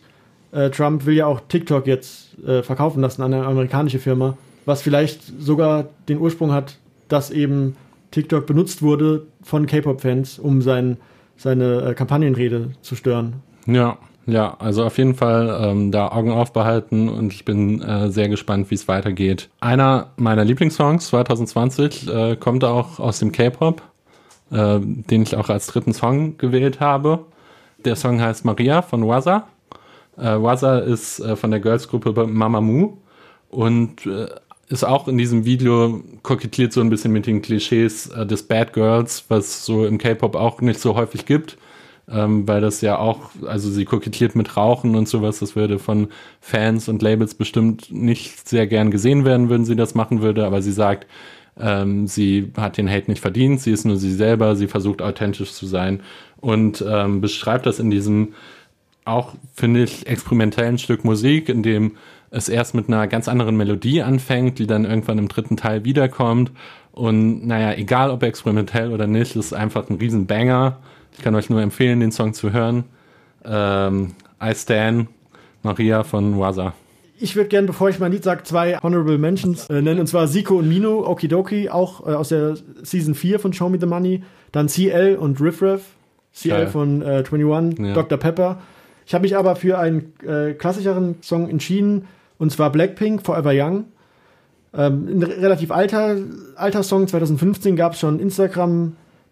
äh, 0.51 0.69
Trump 0.69 1.05
will 1.05 1.15
ja 1.15 1.25
auch 1.25 1.41
TikTok 1.47 1.87
jetzt 1.87 2.37
äh, 2.45 2.61
verkaufen 2.61 3.01
lassen 3.01 3.23
an 3.23 3.33
eine 3.33 3.45
amerikanische 3.45 3.99
Firma, 3.99 4.37
was 4.65 4.81
vielleicht 4.81 5.21
sogar 5.41 5.89
den 6.07 6.19
Ursprung 6.19 6.51
hat, 6.51 6.77
dass 7.07 7.31
eben 7.31 7.75
TikTok 8.11 8.45
benutzt 8.45 8.81
wurde 8.81 9.25
von 9.41 9.65
K-Pop-Fans, 9.65 10.37
um 10.37 10.61
sein, 10.61 10.97
seine 11.37 11.81
äh, 11.81 11.93
Kampagnenrede 11.95 12.71
zu 12.81 12.95
stören. 12.95 13.37
Ja, 13.65 13.97
ja, 14.25 14.55
also 14.59 14.85
auf 14.85 14.97
jeden 14.97 15.15
Fall 15.15 15.57
ähm, 15.61 15.91
da 15.91 16.09
Augen 16.09 16.31
aufbehalten 16.31 17.09
und 17.09 17.33
ich 17.33 17.43
bin 17.43 17.81
äh, 17.81 18.09
sehr 18.09 18.29
gespannt, 18.29 18.71
wie 18.71 18.75
es 18.75 18.87
weitergeht. 18.87 19.49
Einer 19.59 20.11
meiner 20.15 20.45
Lieblingssongs 20.45 21.07
2020 21.07 22.07
äh, 22.07 22.35
kommt 22.37 22.63
auch 22.63 22.99
aus 22.99 23.19
dem 23.19 23.33
K-Pop, 23.33 23.81
äh, 24.51 24.79
den 24.79 25.23
ich 25.23 25.35
auch 25.35 25.49
als 25.49 25.67
dritten 25.67 25.93
Song 25.93 26.37
gewählt 26.37 26.79
habe. 26.79 27.25
Der 27.83 27.97
Song 27.97 28.21
heißt 28.21 28.45
Maria 28.45 28.81
von 28.81 29.05
Waza. 29.05 29.47
Äh, 30.17 30.41
Waza 30.41 30.79
ist 30.79 31.19
äh, 31.19 31.35
von 31.35 31.51
der 31.51 31.59
Girls-Gruppe 31.59 32.25
Mamamoo 32.25 32.97
und 33.49 34.05
äh, 34.05 34.27
ist 34.69 34.85
auch 34.85 35.09
in 35.09 35.17
diesem 35.17 35.43
Video 35.43 36.01
kokettiert 36.23 36.71
so 36.71 36.79
ein 36.79 36.89
bisschen 36.89 37.11
mit 37.11 37.27
den 37.27 37.41
Klischees 37.41 38.09
des 38.09 38.43
Bad 38.43 38.71
Girls, 38.71 39.25
was 39.27 39.65
so 39.65 39.85
im 39.85 39.97
K-Pop 39.97 40.35
auch 40.35 40.61
nicht 40.61 40.79
so 40.79 40.95
häufig 40.95 41.25
gibt 41.25 41.57
ähm, 42.09 42.47
weil 42.47 42.61
das 42.61 42.81
ja 42.81 42.97
auch, 42.97 43.29
also 43.45 43.69
sie 43.69 43.85
kokettiert 43.85 44.35
mit 44.35 44.57
Rauchen 44.57 44.95
und 44.95 45.07
sowas, 45.07 45.39
das 45.39 45.55
würde 45.55 45.79
von 45.79 46.09
Fans 46.41 46.89
und 46.89 47.01
Labels 47.01 47.35
bestimmt 47.35 47.91
nicht 47.91 48.47
sehr 48.47 48.67
gern 48.67 48.91
gesehen 48.91 49.25
werden, 49.25 49.49
würden 49.49 49.65
sie 49.65 49.75
das 49.75 49.95
machen 49.95 50.21
würde, 50.21 50.45
aber 50.45 50.61
sie 50.61 50.73
sagt, 50.73 51.07
ähm, 51.59 52.07
sie 52.07 52.51
hat 52.57 52.77
den 52.77 52.89
Hate 52.89 53.09
nicht 53.09 53.21
verdient, 53.21 53.61
sie 53.61 53.71
ist 53.71 53.85
nur 53.85 53.97
sie 53.97 54.13
selber, 54.13 54.55
sie 54.55 54.67
versucht 54.67 55.01
authentisch 55.01 55.53
zu 55.53 55.65
sein 55.65 56.01
und 56.41 56.83
ähm, 56.87 57.21
beschreibt 57.21 57.65
das 57.65 57.79
in 57.79 57.91
diesem 57.91 58.33
auch, 59.05 59.33
finde 59.53 59.83
ich, 59.83 60.07
experimentellen 60.07 60.77
Stück 60.77 61.03
Musik, 61.03 61.49
in 61.49 61.63
dem 61.63 61.97
es 62.31 62.49
erst 62.49 62.73
mit 62.73 62.87
einer 62.87 63.07
ganz 63.07 63.27
anderen 63.27 63.55
Melodie 63.57 64.01
anfängt, 64.01 64.59
die 64.59 64.67
dann 64.67 64.85
irgendwann 64.85 65.19
im 65.19 65.27
dritten 65.27 65.57
Teil 65.57 65.85
wiederkommt. 65.85 66.51
Und 66.91 67.45
naja, 67.45 67.73
egal 67.73 68.09
ob 68.09 68.23
experimentell 68.23 68.91
oder 68.91 69.07
nicht, 69.07 69.35
ist 69.35 69.53
einfach 69.53 69.89
ein 69.89 69.97
riesen 69.97 70.25
Banger. 70.25 70.77
Ich 71.17 71.23
kann 71.23 71.35
euch 71.35 71.49
nur 71.49 71.61
empfehlen, 71.61 71.99
den 71.99 72.11
Song 72.11 72.33
zu 72.33 72.51
hören. 72.53 72.85
Ähm, 73.45 74.11
I 74.41 74.53
Stan, 74.55 75.07
Maria 75.61 76.03
von 76.03 76.39
Waza. 76.39 76.73
Ich 77.19 77.35
würde 77.35 77.47
gerne, 77.49 77.67
bevor 77.67 77.89
ich 77.89 77.99
mein 77.99 78.11
Lied 78.11 78.23
sage, 78.23 78.43
zwei 78.43 78.77
Honorable 78.81 79.17
Mentions 79.17 79.69
äh, 79.69 79.81
nennen, 79.81 79.99
und 79.99 80.07
zwar 80.07 80.27
Siko 80.27 80.55
und 80.57 80.67
Mino, 80.67 81.07
Okidoki, 81.07 81.69
auch 81.69 82.05
äh, 82.05 82.11
aus 82.13 82.29
der 82.29 82.55
Season 82.81 83.15
4 83.15 83.39
von 83.39 83.53
Show 83.53 83.69
Me 83.69 83.77
the 83.79 83.85
Money. 83.85 84.23
Dann 84.51 84.67
CL 84.67 85.15
und 85.15 85.39
Riff 85.39 85.61
Raff, 85.61 85.81
CL 86.35 86.49
Geil. 86.49 86.67
von 86.67 87.01
äh, 87.01 87.23
21, 87.29 87.79
Ja. 87.79 87.93
Dr. 87.93 88.17
Pepper. 88.17 88.59
Ich 89.05 89.13
habe 89.13 89.21
mich 89.23 89.37
aber 89.37 89.55
für 89.55 89.77
einen 89.79 90.13
äh, 90.27 90.53
klassischeren 90.53 91.15
Song 91.21 91.49
entschieden, 91.49 92.05
und 92.39 92.51
zwar 92.51 92.71
Blackpink, 92.71 93.21
Forever 93.23 93.51
Young. 93.53 93.85
Ähm, 94.75 95.07
ein 95.19 95.23
re- 95.23 95.41
relativ 95.41 95.71
alter, 95.71 96.17
alter 96.55 96.83
Song, 96.83 97.07
2015 97.07 97.75
gab 97.75 97.93
es 97.93 97.99
schon 97.99 98.19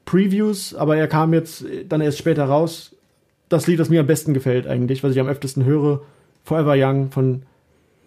Instagram-Previews, 0.05 0.75
aber 0.75 0.97
er 0.97 1.07
kam 1.07 1.33
jetzt 1.33 1.65
dann 1.87 2.01
erst 2.01 2.17
später 2.17 2.45
raus. 2.45 2.95
Das 3.49 3.67
Lied, 3.67 3.79
das 3.79 3.89
mir 3.89 3.99
am 3.99 4.07
besten 4.07 4.33
gefällt 4.33 4.67
eigentlich, 4.67 5.03
was 5.03 5.11
ich 5.11 5.19
am 5.19 5.27
öftesten 5.27 5.65
höre, 5.65 6.01
Forever 6.43 6.75
Young 6.77 7.11
von 7.11 7.43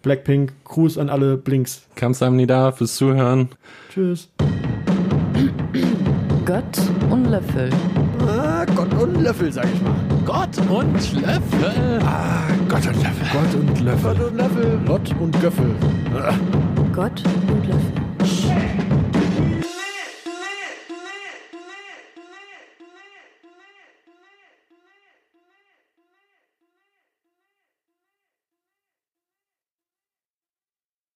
Blackpink. 0.01 0.53
Gruß 0.65 0.97
an 0.97 1.09
alle 1.09 1.37
Blinks. 1.37 1.83
Kamsahamnida 1.95 2.71
fürs 2.71 2.95
Zuhören. 2.95 3.49
Tschüss. 3.89 4.29
Gott 6.45 6.79
und 7.09 7.25
Löffel. 7.25 7.69
Ah, 8.27 8.65
Gott 8.75 8.93
und 9.01 9.21
Löffel, 9.21 9.51
sag 9.51 9.65
ich 9.65 9.81
mal. 9.81 9.95
Gott 10.25 10.57
und 10.69 11.13
Löffel. 11.21 11.99
Ah, 12.03 12.43
Gott 12.69 12.87
und 12.87 13.03
Löffel. 13.03 13.27
Gott 13.31 13.55
und 13.55 13.79
Löffel. 13.81 14.15
Gott 14.15 14.27
und 14.27 14.37
Löffel. 14.37 14.79
Lott 14.85 15.15
und 15.19 15.41
Göffel. 15.41 15.75
Gott 16.93 17.23
und 17.47 17.67
Löffel. 17.67 18.04